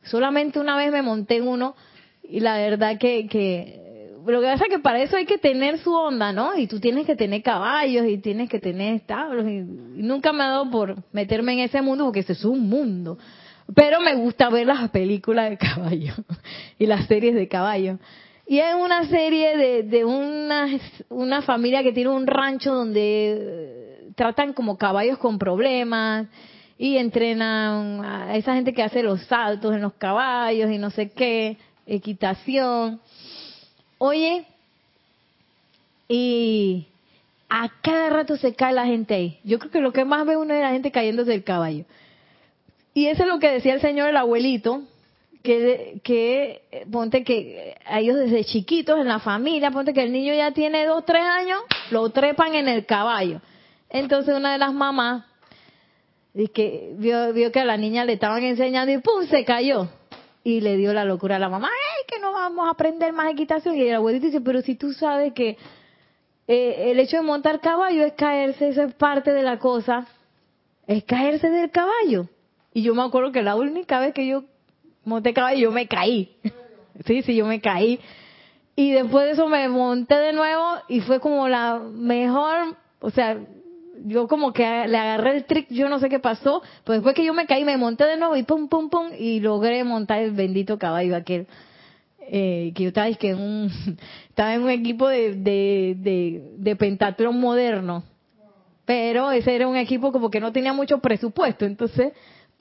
Solamente 0.03 0.59
una 0.61 0.77
vez 0.77 0.93
me 0.93 1.03
monté 1.03 1.37
en 1.37 1.49
uno 1.49 1.75
y 2.23 2.41
la 2.41 2.57
verdad 2.57 2.99
que, 2.99 3.27
que 3.27 3.85
lo 4.33 4.41
que 4.41 4.47
pasa 4.47 4.65
es 4.65 4.71
que 4.71 4.79
para 4.79 5.03
eso 5.03 5.17
hay 5.17 5.27
que 5.27 5.39
tener 5.39 5.79
su 5.79 5.93
onda, 5.93 6.33
¿no? 6.33 6.57
Y 6.57 6.67
tú 6.67 6.81
tienes 6.81 7.07
que 7.07 7.17
tener 7.17 7.43
caballos 7.43 8.07
y 8.07 8.19
tienes 8.19 8.49
que 8.49 8.59
tener 8.59 8.95
establos. 8.95 9.47
Y, 9.47 9.61
nunca 9.61 10.33
me 10.33 10.45
ha 10.45 10.49
dado 10.49 10.71
por 10.71 10.97
meterme 11.13 11.55
en 11.55 11.59
ese 11.61 11.83
mundo 11.83 12.05
porque 12.05 12.21
ese 12.21 12.33
es 12.33 12.45
un 12.45 12.69
mundo. 12.69 13.19
Pero 13.75 14.01
me 14.01 14.15
gusta 14.15 14.51
ver 14.51 14.67
las 14.67 14.91
películas 14.91 15.51
de 15.51 15.59
caballos 15.59 16.17
y 16.79 16.87
las 16.87 17.07
series 17.07 17.35
de 17.35 17.49
caballos. 17.49 17.99
Y 18.47 18.59
es 18.59 18.75
una 18.75 19.09
serie 19.09 19.57
de, 19.57 19.83
de 19.85 20.05
una, 20.05 20.69
una 21.09 21.43
familia 21.43 21.83
que 21.83 21.93
tiene 21.93 22.11
un 22.11 22.27
rancho 22.27 22.75
donde 22.75 24.11
tratan 24.17 24.53
como 24.53 24.77
caballos 24.77 25.19
con 25.19 25.39
problemas 25.39 26.27
y 26.77 26.97
entrenan 26.99 28.05
a 28.05 28.37
esa 28.37 28.55
gente 28.55 28.75
que 28.75 28.83
hace 28.83 29.03
los 29.03 29.23
saltos 29.27 29.75
en 29.75 29.81
los 29.81 29.95
caballos 29.95 30.71
y 30.71 30.79
no 30.79 30.91
sé 30.91 31.11
qué, 31.11 31.57
equitación. 31.87 33.01
Oye, 33.99 34.45
y 36.09 36.87
a 37.49 37.71
cada 37.83 38.11
rato 38.11 38.37
se 38.37 38.55
cae 38.55 38.73
la 38.73 38.87
gente 38.87 39.15
ahí. 39.15 39.39
Yo 39.45 39.59
creo 39.59 39.71
que 39.71 39.81
lo 39.81 39.93
que 39.93 40.05
más 40.05 40.27
ve 40.27 40.37
uno 40.37 40.53
es 40.53 40.61
la 40.61 40.73
gente 40.73 40.91
cayéndose 40.91 41.31
del 41.31 41.45
caballo. 41.45 41.85
Y 42.93 43.07
eso 43.07 43.23
es 43.23 43.29
lo 43.29 43.39
que 43.39 43.51
decía 43.51 43.75
el 43.75 43.81
señor, 43.81 44.09
el 44.09 44.17
abuelito, 44.17 44.83
que, 45.45 46.01
que 46.03 46.63
ponte 46.91 47.23
que 47.23 47.77
a 47.85 48.01
ellos 48.01 48.17
desde 48.17 48.45
chiquitos 48.45 48.99
en 48.99 49.07
la 49.07 49.21
familia, 49.21 49.71
ponte 49.71 49.93
que 49.93 50.03
el 50.03 50.11
niño 50.11 50.33
ya 50.33 50.53
tiene 50.53 50.87
dos, 50.87 51.05
tres 51.05 51.23
años, 51.23 51.61
lo 51.91 52.09
trepan 52.09 52.55
en 52.55 52.67
el 52.67 52.87
caballo. 52.87 53.43
Entonces 53.91 54.35
una 54.35 54.53
de 54.53 54.59
las 54.59 54.73
mamás 54.73 55.27
que 56.55 56.95
vio, 56.97 57.35
vio 57.35 57.53
que 57.53 57.61
a 57.61 57.67
la 57.67 57.77
niña 57.77 58.07
le 58.07 58.15
estaban 58.15 58.43
enseñando 58.43 58.91
y 58.91 58.99
¡pum! 58.99 59.27
se 59.29 59.45
cayó. 59.45 59.89
Y 60.43 60.63
le 60.63 60.79
dio 60.79 60.95
la 60.95 61.05
locura 61.05 61.37
a 61.37 61.39
la 61.39 61.51
mamá, 61.51 61.69
¡ay, 61.69 62.05
que 62.09 62.19
no 62.21 62.33
vamos 62.33 62.67
a 62.67 62.71
aprender 62.71 63.13
más 63.13 63.31
equitación! 63.31 63.77
Y 63.77 63.83
el 63.83 63.97
abuelito 63.97 64.27
dice, 64.27 64.41
pero 64.41 64.63
si 64.63 64.77
tú 64.77 64.95
sabes 64.95 65.35
que 65.35 65.59
eh, 66.49 66.91
el 66.91 67.01
hecho 67.01 67.19
de 67.19 67.23
montar 67.23 67.61
caballo 67.61 68.03
es 68.03 68.15
caerse, 68.15 68.69
eso 68.69 68.83
es 68.83 68.95
parte 68.95 69.33
de 69.33 69.43
la 69.43 69.59
cosa, 69.59 70.07
es 70.87 71.05
caerse 71.05 71.51
del 71.51 71.71
caballo. 71.71 72.29
Y 72.73 72.83
yo 72.83 72.95
me 72.95 73.03
acuerdo 73.03 73.31
que 73.31 73.43
la 73.43 73.57
única 73.57 74.01
vez 74.01 74.15
que 74.15 74.27
yo 74.27 74.45
monté 75.05 75.33
caballo, 75.33 75.59
yo 75.59 75.73
me 75.73 75.87
caí. 75.87 76.31
sí, 77.07 77.23
sí, 77.23 77.35
yo 77.35 77.47
me 77.47 77.61
caí. 77.61 78.01
Y 78.77 78.91
después 78.91 79.27
de 79.27 79.33
eso 79.33 79.49
me 79.49 79.69
monté 79.69 80.17
de 80.17 80.33
nuevo 80.33 80.65
y 80.89 81.01
fue 81.01 81.21
como 81.21 81.49
la 81.49 81.79
mejor, 81.79 82.77
o 83.01 83.11
sea, 83.11 83.39
yo 84.05 84.27
como 84.27 84.53
que 84.53 84.63
le 84.63 84.99
agarré 84.99 85.37
el 85.37 85.45
trick, 85.45 85.69
yo 85.71 85.89
no 85.89 86.01
sé 86.01 86.09
qué 86.09 86.19
pasó, 86.19 86.63
pues 86.83 86.99
después 86.99 87.15
que 87.15 87.25
yo 87.25 87.33
me 87.33 87.47
caí, 87.47 87.65
me 87.65 87.77
monté 87.77 88.05
de 88.05 88.17
nuevo 88.17 88.37
y 88.37 88.43
pum, 88.43 88.69
pum, 88.69 88.91
pum, 88.91 89.11
y 89.17 89.41
logré 89.41 89.85
montar 89.85 90.19
el 90.21 90.33
bendito 90.33 90.79
caballo 90.79 91.15
aquel. 91.17 91.47
Eh, 92.27 92.73
que 92.75 92.85
yo 92.85 92.89
estaba, 92.89 93.13
que 93.13 93.31
en 93.31 93.39
un, 93.39 93.71
estaba 94.29 94.55
en 94.55 94.63
un 94.63 94.71
equipo 94.71 95.09
de, 95.09 95.35
de, 95.35 95.95
de, 96.57 97.33
moderno, 97.33 98.03
pero 98.85 99.31
ese 99.31 99.55
era 99.55 99.69
un 99.69 99.77
equipo 99.77 100.11
como 100.11 100.31
que 100.31 100.41
no 100.41 100.53
tenía 100.53 100.73
mucho 100.73 100.99
presupuesto, 100.99 101.65
entonces 101.65 102.13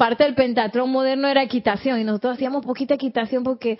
parte 0.03 0.25
del 0.25 0.35
pentatlón 0.35 0.91
moderno 0.91 1.29
era 1.29 1.43
equitación 1.43 1.97
y 1.97 2.03
nosotros 2.03 2.33
hacíamos 2.33 2.65
poquita 2.65 2.95
equitación 2.95 3.41
porque 3.41 3.79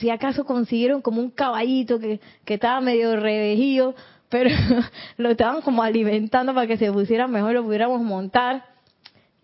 si 0.00 0.10
acaso 0.10 0.44
consiguieron 0.44 1.00
como 1.00 1.20
un 1.20 1.30
caballito 1.30 2.00
que, 2.00 2.18
estaba 2.44 2.80
medio 2.80 3.14
revejido, 3.14 3.94
pero 4.28 4.50
lo 5.16 5.30
estaban 5.30 5.62
como 5.62 5.84
alimentando 5.84 6.52
para 6.52 6.66
que 6.66 6.76
se 6.76 6.90
pusiera 6.90 7.28
mejor, 7.28 7.52
lo 7.52 7.62
pudiéramos 7.62 8.02
montar. 8.02 8.64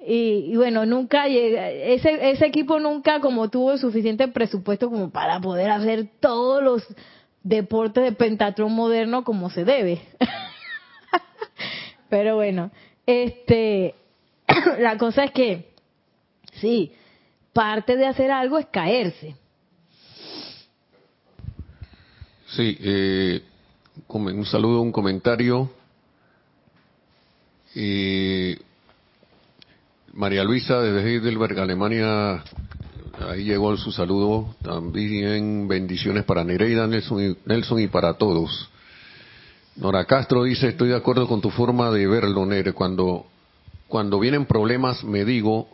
Y, 0.05 0.51
y, 0.51 0.57
bueno, 0.57 0.85
nunca 0.85 1.29
ese, 1.29 2.31
ese 2.31 2.47
equipo 2.47 2.81
nunca 2.81 3.21
como 3.21 3.49
tuvo 3.49 3.71
el 3.71 3.79
suficiente 3.79 4.27
presupuesto 4.27 4.91
como 4.91 5.11
para 5.11 5.41
poder 5.41 5.71
hacer 5.71 6.09
todos 6.19 6.61
los 6.61 6.83
deportes 7.45 8.03
de 8.03 8.11
pentatlón 8.11 8.73
moderno 8.73 9.23
como 9.23 9.49
se 9.49 9.65
debe. 9.65 10.01
Pero 12.09 12.35
bueno, 12.35 12.73
este, 13.07 13.95
la 14.79 14.97
cosa 14.97 15.25
es 15.25 15.33
que, 15.33 15.73
sí, 16.55 16.93
parte 17.53 17.97
de 17.97 18.07
hacer 18.07 18.31
algo 18.31 18.59
es 18.59 18.67
caerse. 18.67 19.37
Sí, 22.49 22.77
eh, 22.81 23.43
un 24.09 24.47
saludo, 24.47 24.81
un 24.81 24.93
comentario. 24.93 25.71
Eh, 27.75 28.59
María 30.15 30.45
Luisa 30.45 30.81
desde 30.81 31.07
Heidelberg, 31.07 31.59
Alemania, 31.59 32.43
ahí 33.29 33.45
llegó 33.45 33.77
su 33.77 33.93
saludo. 33.93 34.55
También 34.63 35.69
bendiciones 35.69 36.25
para 36.25 36.45
Nereida, 36.45 36.87
Nelson 36.87 37.23
y, 37.23 37.37
Nelson 37.45 37.81
y 37.81 37.89
para 37.89 38.15
todos. 38.15 38.71
Nora 39.77 40.07
Castro 40.07 40.45
dice, 40.45 40.69
estoy 40.69 40.89
de 40.89 40.97
acuerdo 40.97 41.29
con 41.29 41.43
tu 41.43 41.51
forma 41.51 41.91
de 41.91 42.07
verlo, 42.07 42.47
Nere. 42.47 42.73
Cuando, 42.73 43.27
cuando 43.89 44.19
vienen 44.19 44.47
problemas 44.47 45.05
me 45.05 45.25
digo, 45.25 45.69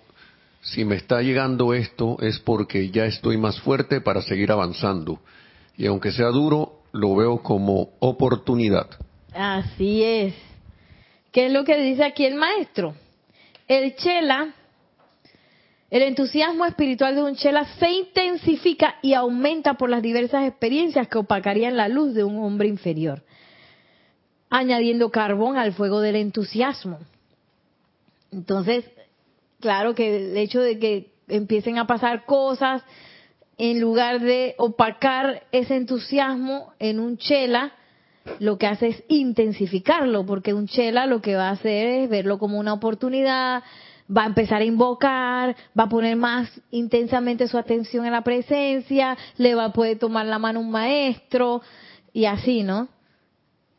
si 0.61 0.85
me 0.85 0.97
está 0.97 1.23
llegando 1.23 1.75
esto 1.75 2.17
es 2.21 2.39
porque 2.39 2.91
ya 2.91 3.05
estoy 3.05 3.37
más 3.37 3.61
fuerte 3.61 4.01
para 4.01 4.23
seguir 4.23 4.53
avanzando. 4.53 5.21
Y 5.77 5.87
aunque 5.87 6.13
sea 6.13 6.29
duro, 6.29 6.83
lo 6.93 7.17
veo 7.17 7.43
como 7.43 7.91
oportunidad. 7.99 8.87
Así 9.35 10.03
es. 10.03 10.35
¿Qué 11.33 11.47
es 11.47 11.53
lo 11.53 11.65
que 11.65 11.81
dice 11.83 12.05
aquí 12.05 12.27
el 12.27 12.35
maestro? 12.35 12.95
El 13.67 13.97
chela, 13.97 14.55
el 15.91 16.03
entusiasmo 16.03 16.67
espiritual 16.67 17.15
de 17.15 17.23
un 17.23 17.35
chela 17.35 17.65
se 17.79 17.91
intensifica 17.91 18.97
y 19.03 19.15
aumenta 19.15 19.75
por 19.75 19.89
las 19.89 20.03
diversas 20.03 20.47
experiencias 20.47 21.09
que 21.09 21.19
opacarían 21.19 21.77
la 21.77 21.89
luz 21.89 22.15
de 22.15 22.23
un 22.23 22.45
hombre 22.45 22.69
inferior, 22.69 23.23
añadiendo 24.51 25.11
carbón 25.11 25.57
al 25.57 25.73
fuego 25.73 26.01
del 26.01 26.17
entusiasmo. 26.17 26.99
Entonces, 28.33 28.85
claro 29.61 29.95
que 29.95 30.17
el 30.17 30.37
hecho 30.37 30.61
de 30.61 30.79
que 30.79 31.13
empiecen 31.29 31.79
a 31.79 31.87
pasar 31.87 32.25
cosas, 32.25 32.83
en 33.59 33.81
lugar 33.81 34.21
de 34.21 34.55
opacar 34.59 35.45
ese 35.53 35.77
entusiasmo 35.77 36.73
en 36.79 36.99
un 36.99 37.19
chela, 37.19 37.73
lo 38.39 38.57
que 38.57 38.67
hace 38.67 38.89
es 38.89 39.05
intensificarlo, 39.09 40.25
porque 40.25 40.55
un 40.55 40.67
chela 40.67 41.07
lo 41.07 41.21
que 41.21 41.37
va 41.37 41.49
a 41.49 41.53
hacer 41.53 41.87
es 41.87 42.09
verlo 42.09 42.39
como 42.39 42.59
una 42.59 42.73
oportunidad, 42.73 43.63
va 44.15 44.25
a 44.25 44.27
empezar 44.27 44.63
a 44.63 44.65
invocar, 44.65 45.57
va 45.79 45.85
a 45.85 45.89
poner 45.89 46.17
más 46.17 46.49
intensamente 46.71 47.49
su 47.49 47.59
atención 47.59 48.07
en 48.07 48.13
la 48.13 48.23
presencia, 48.23 49.17
le 49.37 49.55
va 49.55 49.67
a 49.67 49.73
poder 49.73 49.99
tomar 49.99 50.27
la 50.27 50.39
mano 50.39 50.61
un 50.61 50.71
maestro 50.71 51.63
y 52.13 52.25
así, 52.27 52.63
¿no? 52.63 52.89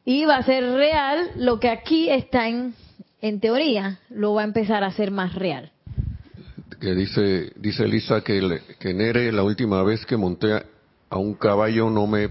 Y 0.05 0.25
va 0.25 0.37
a 0.37 0.43
ser 0.43 0.63
real 0.73 1.31
lo 1.35 1.59
que 1.59 1.69
aquí 1.69 2.09
está 2.09 2.47
en, 2.47 2.75
en 3.23 3.39
teoría, 3.39 3.99
lo 4.11 4.35
va 4.35 4.41
a 4.41 4.45
empezar 4.45 4.83
a 4.83 4.87
hacer 4.87 5.09
más 5.09 5.33
real 5.33 5.71
que 6.83 6.93
dice, 6.95 7.53
dice 7.55 7.85
Elisa 7.85 8.21
que, 8.21 8.59
que 8.77 8.93
Nere 8.93 9.31
la 9.31 9.43
última 9.43 9.81
vez 9.83 10.05
que 10.05 10.17
monté 10.17 10.51
a 11.09 11.17
un 11.17 11.33
caballo 11.35 11.89
no 11.89 12.07
me 12.07 12.27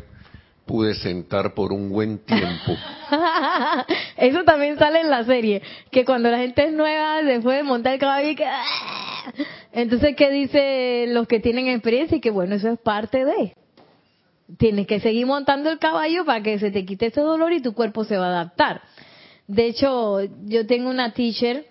pude 0.66 0.94
sentar 0.94 1.54
por 1.54 1.72
un 1.72 1.88
buen 1.88 2.18
tiempo. 2.18 2.76
Eso 4.18 4.44
también 4.44 4.78
sale 4.78 5.00
en 5.00 5.08
la 5.08 5.24
serie, 5.24 5.62
que 5.90 6.04
cuando 6.04 6.30
la 6.30 6.36
gente 6.36 6.66
es 6.66 6.72
nueva 6.72 7.22
después 7.22 7.56
de 7.56 7.62
montar 7.62 7.94
el 7.94 7.98
caballo 7.98 8.28
y 8.28 8.36
que... 8.36 8.46
Entonces, 9.72 10.14
¿qué 10.16 10.30
dice 10.30 11.06
los 11.08 11.26
que 11.26 11.40
tienen 11.40 11.68
experiencia? 11.68 12.18
Y 12.18 12.20
que 12.20 12.30
bueno, 12.30 12.54
eso 12.54 12.68
es 12.68 12.78
parte 12.78 13.24
de... 13.24 13.54
Tienes 14.58 14.86
que 14.86 15.00
seguir 15.00 15.24
montando 15.24 15.70
el 15.70 15.78
caballo 15.78 16.26
para 16.26 16.42
que 16.42 16.58
se 16.58 16.70
te 16.70 16.84
quite 16.84 17.06
ese 17.06 17.22
dolor 17.22 17.54
y 17.54 17.62
tu 17.62 17.72
cuerpo 17.72 18.04
se 18.04 18.18
va 18.18 18.26
a 18.26 18.40
adaptar. 18.40 18.82
De 19.46 19.66
hecho, 19.66 20.20
yo 20.44 20.66
tengo 20.66 20.90
una 20.90 21.12
teacher 21.12 21.66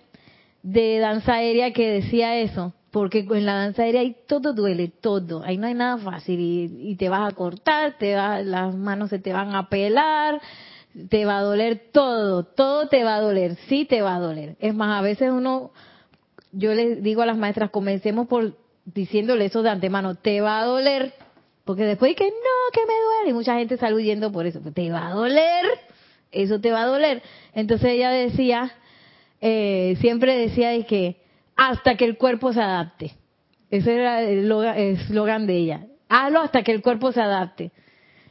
de 0.62 0.98
danza 0.98 1.34
aérea 1.34 1.72
que 1.72 1.90
decía 1.90 2.38
eso, 2.38 2.72
porque 2.90 3.26
en 3.30 3.46
la 3.46 3.54
danza 3.54 3.82
aérea 3.82 4.02
todo 4.26 4.52
duele, 4.52 4.88
todo, 4.88 5.42
ahí 5.44 5.56
no 5.56 5.66
hay 5.66 5.74
nada 5.74 5.98
fácil 5.98 6.38
y, 6.38 6.94
te 6.96 7.08
vas 7.08 7.32
a 7.32 7.34
cortar, 7.34 7.96
te 7.98 8.14
va, 8.14 8.42
las 8.42 8.74
manos 8.74 9.10
se 9.10 9.18
te 9.18 9.32
van 9.32 9.54
a 9.54 9.68
pelar, 9.68 10.40
te 11.08 11.24
va 11.24 11.38
a 11.38 11.42
doler 11.42 11.90
todo, 11.90 12.44
todo 12.44 12.88
te 12.88 13.02
va 13.02 13.16
a 13.16 13.20
doler, 13.20 13.56
sí 13.68 13.86
te 13.86 14.02
va 14.02 14.16
a 14.16 14.20
doler. 14.20 14.56
Es 14.60 14.74
más, 14.74 14.98
a 14.98 15.02
veces 15.02 15.30
uno, 15.30 15.70
yo 16.52 16.74
les 16.74 17.02
digo 17.02 17.22
a 17.22 17.26
las 17.26 17.38
maestras, 17.38 17.70
comencemos 17.70 18.28
por 18.28 18.56
diciéndole 18.84 19.46
eso 19.46 19.62
de 19.62 19.70
antemano, 19.70 20.14
te 20.16 20.40
va 20.40 20.60
a 20.60 20.64
doler, 20.64 21.14
porque 21.64 21.84
después 21.84 22.14
que 22.14 22.24
no, 22.24 22.72
que 22.72 22.86
me 22.86 22.92
duele, 22.92 23.30
y 23.30 23.32
mucha 23.32 23.56
gente 23.56 23.74
está 23.74 23.92
huyendo 23.92 24.30
por 24.30 24.46
eso, 24.46 24.60
te 24.60 24.90
va 24.90 25.08
a 25.08 25.14
doler, 25.14 25.64
eso 26.32 26.60
te 26.60 26.70
va 26.70 26.82
a 26.82 26.86
doler. 26.86 27.22
Entonces 27.54 27.90
ella 27.90 28.10
decía, 28.10 28.72
eh, 29.40 29.96
siempre 30.00 30.36
decía 30.36 30.70
de 30.70 30.84
que 30.84 31.16
hasta 31.56 31.96
que 31.96 32.04
el 32.04 32.16
cuerpo 32.16 32.52
se 32.52 32.60
adapte. 32.60 33.12
Ese 33.70 33.94
era 33.94 34.22
el 34.22 34.50
eslogan 34.76 35.46
de 35.46 35.56
ella. 35.56 35.86
Hazlo 36.08 36.40
hasta 36.40 36.62
que 36.62 36.72
el 36.72 36.82
cuerpo 36.82 37.12
se 37.12 37.20
adapte. 37.20 37.72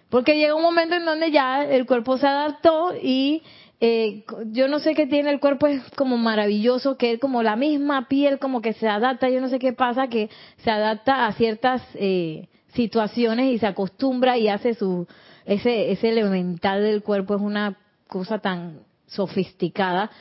Porque 0.10 0.38
llega 0.38 0.56
un 0.56 0.62
momento 0.62 0.95
en 0.95 1.06
donde 1.06 1.32
ya 1.32 1.64
el 1.64 1.86
cuerpo 1.86 2.18
se 2.18 2.28
adaptó 2.28 2.93
y 3.02 3.43
eh, 3.80 4.24
yo 4.52 4.68
no 4.68 4.80
sé 4.80 4.93
qué 4.93 5.08
tiene 5.08 5.32
el 5.32 5.39
cuerpo, 5.39 5.66
es 5.66 5.82
como 5.95 6.18
maravilloso, 6.18 6.97
que 6.97 7.14
es 7.14 7.20
como 7.20 7.41
la 7.41 7.56
misma 7.56 8.08
piel, 8.08 8.38
como 8.38 8.62
que 8.62 8.74
se 8.74 8.88
adapta, 8.88 9.30
yo 9.30 9.41
no 9.41 9.49
sé 9.49 9.58
qué 9.58 9.74
pasa, 9.74 10.08
que 10.08 10.30
se 10.58 10.70
adapta 10.70 11.26
a 11.26 11.34
ciertas 11.34 11.82
eh, 11.95 12.47
situaciones 12.74 13.52
y 13.52 13.58
se 13.58 13.66
acostumbra 13.66 14.38
y 14.38 14.49
hace 14.49 14.76
su, 14.76 15.08
ese, 15.45 15.91
ese 15.91 16.10
elemental 16.10 16.84
del 16.84 17.02
cuerpo 17.02 17.36
es 17.36 17.41
una 17.41 17.78
cosa 18.12 18.39
tan 18.39 18.82
sofisticada 19.07 20.12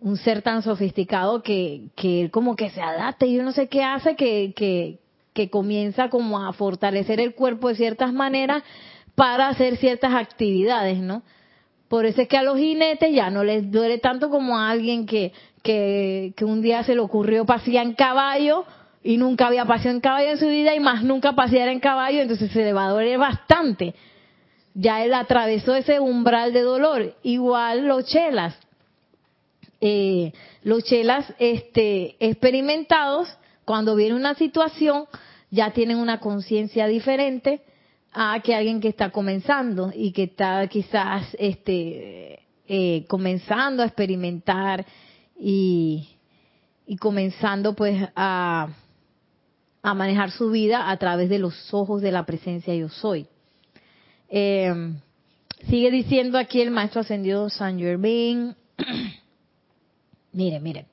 un 0.00 0.16
ser 0.16 0.42
tan 0.42 0.62
sofisticado 0.62 1.42
que, 1.42 1.88
que 1.96 2.30
como 2.30 2.56
que 2.56 2.70
se 2.70 2.80
adapta 2.80 3.26
y 3.26 3.36
yo 3.36 3.42
no 3.42 3.52
sé 3.52 3.68
qué 3.68 3.82
hace 3.82 4.16
que, 4.16 4.52
que, 4.54 4.98
que 5.32 5.50
comienza 5.50 6.08
como 6.08 6.44
a 6.44 6.52
fortalecer 6.52 7.20
el 7.20 7.34
cuerpo 7.34 7.68
de 7.68 7.76
ciertas 7.76 8.12
maneras 8.12 8.62
para 9.14 9.48
hacer 9.48 9.76
ciertas 9.76 10.14
actividades, 10.14 10.98
¿no? 10.98 11.22
Por 11.88 12.06
eso 12.06 12.22
es 12.22 12.28
que 12.28 12.36
a 12.36 12.42
los 12.42 12.58
jinetes 12.58 13.14
ya 13.14 13.30
no 13.30 13.42
les 13.42 13.70
duele 13.70 13.98
tanto 13.98 14.30
como 14.30 14.58
a 14.58 14.70
alguien 14.70 15.06
que, 15.06 15.32
que, 15.62 16.34
que 16.36 16.44
un 16.44 16.60
día 16.60 16.84
se 16.84 16.94
le 16.94 17.00
ocurrió 17.00 17.46
pasear 17.46 17.86
en 17.86 17.94
caballo 17.94 18.64
y 19.02 19.16
nunca 19.16 19.46
había 19.46 19.64
paseado 19.64 19.96
en 19.96 20.00
caballo 20.00 20.30
en 20.30 20.38
su 20.38 20.46
vida 20.46 20.74
y 20.74 20.80
más 20.80 21.02
nunca 21.02 21.32
pasear 21.32 21.68
en 21.68 21.80
caballo, 21.80 22.20
entonces 22.20 22.50
se 22.52 22.62
le 22.62 22.72
va 22.72 22.86
a 22.86 22.90
doler 22.90 23.18
bastante. 23.18 23.94
Ya 24.80 25.04
él 25.04 25.12
atravesó 25.12 25.74
ese 25.74 25.98
umbral 25.98 26.52
de 26.52 26.60
dolor. 26.60 27.14
Igual 27.22 27.86
los 27.86 28.04
chelas 28.06 28.54
eh, 29.80 30.32
los 30.62 30.84
chelas 30.84 31.32
este, 31.38 32.16
experimentados, 32.18 33.28
cuando 33.64 33.94
viene 33.94 34.14
una 34.16 34.34
situación, 34.34 35.04
ya 35.50 35.72
tienen 35.72 35.98
una 35.98 36.20
conciencia 36.20 36.86
diferente 36.86 37.62
a 38.12 38.40
que 38.42 38.54
alguien 38.54 38.80
que 38.80 38.88
está 38.88 39.10
comenzando 39.10 39.92
y 39.94 40.12
que 40.12 40.24
está 40.24 40.66
quizás 40.66 41.36
este, 41.38 42.40
eh, 42.66 43.04
comenzando 43.08 43.82
a 43.82 43.86
experimentar 43.86 44.84
y, 45.38 46.08
y 46.86 46.96
comenzando 46.96 47.74
pues 47.74 48.08
a, 48.16 48.68
a 49.82 49.94
manejar 49.94 50.32
su 50.32 50.50
vida 50.50 50.90
a 50.90 50.96
través 50.96 51.28
de 51.28 51.38
los 51.38 51.72
ojos 51.72 52.02
de 52.02 52.10
la 52.10 52.26
presencia 52.26 52.74
yo 52.74 52.88
soy. 52.88 53.28
Eh, 54.28 54.92
sigue 55.68 55.90
diciendo 55.90 56.38
aquí 56.38 56.60
el 56.60 56.70
maestro 56.70 57.00
ascendido 57.00 57.48
San 57.50 57.78
Germain. 57.78 58.54
Mire, 60.32 60.60
mire. 60.60 60.86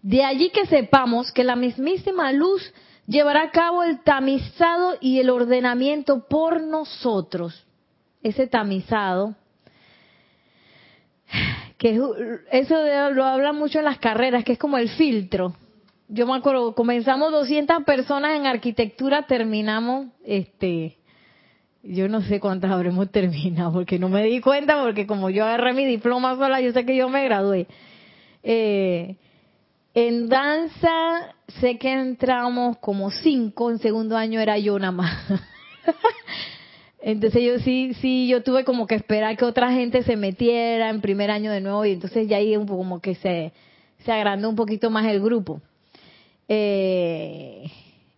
De 0.00 0.24
allí 0.24 0.50
que 0.50 0.66
sepamos 0.66 1.30
que 1.30 1.44
la 1.44 1.54
mismísima 1.54 2.32
luz 2.32 2.72
llevará 3.06 3.42
a 3.42 3.50
cabo 3.50 3.84
el 3.84 4.00
tamizado 4.00 4.96
y 5.00 5.20
el 5.20 5.30
ordenamiento 5.30 6.26
por 6.26 6.60
nosotros. 6.60 7.64
Ese 8.22 8.46
tamizado, 8.46 9.36
que 11.78 12.00
eso 12.50 13.10
lo 13.10 13.24
habla 13.24 13.52
mucho 13.52 13.78
en 13.78 13.84
las 13.84 13.98
carreras, 13.98 14.44
que 14.44 14.52
es 14.52 14.58
como 14.58 14.78
el 14.78 14.88
filtro. 14.88 15.54
Yo 16.08 16.26
me 16.26 16.36
acuerdo, 16.36 16.74
comenzamos 16.74 17.30
200 17.32 17.84
personas 17.84 18.36
en 18.36 18.46
arquitectura, 18.46 19.26
terminamos, 19.26 20.08
este, 20.24 20.98
yo 21.82 22.08
no 22.08 22.22
sé 22.22 22.40
cuántas 22.40 22.70
habremos 22.70 23.10
terminado, 23.10 23.72
porque 23.72 23.98
no 23.98 24.08
me 24.08 24.24
di 24.24 24.40
cuenta, 24.40 24.82
porque 24.82 25.06
como 25.06 25.30
yo 25.30 25.44
agarré 25.44 25.72
mi 25.72 25.84
diploma 25.84 26.36
sola, 26.36 26.60
yo 26.60 26.72
sé 26.72 26.84
que 26.84 26.96
yo 26.96 27.08
me 27.08 27.24
gradué. 27.24 27.66
Eh, 28.42 29.16
en 29.94 30.28
danza 30.28 31.34
sé 31.60 31.78
que 31.78 31.92
entramos 31.92 32.78
como 32.78 33.10
cinco, 33.10 33.70
en 33.70 33.78
segundo 33.78 34.16
año 34.16 34.40
era 34.40 34.58
yo 34.58 34.78
nada 34.78 34.92
más. 34.92 35.12
entonces 37.02 37.42
yo 37.42 37.58
sí, 37.58 37.94
sí, 38.00 38.28
yo 38.28 38.42
tuve 38.42 38.64
como 38.64 38.86
que 38.86 38.94
esperar 38.94 39.36
que 39.36 39.44
otra 39.44 39.72
gente 39.72 40.02
se 40.02 40.16
metiera 40.16 40.88
en 40.88 41.00
primer 41.00 41.30
año 41.30 41.50
de 41.50 41.60
nuevo 41.60 41.84
y 41.84 41.92
entonces 41.92 42.28
ya 42.28 42.38
ahí 42.38 42.54
como 42.66 43.00
que 43.00 43.16
se, 43.16 43.52
se 43.98 44.12
agrandó 44.12 44.48
un 44.48 44.56
poquito 44.56 44.88
más 44.88 45.06
el 45.06 45.20
grupo. 45.20 45.60
Eh, 46.48 47.70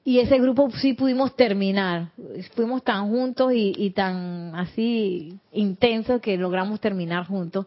y 0.05 0.19
ese 0.19 0.39
grupo 0.39 0.71
sí 0.71 0.93
pudimos 0.93 1.35
terminar. 1.35 2.11
Fuimos 2.55 2.85
tan 2.85 3.09
juntos 3.09 3.53
y, 3.55 3.91
tan 3.91 4.55
así 4.55 5.39
intensos 5.51 6.21
que 6.21 6.37
logramos 6.37 6.79
terminar 6.79 7.27
juntos. 7.27 7.67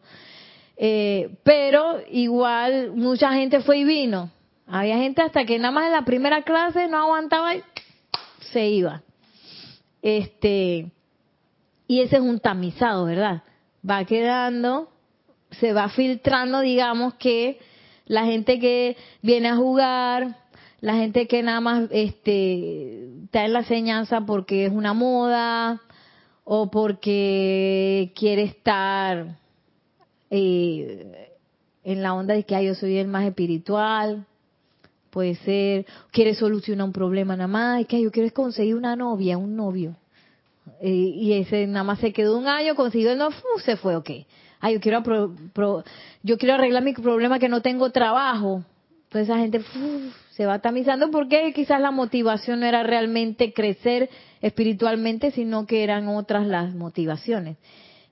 Eh, 0.78 1.36
pero 1.42 2.00
igual 2.12 2.92
mucha 2.94 3.34
gente 3.34 3.62
fue 3.62 3.80
y 3.80 3.84
vino. 3.86 4.30
Había 4.68 4.98
gente 4.98 5.24
hasta 5.24 5.46
que 5.46 5.58
nada 5.58 5.72
más 5.72 5.86
en 5.88 5.94
la 5.94 6.06
primera 6.06 6.44
clase 6.44 6.88
no 6.88 6.98
aguantaba 6.98 7.56
y 7.56 7.64
se 8.52 8.68
iba. 8.68 9.02
Este, 10.04 10.92
y 11.88 12.02
ese 12.02 12.18
es 12.18 12.22
un 12.22 12.40
tamizado, 12.40 13.06
¿verdad? 13.06 13.42
Va 13.90 14.06
quedando, 14.06 14.92
se 15.52 15.74
va 15.74 15.90
filtrando, 15.90 16.60
digamos 16.60 17.16
que 17.16 17.60
la 18.06 18.26
gente 18.26 18.60
que 18.60 18.96
viene 19.24 19.50
a 19.50 19.56
jugar, 19.56 20.38
la 20.80 20.96
gente 20.96 21.28
que 21.28 21.42
nada 21.44 21.60
más 21.60 21.90
este, 21.92 23.10
en 23.32 23.54
la 23.54 23.60
enseñanza 23.60 24.22
porque 24.22 24.66
es 24.66 24.72
una 24.72 24.94
moda 24.94 25.82
o 26.44 26.70
porque 26.70 28.12
quiere 28.16 28.44
estar 28.44 29.38
eh, 30.30 31.30
en 31.84 32.04
la 32.04 32.14
onda 32.14 32.34
de 32.36 32.44
que 32.44 32.64
yo 32.64 32.76
soy 32.76 32.98
el 32.98 33.08
más 33.08 33.26
espiritual, 33.26 34.26
puede 35.10 35.36
ser, 35.36 35.86
quiere 36.12 36.36
solucionar 36.36 36.86
un 36.86 36.94
problema 36.94 37.36
nada 37.36 37.48
más, 37.48 37.82
es 37.82 37.88
que 37.88 38.02
yo 38.02 38.12
quiero 38.12 38.32
conseguir 38.34 38.76
una 38.76 38.96
novia, 38.96 39.38
un 39.38 39.56
novio. 39.56 39.96
Eh, 40.82 40.90
y 40.90 41.34
ese 41.34 41.66
nada 41.66 41.84
más 41.84 42.00
se 42.00 42.14
quedó 42.14 42.38
un 42.38 42.48
año, 42.48 42.76
consiguió 42.76 43.12
el 43.12 43.18
no, 43.18 43.30
se 43.64 43.78
fue, 43.78 43.96
ok. 43.96 44.10
Ay, 44.60 44.74
yo 44.74 44.80
quiero, 44.80 45.04
yo 46.24 46.38
quiero 46.38 46.56
arreglar 46.56 46.84
mi 46.84 46.94
problema 46.94 47.40
que 47.40 47.50
no 47.50 47.62
tengo 47.62 47.90
trabajo. 47.92 48.64
Entonces 49.04 49.30
esa 49.30 49.38
gente 49.38 49.62
se 50.38 50.46
va 50.46 50.60
tamizando 50.60 51.10
porque 51.10 51.52
quizás 51.52 51.82
la 51.82 51.90
motivación 51.90 52.60
no 52.60 52.68
era 52.68 52.84
realmente 52.84 53.54
crecer 53.54 54.08
espiritualmente, 54.40 55.32
sino 55.32 55.66
que 55.66 55.84
eran 55.84 56.08
otras 56.08 56.46
las 56.46 56.76
motivaciones 56.76 57.58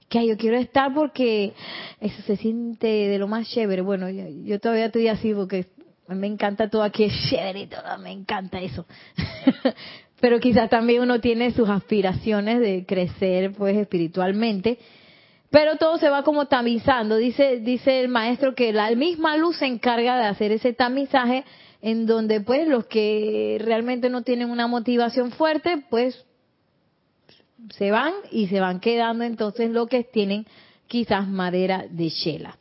que 0.10 0.28
yo 0.28 0.38
quiero 0.38 0.58
estar 0.58 0.94
porque 0.94 1.54
eso 2.00 2.22
se 2.24 2.36
siente 2.38 2.88
de 2.88 3.18
lo 3.18 3.28
más 3.28 3.50
chévere. 3.50 3.82
Bueno, 3.82 4.10
yo, 4.10 4.60
todavía 4.60 4.86
estoy 4.86 5.08
así 5.08 5.34
porque 5.34 5.68
me 6.08 6.28
encanta 6.28 6.70
todo 6.70 6.84
aquí, 6.84 7.06
es 7.06 7.14
chévere 7.30 7.62
y 7.62 7.68
todo, 7.68 7.98
me 8.00 8.12
encanta 8.12 8.60
eso. 8.60 8.86
Pero 10.20 10.40
quizás 10.40 10.70
también 10.70 11.02
uno 11.02 11.20
tiene 11.20 11.52
sus 11.52 11.70
aspiraciones 11.70 12.60
de 12.60 12.86
crecer 12.86 13.54
pues 13.54 13.78
espiritualmente. 13.78 14.78
Pero 15.50 15.78
todo 15.78 15.98
se 15.98 16.10
va 16.10 16.24
como 16.24 16.48
tamizando. 16.48 17.18
Dice, 17.18 17.60
dice 17.60 18.00
el 18.00 18.08
maestro 18.08 18.56
que 18.56 18.74
la 18.74 18.90
misma 18.92 19.38
luz 19.38 19.58
se 19.58 19.66
encarga 19.66 20.18
de 20.18 20.26
hacer 20.26 20.52
ese 20.52 20.74
tamizaje 20.74 21.46
en 21.86 22.08
donde 22.08 22.42
pues 22.42 22.68
los 22.68 22.88
que 22.88 23.60
realmente 23.62 24.10
no 24.10 24.24
tienen 24.24 24.50
una 24.50 24.66
motivación 24.66 25.30
fuerte, 25.30 25.86
pues 25.88 26.26
se 27.78 27.92
van 27.92 28.12
y 28.32 28.48
se 28.48 28.60
van 28.60 28.80
quedando 28.80 29.24
entonces 29.24 29.70
lo 29.70 29.86
que 29.86 30.04
tienen 30.04 30.48
quizás 30.88 31.28
madera 31.28 31.86
de 31.88 32.10
shela. 32.10 32.58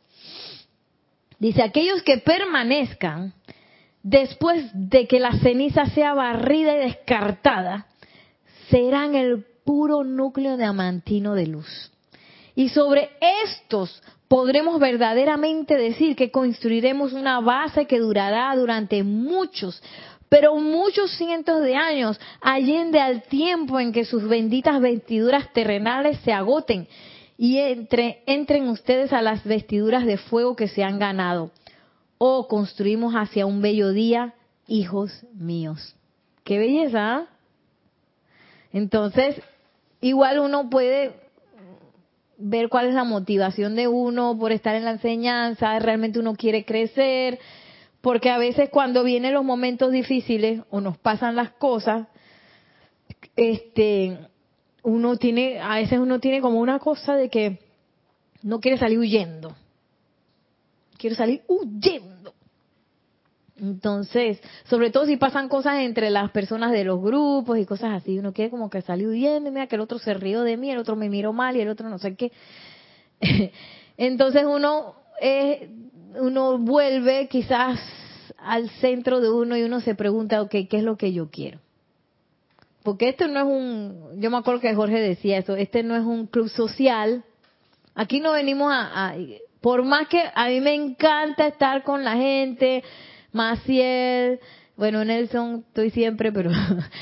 Dice, 1.39 1.63
aquellos 1.63 2.03
que 2.03 2.19
permanezcan 2.19 3.33
después 4.03 4.69
de 4.75 5.07
que 5.07 5.19
la 5.19 5.31
ceniza 5.39 5.87
sea 5.87 6.13
barrida 6.13 6.75
y 6.75 6.81
descartada, 6.81 7.87
serán 8.69 9.15
el 9.15 9.43
puro 9.63 10.03
núcleo 10.03 10.55
diamantino 10.55 11.33
de 11.33 11.47
luz. 11.47 11.91
Y 12.53 12.69
sobre 12.69 13.09
estos 13.43 14.03
podremos 14.35 14.81
verdaderamente 14.81 15.77
decir 15.77 16.13
que 16.13 16.29
construiremos 16.29 17.13
una 17.13 17.39
base 17.39 17.85
que 17.85 17.99
durará 17.99 18.53
durante 18.53 19.01
muchos, 19.01 19.81
pero 20.27 20.57
muchos 20.57 21.11
cientos 21.11 21.61
de 21.61 21.77
años, 21.77 22.19
allende 22.41 22.99
al 22.99 23.23
tiempo 23.23 23.79
en 23.79 23.93
que 23.93 24.03
sus 24.03 24.27
benditas 24.27 24.81
vestiduras 24.81 25.53
terrenales 25.53 26.19
se 26.25 26.33
agoten 26.33 26.85
y 27.37 27.59
entre, 27.59 28.23
entren 28.25 28.67
ustedes 28.67 29.13
a 29.13 29.21
las 29.21 29.41
vestiduras 29.45 30.05
de 30.05 30.17
fuego 30.17 30.57
que 30.57 30.67
se 30.67 30.83
han 30.83 30.99
ganado. 30.99 31.51
O 32.17 32.49
construimos 32.49 33.13
hacia 33.13 33.45
un 33.45 33.61
bello 33.61 33.93
día, 33.93 34.33
hijos 34.67 35.25
míos. 35.33 35.95
¡Qué 36.43 36.59
belleza! 36.59 37.15
¿ah? 37.15 37.27
Entonces, 38.73 39.41
igual 40.01 40.39
uno 40.39 40.69
puede 40.69 41.24
ver 42.37 42.69
cuál 42.69 42.87
es 42.87 42.93
la 42.93 43.03
motivación 43.03 43.75
de 43.75 43.87
uno 43.87 44.37
por 44.37 44.51
estar 44.51 44.75
en 44.75 44.85
la 44.85 44.91
enseñanza, 44.91 45.77
realmente 45.79 46.19
uno 46.19 46.35
quiere 46.35 46.65
crecer, 46.65 47.39
porque 48.01 48.29
a 48.29 48.37
veces 48.37 48.69
cuando 48.69 49.03
vienen 49.03 49.33
los 49.33 49.43
momentos 49.43 49.91
difíciles 49.91 50.61
o 50.69 50.81
nos 50.81 50.97
pasan 50.97 51.35
las 51.35 51.51
cosas, 51.51 52.07
este, 53.35 54.17
uno 54.83 55.17
tiene, 55.17 55.59
a 55.59 55.75
veces 55.75 55.99
uno 55.99 56.19
tiene 56.19 56.41
como 56.41 56.59
una 56.59 56.79
cosa 56.79 57.15
de 57.15 57.29
que 57.29 57.59
no 58.43 58.59
quiere 58.59 58.77
salir 58.77 58.99
huyendo. 58.99 59.55
Quiere 60.97 61.15
salir 61.15 61.43
huyendo. 61.47 62.14
Entonces, 63.57 64.41
sobre 64.65 64.91
todo 64.91 65.05
si 65.05 65.15
pasan 65.15 65.47
cosas 65.47 65.79
entre 65.79 66.09
las 66.09 66.31
personas 66.31 66.71
de 66.71 66.83
los 66.83 67.01
grupos 67.01 67.57
y 67.57 67.65
cosas 67.65 67.93
así, 67.93 68.19
uno 68.19 68.33
quiere 68.33 68.51
como 68.51 68.69
que 68.69 68.81
salir 68.81 69.07
huyendo, 69.07 69.49
mira 69.51 69.67
que 69.67 69.75
el 69.75 69.81
otro 69.81 69.97
se 69.97 70.13
rió 70.13 70.41
de 70.41 70.57
mí, 70.57 70.71
el 70.71 70.77
otro 70.77 70.95
me 70.95 71.09
miró 71.09 71.31
mal 71.31 71.55
y 71.55 71.61
el 71.61 71.69
otro 71.69 71.87
no 71.89 71.97
sé 71.97 72.15
qué. 72.15 72.31
Entonces 73.97 74.43
uno 74.45 74.95
es, 75.21 75.69
uno 76.19 76.57
vuelve 76.57 77.27
quizás 77.29 77.79
al 78.37 78.69
centro 78.81 79.21
de 79.21 79.31
uno 79.31 79.55
y 79.55 79.63
uno 79.63 79.79
se 79.79 79.95
pregunta, 79.95 80.41
ok, 80.41 80.51
¿qué 80.69 80.77
es 80.77 80.83
lo 80.83 80.97
que 80.97 81.13
yo 81.13 81.29
quiero? 81.29 81.59
Porque 82.83 83.09
esto 83.09 83.27
no 83.27 83.39
es 83.39 83.45
un, 83.45 84.21
yo 84.21 84.29
me 84.29 84.37
acuerdo 84.37 84.59
que 84.59 84.75
Jorge 84.75 84.99
decía 84.99 85.37
eso, 85.37 85.55
este 85.55 85.81
no 85.81 85.95
es 85.95 86.03
un 86.03 86.27
club 86.27 86.49
social. 86.49 87.23
Aquí 87.95 88.19
no 88.19 88.33
venimos 88.33 88.71
a, 88.71 89.15
por 89.61 89.83
más 89.83 90.07
que 90.07 90.21
a 90.35 90.49
mí 90.49 90.59
me 90.61 90.75
encanta 90.75 91.47
estar 91.47 91.83
con 91.83 92.03
la 92.03 92.15
gente, 92.15 92.83
Maciel, 93.35 94.39
bueno, 94.77 95.03
Nelson, 95.03 95.65
estoy 95.67 95.89
siempre, 95.89 96.31
pero 96.31 96.51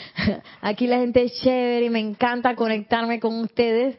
aquí 0.62 0.88
la 0.88 0.98
gente 0.98 1.24
es 1.24 1.40
chévere 1.42 1.86
y 1.86 1.90
me 1.92 2.00
encanta 2.00 2.56
conectarme 2.56 3.20
con 3.20 3.40
ustedes. 3.40 3.98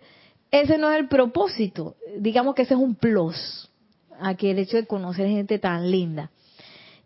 Ese 0.51 0.77
no 0.77 0.91
es 0.91 0.99
el 0.99 1.09
propósito. 1.09 1.95
Digamos 2.19 2.57
que 2.57 2.63
ese 2.63 2.75
es 2.75 2.81
un 2.81 2.97
plus 2.97 3.71
aquí 4.21 4.49
el 4.49 4.59
hecho 4.59 4.77
de 4.77 4.87
conocer 4.87 5.29
gente 5.29 5.61
tan 5.61 5.89
linda. 5.91 6.31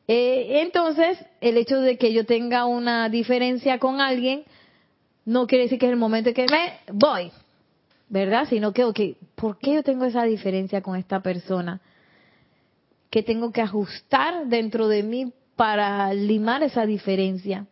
Eh, 0.06 0.62
entonces, 0.62 1.18
el 1.42 1.58
hecho 1.58 1.80
de 1.80 1.98
que 1.98 2.14
yo 2.14 2.24
tenga 2.24 2.64
una 2.64 3.10
diferencia 3.10 3.78
con 3.78 4.00
alguien 4.00 4.44
no 5.26 5.46
quiere 5.46 5.64
decir 5.64 5.78
que 5.78 5.86
es 5.86 5.92
el 5.92 5.98
momento 5.98 6.30
en 6.30 6.34
que 6.34 6.46
me 6.46 6.72
voy, 6.90 7.30
¿verdad? 8.08 8.46
Sino 8.48 8.72
que, 8.72 8.84
ok, 8.84 9.00
¿por 9.34 9.58
qué 9.58 9.74
yo 9.74 9.82
tengo 9.82 10.06
esa 10.06 10.24
diferencia 10.24 10.80
con 10.80 10.96
esta 10.96 11.20
persona? 11.20 11.82
Que 13.10 13.22
tengo 13.22 13.52
que 13.52 13.62
ajustar 13.62 14.46
dentro 14.46 14.88
de 14.88 15.02
mí 15.02 15.32
para 15.56 16.14
limar 16.14 16.62
esa 16.62 16.86
diferencia 16.86 17.66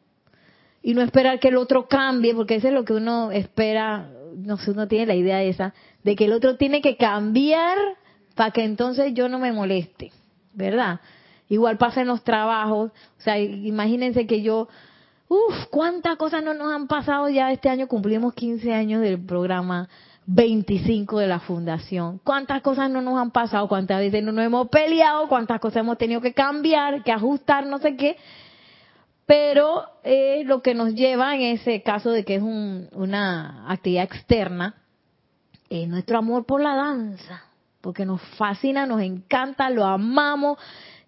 y 0.82 0.94
no 0.94 1.02
esperar 1.02 1.40
que 1.40 1.48
el 1.48 1.56
otro 1.56 1.88
cambie, 1.88 2.32
porque 2.32 2.54
eso 2.54 2.68
es 2.68 2.74
lo 2.74 2.84
que 2.84 2.92
uno 2.92 3.32
espera, 3.32 4.08
no 4.36 4.56
sé, 4.56 4.70
uno 4.70 4.86
tiene 4.86 5.06
la 5.06 5.16
idea 5.16 5.42
esa, 5.42 5.74
de 6.04 6.14
que 6.14 6.26
el 6.26 6.32
otro 6.32 6.56
tiene 6.56 6.80
que 6.80 6.96
cambiar 6.96 7.76
para 8.36 8.52
que 8.52 8.62
entonces 8.62 9.12
yo 9.12 9.28
no 9.28 9.40
me 9.40 9.50
moleste, 9.50 10.12
¿verdad? 10.52 11.00
Igual 11.48 11.76
pasa 11.76 12.02
en 12.02 12.06
los 12.06 12.22
trabajos, 12.22 12.92
o 13.18 13.20
sea, 13.20 13.36
imagínense 13.38 14.28
que 14.28 14.42
yo, 14.42 14.68
uff, 15.28 15.66
cuántas 15.70 16.16
cosas 16.18 16.44
no 16.44 16.54
nos 16.54 16.72
han 16.72 16.86
pasado 16.86 17.28
ya 17.28 17.50
este 17.50 17.68
año, 17.68 17.88
cumplimos 17.88 18.34
15 18.34 18.72
años 18.72 19.00
del 19.00 19.20
programa 19.24 19.88
25 20.26 21.18
de 21.18 21.26
la 21.26 21.40
fundación. 21.40 22.20
¿Cuántas 22.24 22.62
cosas 22.62 22.90
no 22.90 23.00
nos 23.00 23.18
han 23.18 23.30
pasado? 23.30 23.68
¿Cuántas 23.68 24.00
veces 24.00 24.22
no 24.22 24.32
nos 24.32 24.44
hemos 24.44 24.68
peleado? 24.68 25.28
¿Cuántas 25.28 25.60
cosas 25.60 25.78
hemos 25.78 25.98
tenido 25.98 26.20
que 26.20 26.34
cambiar, 26.34 27.02
que 27.02 27.12
ajustar, 27.12 27.66
no 27.66 27.78
sé 27.78 27.96
qué? 27.96 28.16
pero 29.26 29.84
eh, 30.04 30.44
lo 30.46 30.62
que 30.62 30.74
nos 30.74 30.94
lleva 30.94 31.34
en 31.34 31.42
ese 31.42 31.82
caso 31.82 32.10
de 32.10 32.24
que 32.24 32.36
es 32.36 32.42
una 32.42 33.70
actividad 33.70 34.04
externa, 34.04 34.76
es 35.68 35.88
nuestro 35.88 36.18
amor 36.18 36.46
por 36.46 36.62
la 36.62 36.76
danza, 36.76 37.42
porque 37.80 38.06
nos 38.06 38.22
fascina, 38.38 38.86
nos 38.86 39.02
encanta, 39.02 39.68
lo 39.68 39.84
amamos 39.84 40.58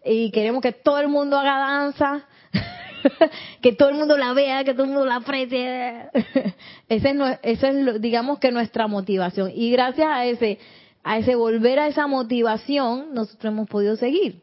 y 0.05 0.33
queremos 0.33 0.63
que 0.63 0.73
todo 0.73 0.99
el 0.99 1.07
mundo 1.07 1.39
haga 1.39 1.59
danza, 1.59 2.27
que 3.63 3.73
todo 3.73 3.89
el 3.91 3.97
mundo 3.97 4.17
la 4.17 4.33
vea, 4.33 4.65
que 4.65 4.73
todo 4.73 4.85
el 4.85 4.91
mundo 4.91 5.07
la 5.07 5.17
aprecie. 5.17 6.11
ese 6.89 7.11
es, 7.11 7.17
eso 7.43 7.67
es, 7.67 8.01
digamos 8.01 8.39
que 8.39 8.51
nuestra 8.51 8.87
motivación. 8.87 9.51
Y 9.55 9.71
gracias 9.71 10.09
a 10.09 10.25
ese, 10.27 10.59
a 11.03 11.19
ese 11.19 11.35
volver 11.35 11.79
a 11.79 11.87
esa 11.89 12.07
motivación, 12.07 13.15
nosotros 13.15 13.53
hemos 13.53 13.69
podido 13.69 13.97
seguir. 13.97 14.43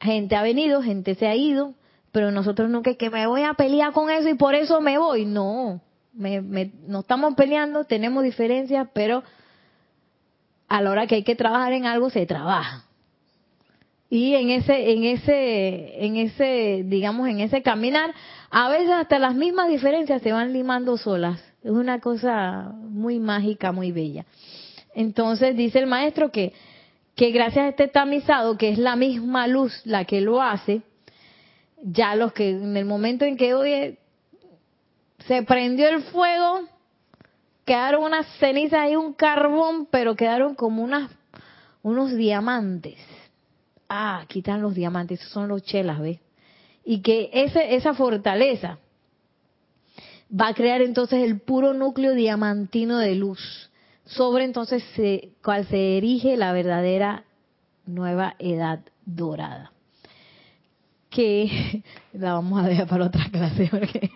Gente 0.00 0.36
ha 0.36 0.42
venido, 0.42 0.82
gente 0.82 1.14
se 1.14 1.26
ha 1.26 1.34
ido, 1.34 1.74
pero 2.12 2.30
nosotros 2.30 2.68
nunca 2.70 2.90
es 2.90 2.96
que 2.96 3.10
me 3.10 3.26
voy 3.26 3.42
a 3.42 3.54
pelear 3.54 3.92
con 3.92 4.10
eso 4.10 4.28
y 4.28 4.34
por 4.34 4.54
eso 4.54 4.80
me 4.80 4.98
voy. 4.98 5.24
No, 5.24 5.80
me, 6.12 6.40
no 6.86 7.00
estamos 7.00 7.34
peleando, 7.34 7.84
tenemos 7.84 8.22
diferencias, 8.22 8.88
pero 8.92 9.22
a 10.68 10.80
la 10.80 10.90
hora 10.90 11.06
que 11.06 11.16
hay 11.16 11.24
que 11.24 11.36
trabajar 11.36 11.72
en 11.72 11.86
algo 11.86 12.10
se 12.10 12.26
trabaja. 12.26 12.84
Y 14.10 14.34
en 14.34 14.50
ese, 14.50 14.92
en 14.92 15.04
ese, 15.04 16.04
en 16.04 16.16
ese, 16.16 16.82
digamos, 16.86 17.28
en 17.28 17.40
ese 17.40 17.62
caminar, 17.62 18.14
a 18.50 18.68
veces 18.68 18.90
hasta 18.90 19.18
las 19.18 19.34
mismas 19.34 19.68
diferencias 19.68 20.22
se 20.22 20.32
van 20.32 20.52
limando 20.52 20.96
solas. 20.96 21.42
Es 21.62 21.70
una 21.70 22.00
cosa 22.00 22.72
muy 22.78 23.18
mágica, 23.18 23.72
muy 23.72 23.90
bella. 23.90 24.26
Entonces 24.94 25.56
dice 25.56 25.80
el 25.80 25.86
maestro 25.86 26.30
que, 26.30 26.52
que 27.16 27.30
gracias 27.30 27.64
a 27.64 27.68
este 27.68 27.88
tamizado, 27.88 28.56
que 28.56 28.68
es 28.68 28.78
la 28.78 28.96
misma 28.96 29.46
luz 29.46 29.72
la 29.84 30.04
que 30.04 30.20
lo 30.20 30.40
hace, 30.40 30.82
ya 31.82 32.14
los 32.14 32.32
que 32.32 32.50
en 32.50 32.76
el 32.76 32.84
momento 32.84 33.24
en 33.24 33.36
que 33.36 33.54
hoy 33.54 33.98
se 35.26 35.42
prendió 35.42 35.88
el 35.88 36.02
fuego, 36.02 36.62
quedaron 37.64 38.04
unas 38.04 38.26
cenizas 38.38 38.90
y 38.90 38.96
un 38.96 39.14
carbón, 39.14 39.86
pero 39.90 40.14
quedaron 40.14 40.54
como 40.54 40.82
unas, 40.82 41.10
unos 41.82 42.14
diamantes. 42.14 42.98
Ah, 43.96 44.24
quitan 44.26 44.60
los 44.60 44.74
diamantes, 44.74 45.20
esos 45.20 45.32
son 45.32 45.46
los 45.46 45.62
chelas, 45.62 46.00
¿ves? 46.00 46.18
Y 46.84 47.00
que 47.00 47.30
ese, 47.32 47.76
esa 47.76 47.94
fortaleza 47.94 48.78
va 50.28 50.48
a 50.48 50.54
crear 50.54 50.82
entonces 50.82 51.22
el 51.22 51.38
puro 51.38 51.74
núcleo 51.74 52.12
diamantino 52.14 52.98
de 52.98 53.14
luz, 53.14 53.70
sobre 54.04 54.46
entonces 54.46 54.82
se, 54.96 55.30
cual 55.44 55.68
se 55.68 55.96
erige 55.96 56.36
la 56.36 56.52
verdadera 56.52 57.22
nueva 57.86 58.34
edad 58.40 58.80
dorada 59.06 59.70
que 61.08 61.84
la 62.12 62.32
vamos 62.32 62.64
a 62.64 62.66
dejar 62.66 62.88
para 62.88 63.04
otra 63.04 63.28
clase 63.30 63.68
porque 63.70 64.10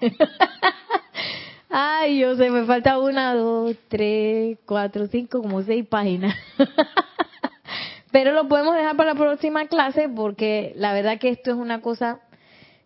ay 1.70 2.18
yo 2.18 2.34
sé 2.34 2.50
me 2.50 2.64
falta 2.64 2.98
una 2.98 3.34
dos 3.34 3.76
tres 3.86 4.58
cuatro 4.66 5.06
cinco 5.06 5.40
como 5.40 5.62
seis 5.62 5.86
páginas 5.86 6.34
pero 8.18 8.32
lo 8.32 8.48
podemos 8.48 8.74
dejar 8.74 8.96
para 8.96 9.14
la 9.14 9.16
próxima 9.16 9.68
clase 9.68 10.08
porque 10.08 10.72
la 10.74 10.92
verdad 10.92 11.20
que 11.20 11.28
esto 11.28 11.52
es 11.52 11.56
una 11.56 11.80
cosa 11.80 12.18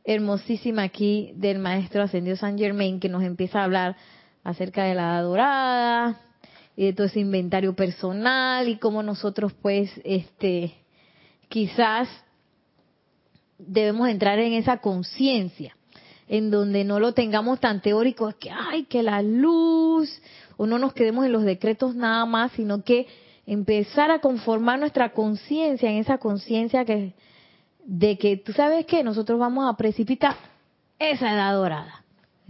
hermosísima 0.04 0.82
aquí 0.82 1.32
del 1.36 1.58
maestro 1.58 2.02
ascendido 2.02 2.36
San 2.36 2.58
Germain 2.58 3.00
que 3.00 3.08
nos 3.08 3.22
empieza 3.22 3.60
a 3.60 3.64
hablar 3.64 3.96
acerca 4.44 4.84
de 4.84 4.94
la 4.94 5.18
dorada 5.22 6.20
y 6.76 6.84
de 6.84 6.92
todo 6.92 7.06
ese 7.06 7.20
inventario 7.20 7.74
personal 7.74 8.68
y 8.68 8.76
cómo 8.76 9.02
nosotros 9.02 9.54
pues 9.54 9.90
este 10.04 10.74
quizás 11.48 12.10
debemos 13.56 14.10
entrar 14.10 14.38
en 14.38 14.52
esa 14.52 14.82
conciencia, 14.82 15.74
en 16.28 16.50
donde 16.50 16.84
no 16.84 17.00
lo 17.00 17.14
tengamos 17.14 17.58
tan 17.58 17.80
teórico, 17.80 18.28
es 18.28 18.34
que, 18.34 18.50
ay, 18.50 18.84
que 18.84 19.02
la 19.02 19.22
luz, 19.22 20.10
o 20.58 20.66
no 20.66 20.78
nos 20.78 20.92
quedemos 20.92 21.24
en 21.24 21.32
los 21.32 21.44
decretos 21.44 21.94
nada 21.94 22.26
más, 22.26 22.52
sino 22.52 22.84
que 22.84 23.06
empezar 23.46 24.10
a 24.10 24.20
conformar 24.20 24.78
nuestra 24.78 25.12
conciencia 25.12 25.90
en 25.90 25.98
esa 25.98 26.18
conciencia 26.18 26.84
que 26.84 27.14
de 27.84 28.16
que 28.16 28.36
tú 28.36 28.52
sabes 28.52 28.86
que 28.86 29.02
nosotros 29.02 29.38
vamos 29.38 29.68
a 29.68 29.76
precipitar 29.76 30.36
esa 30.98 31.32
edad 31.32 31.52
dorada. 31.52 32.04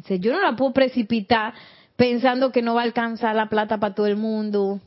yo 0.08 0.32
no 0.32 0.42
la 0.42 0.56
puedo 0.56 0.72
precipitar 0.72 1.54
pensando 1.96 2.52
que 2.52 2.62
no 2.62 2.74
va 2.74 2.82
a 2.82 2.84
alcanzar 2.84 3.34
la 3.34 3.48
plata 3.48 3.78
para 3.78 3.94
todo 3.94 4.06
el 4.06 4.16
mundo, 4.16 4.80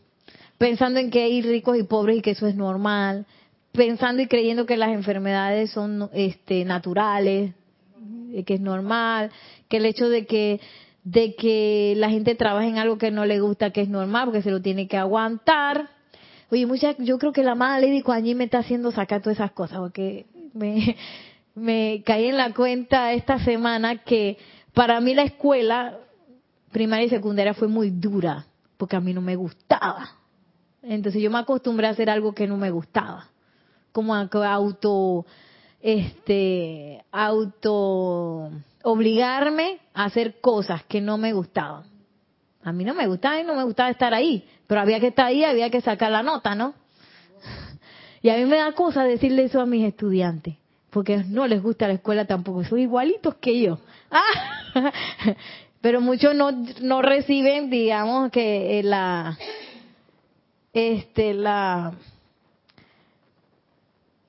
pensando 0.58 1.00
en 1.00 1.10
que 1.10 1.24
hay 1.24 1.42
ricos 1.42 1.78
y 1.78 1.84
pobres 1.84 2.18
y 2.18 2.22
que 2.22 2.32
eso 2.32 2.46
es 2.46 2.56
normal, 2.56 3.26
pensando 3.72 4.22
y 4.22 4.28
creyendo 4.28 4.66
que 4.66 4.78
las 4.78 4.90
enfermedades 4.90 5.72
son 5.72 6.10
este, 6.14 6.64
naturales, 6.66 7.54
que 8.46 8.54
es 8.54 8.62
normal, 8.62 9.32
que 9.68 9.78
el 9.78 9.86
hecho 9.86 10.10
de 10.10 10.26
que 10.26 10.60
de 11.04 11.36
que 11.36 11.94
la 11.98 12.10
gente 12.10 12.34
trabaje 12.34 12.68
en 12.68 12.80
algo 12.80 12.98
que 12.98 13.12
no 13.12 13.26
le 13.26 13.40
gusta, 13.40 13.70
que 13.70 13.82
es 13.82 13.90
normal, 13.90 14.26
porque 14.26 14.42
se 14.42 14.50
lo 14.50 14.62
tiene 14.62 14.88
que 14.88 14.98
aguantar. 14.98 15.90
Oye, 16.52 16.66
mucha, 16.66 16.96
yo 16.98 17.18
creo 17.18 17.32
que 17.32 17.44
la 17.44 17.56
madre 17.56 17.88
Lady 17.88 18.04
allí 18.08 18.36
me 18.36 18.46
está 18.46 18.60
haciendo 18.60 18.92
sacar 18.92 19.22
todas 19.22 19.38
esas 19.38 19.52
cosas, 19.52 19.80
porque 19.80 20.26
me, 20.54 20.96
me 21.56 22.04
caí 22.06 22.26
en 22.28 22.38
la 22.38 22.54
cuenta 22.54 23.14
esta 23.14 23.40
semana 23.40 23.98
que 24.04 24.38
para 24.74 25.00
mí 25.02 25.14
la 25.14 25.24
escuela 25.24 25.98
primaria 26.72 27.06
y 27.08 27.10
secundaria 27.10 27.54
fue 27.54 27.68
muy 27.68 27.90
dura, 27.90 28.46
porque 28.78 28.96
a 28.96 29.00
mí 29.00 29.14
no 29.14 29.22
me 29.22 29.36
gustaba. 29.36 30.10
Entonces 30.84 31.22
yo 31.22 31.32
me 31.32 31.40
acostumbré 31.40 31.88
a 31.88 31.92
hacer 31.92 32.10
algo 32.10 32.34
que 32.34 32.48
no 32.48 32.58
me 32.58 32.70
gustaba 32.70 33.30
como 33.96 34.14
auto, 34.14 35.26
este, 35.82 37.02
auto 37.14 38.52
obligarme 38.84 39.80
a 39.94 40.04
hacer 40.04 40.42
cosas 40.42 40.84
que 40.84 41.00
no 41.00 41.18
me 41.18 41.32
gustaban. 41.32 41.86
A 42.62 42.74
mí 42.74 42.84
no 42.84 42.94
me 42.94 43.08
gustaba 43.08 43.40
y 43.40 43.46
no 43.46 43.56
me 43.56 43.64
gustaba 43.64 43.90
estar 43.90 44.14
ahí, 44.14 44.46
pero 44.68 44.82
había 44.82 45.00
que 45.00 45.08
estar 45.08 45.28
ahí, 45.28 45.44
había 45.44 45.70
que 45.70 45.82
sacar 45.82 46.12
la 46.12 46.24
nota, 46.24 46.56
¿no? 46.56 46.74
Y 48.22 48.30
a 48.30 48.38
mí 48.38 48.46
me 48.46 48.58
da 48.58 48.72
cosa 48.72 49.04
decirle 49.04 49.44
eso 49.44 49.62
a 49.62 49.66
mis 49.66 49.86
estudiantes, 49.86 50.56
porque 50.90 51.18
no 51.28 51.46
les 51.48 51.62
gusta 51.62 51.88
la 51.88 51.94
escuela 51.94 52.26
tampoco, 52.26 52.64
son 52.64 52.80
igualitos 52.80 53.36
que 53.36 53.62
yo. 53.62 53.80
Ah, 54.10 54.92
pero 55.82 56.02
muchos 56.02 56.34
no, 56.34 56.52
no 56.82 57.02
reciben, 57.02 57.70
digamos, 57.70 58.32
que 58.32 58.82
la, 58.84 59.38
este, 60.74 61.34
la, 61.36 61.94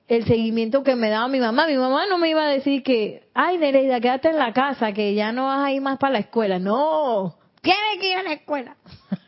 el 0.07 0.25
seguimiento 0.25 0.83
que 0.83 0.95
me 0.95 1.09
daba 1.09 1.27
mi 1.27 1.39
mamá. 1.39 1.67
Mi 1.67 1.77
mamá 1.77 2.05
no 2.07 2.17
me 2.17 2.29
iba 2.29 2.43
a 2.43 2.49
decir 2.49 2.83
que, 2.83 3.23
ay, 3.33 3.57
Nereida, 3.57 3.99
quédate 3.99 4.29
en 4.29 4.37
la 4.37 4.53
casa, 4.53 4.93
que 4.93 5.13
ya 5.13 5.31
no 5.31 5.47
vas 5.47 5.65
a 5.65 5.71
ir 5.71 5.81
más 5.81 5.97
para 5.97 6.13
la 6.13 6.19
escuela. 6.19 6.59
No, 6.59 7.35
tiene 7.61 7.99
que 7.99 8.11
ir 8.11 8.17
a 8.17 8.23
la 8.23 8.33
escuela. 8.33 8.75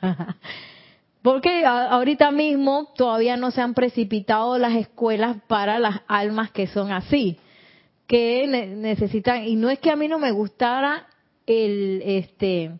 Porque 1.22 1.66
ahorita 1.66 2.32
mismo 2.32 2.94
todavía 2.96 3.36
no 3.36 3.52
se 3.52 3.62
han 3.62 3.74
precipitado 3.74 4.58
las 4.58 4.76
escuelas 4.76 5.38
para 5.48 5.78
las 5.78 6.02
almas 6.08 6.52
que 6.52 6.68
son 6.68 6.92
así, 6.92 7.38
que 8.08 8.48
necesitan, 8.48 9.44
y 9.46 9.56
no 9.56 9.70
es 9.70 9.80
que 9.80 9.92
a 9.92 9.98
mí 9.98 10.08
no 10.08 10.18
me 10.18 10.32
gustara 10.32 11.08
el, 11.46 12.02
este, 12.06 12.72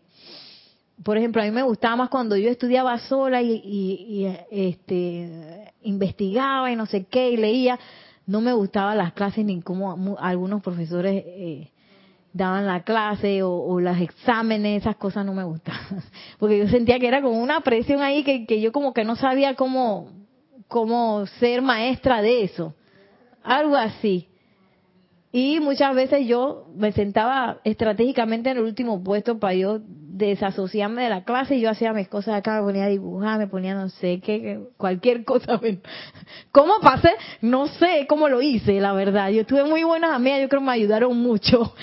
por 1.02 1.16
ejemplo, 1.16 1.42
a 1.42 1.44
mí 1.44 1.50
me 1.50 1.62
gustaba 1.62 1.96
más 1.96 2.08
cuando 2.08 2.36
yo 2.36 2.50
estudiaba 2.50 2.98
sola 2.98 3.42
y, 3.42 4.26
este, 4.50 5.72
investigaba 5.82 6.70
y 6.70 6.76
no 6.76 6.86
sé 6.86 7.04
qué 7.04 7.30
y 7.30 7.36
leía. 7.36 7.78
No 8.26 8.40
me 8.40 8.52
gustaban 8.52 8.98
las 8.98 9.12
clases 9.12 9.44
ni 9.44 9.60
cómo 9.62 10.16
algunos 10.20 10.62
profesores 10.62 11.24
eh, 11.26 11.70
daban 12.32 12.66
la 12.66 12.82
clase 12.82 13.42
o, 13.42 13.50
o 13.52 13.80
los 13.80 13.98
exámenes, 14.00 14.82
esas 14.82 14.96
cosas 14.96 15.24
no 15.26 15.34
me 15.34 15.44
gustaban. 15.44 16.02
Porque 16.38 16.58
yo 16.58 16.68
sentía 16.68 16.98
que 16.98 17.08
era 17.08 17.22
como 17.22 17.40
una 17.40 17.60
presión 17.60 18.02
ahí 18.02 18.22
que, 18.24 18.46
que 18.46 18.60
yo 18.60 18.72
como 18.72 18.92
que 18.92 19.04
no 19.04 19.16
sabía 19.16 19.54
cómo, 19.54 20.10
cómo 20.68 21.26
ser 21.38 21.62
maestra 21.62 22.22
de 22.22 22.44
eso. 22.44 22.74
Algo 23.42 23.76
así. 23.76 24.28
Y 25.32 25.60
muchas 25.60 25.94
veces 25.94 26.26
yo 26.26 26.66
me 26.74 26.92
sentaba 26.92 27.60
estratégicamente 27.64 28.50
en 28.50 28.58
el 28.58 28.64
último 28.64 29.02
puesto 29.02 29.38
para 29.38 29.54
yo 29.54 29.80
desasociarme 30.26 31.02
de 31.02 31.10
la 31.10 31.24
clase 31.24 31.56
y 31.56 31.60
yo 31.60 31.70
hacía 31.70 31.92
mis 31.92 32.08
cosas 32.08 32.36
acá, 32.36 32.60
me 32.60 32.66
ponía 32.66 32.84
a 32.84 32.88
dibujar, 32.88 33.38
me 33.38 33.46
ponía 33.46 33.74
no 33.74 33.88
sé 33.88 34.20
qué, 34.20 34.60
cualquier 34.76 35.24
cosa. 35.24 35.60
¿Cómo 36.52 36.74
pasé? 36.80 37.10
No 37.40 37.66
sé 37.66 38.06
cómo 38.08 38.28
lo 38.28 38.42
hice, 38.42 38.80
la 38.80 38.92
verdad. 38.92 39.30
Yo 39.30 39.46
tuve 39.46 39.64
muy 39.64 39.82
buenas 39.84 40.12
amigas, 40.12 40.40
yo 40.42 40.48
creo 40.48 40.60
que 40.60 40.66
me 40.66 40.72
ayudaron 40.72 41.16
mucho. 41.16 41.74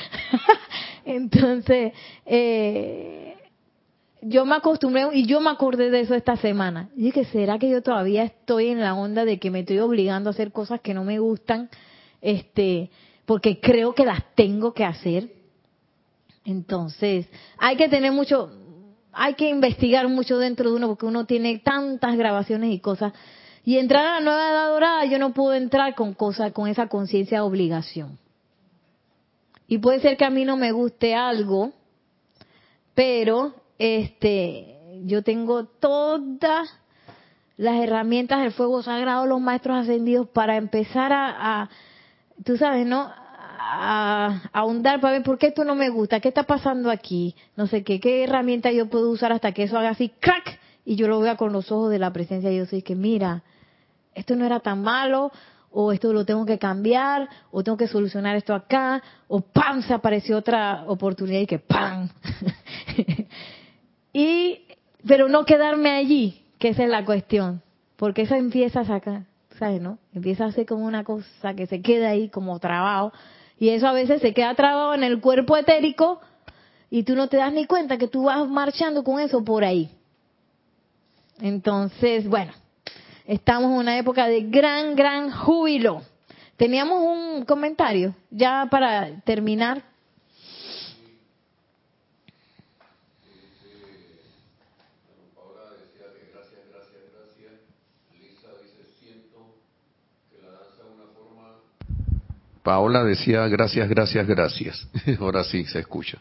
Entonces, 1.05 1.93
eh, 2.25 3.35
yo 4.21 4.45
me 4.45 4.55
acostumbré 4.55 5.07
y 5.13 5.25
yo 5.25 5.39
me 5.39 5.49
acordé 5.49 5.89
de 5.89 6.01
eso 6.01 6.15
esta 6.15 6.35
semana. 6.37 6.89
Y 6.95 7.03
dije, 7.03 7.25
¿será 7.25 7.59
que 7.59 7.69
yo 7.69 7.81
todavía 7.81 8.23
estoy 8.23 8.67
en 8.67 8.81
la 8.81 8.93
onda 8.93 9.25
de 9.25 9.39
que 9.39 9.51
me 9.51 9.61
estoy 9.61 9.79
obligando 9.79 10.29
a 10.29 10.31
hacer 10.31 10.51
cosas 10.51 10.81
que 10.81 10.93
no 10.93 11.03
me 11.03 11.19
gustan? 11.19 11.69
Este, 12.21 12.89
porque 13.25 13.59
creo 13.59 13.93
que 13.93 14.05
las 14.05 14.23
tengo 14.35 14.73
que 14.73 14.83
hacer 14.83 15.36
entonces, 16.47 17.27
hay 17.57 17.75
que 17.75 17.89
tener 17.89 18.13
mucho, 18.13 18.49
hay 19.11 19.33
que 19.33 19.49
investigar 19.49 20.07
mucho 20.07 20.37
dentro 20.37 20.69
de 20.69 20.77
uno 20.77 20.87
porque 20.87 21.05
uno 21.05 21.25
tiene 21.25 21.59
tantas 21.59 22.15
grabaciones 22.15 22.73
y 22.73 22.79
cosas. 22.79 23.11
Y 23.65 23.77
entrar 23.77 24.07
a 24.07 24.13
la 24.13 24.21
nueva 24.21 24.49
edad 24.49 24.69
dorada, 24.69 25.05
yo 25.05 25.19
no 25.19 25.33
puedo 25.33 25.53
entrar 25.55 25.93
con 25.93 26.13
cosas, 26.13 26.53
con 26.53 26.69
esa 26.69 26.87
conciencia 26.87 27.39
de 27.39 27.41
obligación. 27.41 28.17
Y 29.67 29.79
puede 29.79 29.99
ser 29.99 30.15
que 30.15 30.23
a 30.23 30.29
mí 30.29 30.45
no 30.45 30.55
me 30.55 30.71
guste 30.71 31.15
algo, 31.15 31.73
pero 32.95 33.53
este 33.77 35.01
yo 35.03 35.23
tengo 35.23 35.65
todas 35.65 36.69
las 37.57 37.75
herramientas 37.83 38.39
del 38.39 38.53
fuego 38.53 38.81
sagrado, 38.83 39.25
los 39.25 39.41
maestros 39.41 39.79
ascendidos, 39.79 40.29
para 40.29 40.55
empezar 40.55 41.11
a, 41.11 41.63
a 41.63 41.69
tú 42.45 42.55
sabes, 42.55 42.87
¿no? 42.87 43.11
A, 43.69 44.49
ahondar 44.53 45.01
para 45.01 45.13
ver 45.13 45.23
por 45.23 45.37
qué 45.37 45.47
esto 45.47 45.65
no 45.65 45.75
me 45.75 45.89
gusta, 45.89 46.21
qué 46.21 46.29
está 46.29 46.43
pasando 46.43 46.89
aquí, 46.89 47.35
no 47.57 47.67
sé 47.67 47.83
qué, 47.83 47.99
qué 47.99 48.23
herramienta 48.23 48.71
yo 48.71 48.89
puedo 48.89 49.09
usar 49.09 49.33
hasta 49.33 49.51
que 49.51 49.63
eso 49.63 49.77
haga 49.77 49.89
así, 49.89 50.09
crack, 50.21 50.57
y 50.85 50.95
yo 50.95 51.09
lo 51.09 51.19
vea 51.19 51.35
con 51.35 51.51
los 51.51 51.69
ojos 51.69 51.91
de 51.91 51.99
la 51.99 52.13
presencia 52.13 52.49
yo 52.49 52.65
sé 52.65 52.81
que 52.81 52.95
mira, 52.95 53.43
esto 54.15 54.37
no 54.37 54.45
era 54.45 54.61
tan 54.61 54.81
malo, 54.83 55.33
o 55.69 55.91
esto 55.91 56.13
lo 56.13 56.25
tengo 56.25 56.45
que 56.45 56.57
cambiar, 56.57 57.27
o 57.51 57.61
tengo 57.61 57.77
que 57.77 57.87
solucionar 57.87 58.37
esto 58.37 58.53
acá, 58.53 59.03
o 59.27 59.41
¡pam! 59.41 59.81
se 59.81 59.93
apareció 59.93 60.37
otra 60.37 60.85
oportunidad 60.87 61.41
y 61.41 61.47
que 61.47 61.59
¡pam! 61.59 62.09
y, 64.13 64.61
pero 65.05 65.27
no 65.27 65.43
quedarme 65.43 65.91
allí, 65.91 66.41
que 66.57 66.69
esa 66.69 66.83
es 66.83 66.89
la 66.89 67.03
cuestión, 67.03 67.61
porque 67.97 68.21
eso 68.21 68.35
empieza 68.35 68.79
a 68.79 68.85
sacar, 68.85 69.23
¿sabes, 69.59 69.81
no? 69.81 69.99
Empieza 70.13 70.45
a 70.45 70.51
ser 70.53 70.65
como 70.65 70.85
una 70.85 71.03
cosa 71.03 71.53
que 71.53 71.67
se 71.67 71.81
queda 71.81 72.09
ahí 72.09 72.29
como 72.29 72.57
trabajo, 72.59 73.11
y 73.59 73.69
eso 73.69 73.87
a 73.87 73.93
veces 73.93 74.21
se 74.21 74.33
queda 74.33 74.53
trabado 74.55 74.93
en 74.93 75.03
el 75.03 75.19
cuerpo 75.19 75.57
etérico, 75.57 76.21
y 76.89 77.03
tú 77.03 77.15
no 77.15 77.27
te 77.27 77.37
das 77.37 77.51
ni 77.51 77.65
cuenta 77.65 77.97
que 77.97 78.07
tú 78.07 78.23
vas 78.23 78.47
marchando 78.47 79.03
con 79.03 79.19
eso 79.19 79.43
por 79.43 79.63
ahí. 79.63 79.89
Entonces, 81.41 82.27
bueno, 82.27 82.53
estamos 83.25 83.71
en 83.71 83.77
una 83.77 83.97
época 83.97 84.27
de 84.27 84.41
gran, 84.41 84.95
gran 84.95 85.31
júbilo. 85.31 86.01
Teníamos 86.55 87.01
un 87.01 87.45
comentario 87.45 88.15
ya 88.31 88.67
para 88.71 89.21
terminar. 89.21 89.83
Paola 102.67 103.05
decía 103.05 103.47
gracias, 103.47 103.87
gracias, 103.87 104.27
gracias. 104.27 104.89
Ahora 105.21 105.45
sí 105.45 105.63
se 105.63 105.79
escucha. 105.79 106.17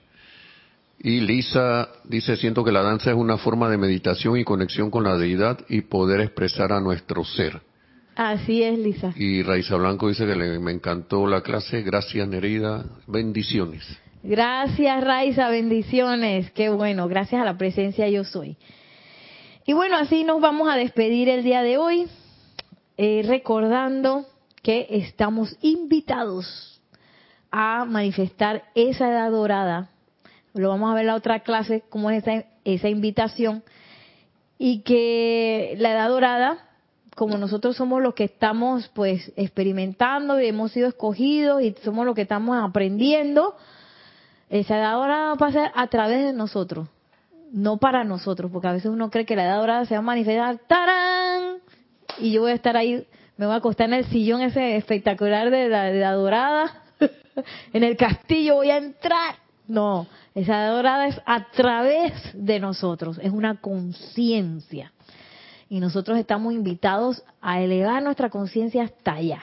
Y 1.01 1.19
Lisa 1.19 1.89
dice, 2.05 2.37
siento 2.37 2.63
que 2.63 2.71
la 2.71 2.83
danza 2.83 3.11
es 3.11 3.17
una 3.17 3.37
forma 3.37 3.69
de 3.69 3.77
meditación 3.77 4.37
y 4.39 4.45
conexión 4.45 4.89
con 4.89 5.03
la 5.03 5.17
deidad 5.17 5.59
y 5.69 5.81
poder 5.81 6.21
expresar 6.21 6.71
a 6.71 6.79
nuestro 6.79 7.25
ser. 7.25 7.61
Así 8.15 8.63
es, 8.63 8.79
Lisa. 8.79 9.13
Y 9.17 9.43
Raiza 9.43 9.75
Blanco 9.75 10.07
dice 10.07 10.25
que 10.25 10.37
le, 10.37 10.61
me 10.61 10.71
encantó 10.71 11.27
la 11.27 11.41
clase. 11.41 11.83
Gracias, 11.83 12.29
Nerida. 12.29 12.85
Bendiciones. 13.09 13.83
Gracias, 14.23 15.03
Raiza. 15.03 15.49
Bendiciones. 15.49 16.53
Qué 16.53 16.69
bueno. 16.69 17.09
Gracias 17.09 17.43
a 17.43 17.45
la 17.45 17.59
presencia 17.59 18.09
yo 18.09 18.23
soy. 18.23 18.57
Y 19.67 19.73
bueno, 19.73 19.97
así 19.97 20.23
nos 20.23 20.41
vamos 20.41 20.69
a 20.69 20.77
despedir 20.77 21.29
el 21.29 21.43
día 21.43 21.63
de 21.63 21.77
hoy, 21.77 22.07
eh, 22.99 23.25
recordando 23.27 24.27
que 24.67 24.89
estamos 24.91 25.57
invitados 25.63 26.83
a 27.53 27.85
manifestar 27.85 28.65
esa 28.75 29.09
edad 29.09 29.31
dorada. 29.31 29.91
Lo 30.55 30.71
vamos 30.71 30.91
a 30.91 30.95
ver 30.95 31.03
en 31.03 31.07
la 31.07 31.15
otra 31.15 31.39
clase, 31.39 31.85
cómo 31.89 32.11
es 32.11 32.27
esa, 32.27 32.47
esa 32.65 32.89
invitación. 32.89 33.63
Y 34.59 34.81
que 34.81 35.77
la 35.79 35.93
edad 35.93 36.09
dorada, 36.09 36.67
como 37.15 37.39
nosotros 37.39 37.77
somos 37.77 38.03
los 38.03 38.15
que 38.15 38.25
estamos 38.25 38.89
pues 38.89 39.33
experimentando 39.37 40.41
y 40.41 40.49
hemos 40.49 40.73
sido 40.73 40.89
escogidos 40.89 41.63
y 41.63 41.77
somos 41.85 42.05
los 42.05 42.17
que 42.17 42.23
estamos 42.23 42.59
aprendiendo, 42.61 43.55
esa 44.51 44.79
edad 44.79 44.95
dorada 44.95 45.27
va 45.27 45.33
a 45.35 45.37
pasar 45.37 45.71
a 45.77 45.87
través 45.87 46.25
de 46.25 46.33
nosotros, 46.33 46.89
no 47.53 47.77
para 47.77 48.03
nosotros, 48.03 48.51
porque 48.51 48.67
a 48.67 48.73
veces 48.73 48.91
uno 48.91 49.11
cree 49.11 49.27
que 49.27 49.37
la 49.37 49.45
edad 49.45 49.59
dorada 49.59 49.85
se 49.85 49.95
va 49.95 50.01
a 50.01 50.03
manifestar, 50.03 50.59
¡tarán! 50.67 51.59
Y 52.19 52.33
yo 52.33 52.41
voy 52.41 52.51
a 52.51 52.55
estar 52.55 52.77
ahí 52.77 53.07
me 53.37 53.47
voy 53.47 53.55
a 53.55 53.59
acostar 53.59 53.89
en 53.89 53.95
el 53.95 54.07
sillón 54.07 54.41
ese 54.43 54.77
espectacular 54.77 55.51
de 55.51 55.69
la, 55.69 56.13
dorada, 56.13 56.83
en 57.73 57.85
el 57.85 57.97
castillo 57.97 58.57
voy 58.57 58.71
a 58.71 58.79
entrar. 58.79 59.37
No, 59.69 60.07
esa 60.35 60.67
dorada 60.67 61.09
es 61.09 61.21
a 61.27 61.51
través 61.51 62.13
de 62.35 62.61
nosotros, 62.61 63.19
es 63.23 63.33
una 63.33 63.61
conciencia. 63.61 64.93
Y 65.69 65.81
nosotros 65.81 66.17
estamos 66.19 66.55
invitados 66.55 67.25
a 67.41 67.61
elevar 67.61 68.03
nuestra 68.03 68.31
conciencia 68.31 68.85
hasta 68.85 69.15
allá. 69.15 69.43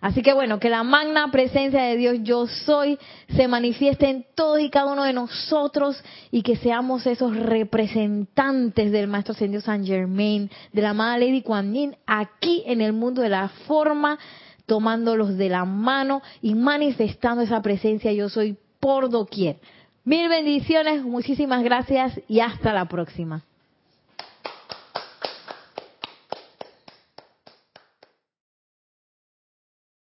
Así 0.00 0.22
que 0.22 0.32
bueno, 0.32 0.58
que 0.58 0.70
la 0.70 0.82
magna 0.82 1.30
presencia 1.30 1.82
de 1.82 1.96
Dios 1.96 2.16
yo 2.22 2.46
soy 2.46 2.98
se 3.36 3.48
manifieste 3.48 4.08
en 4.08 4.24
todos 4.34 4.60
y 4.60 4.70
cada 4.70 4.92
uno 4.92 5.04
de 5.04 5.12
nosotros 5.12 6.02
y 6.30 6.42
que 6.42 6.56
seamos 6.56 7.06
esos 7.06 7.36
representantes 7.36 8.92
del 8.92 9.08
Maestro 9.08 9.34
Ascendido 9.34 9.60
San 9.60 9.84
Germain, 9.84 10.50
de 10.72 10.82
la 10.82 10.90
amada 10.90 11.18
Lady 11.18 11.42
Kuan 11.42 11.74
Yin, 11.74 11.96
aquí 12.06 12.62
en 12.66 12.80
el 12.80 12.94
mundo 12.94 13.20
de 13.20 13.28
la 13.28 13.48
forma, 13.66 14.18
tomándolos 14.64 15.36
de 15.36 15.50
la 15.50 15.66
mano 15.66 16.22
y 16.40 16.54
manifestando 16.54 17.42
esa 17.42 17.60
presencia 17.60 18.10
yo 18.12 18.30
soy 18.30 18.56
por 18.78 19.10
doquier. 19.10 19.58
Mil 20.04 20.30
bendiciones, 20.30 21.02
muchísimas 21.02 21.62
gracias 21.62 22.18
y 22.26 22.40
hasta 22.40 22.72
la 22.72 22.86
próxima. 22.86 23.44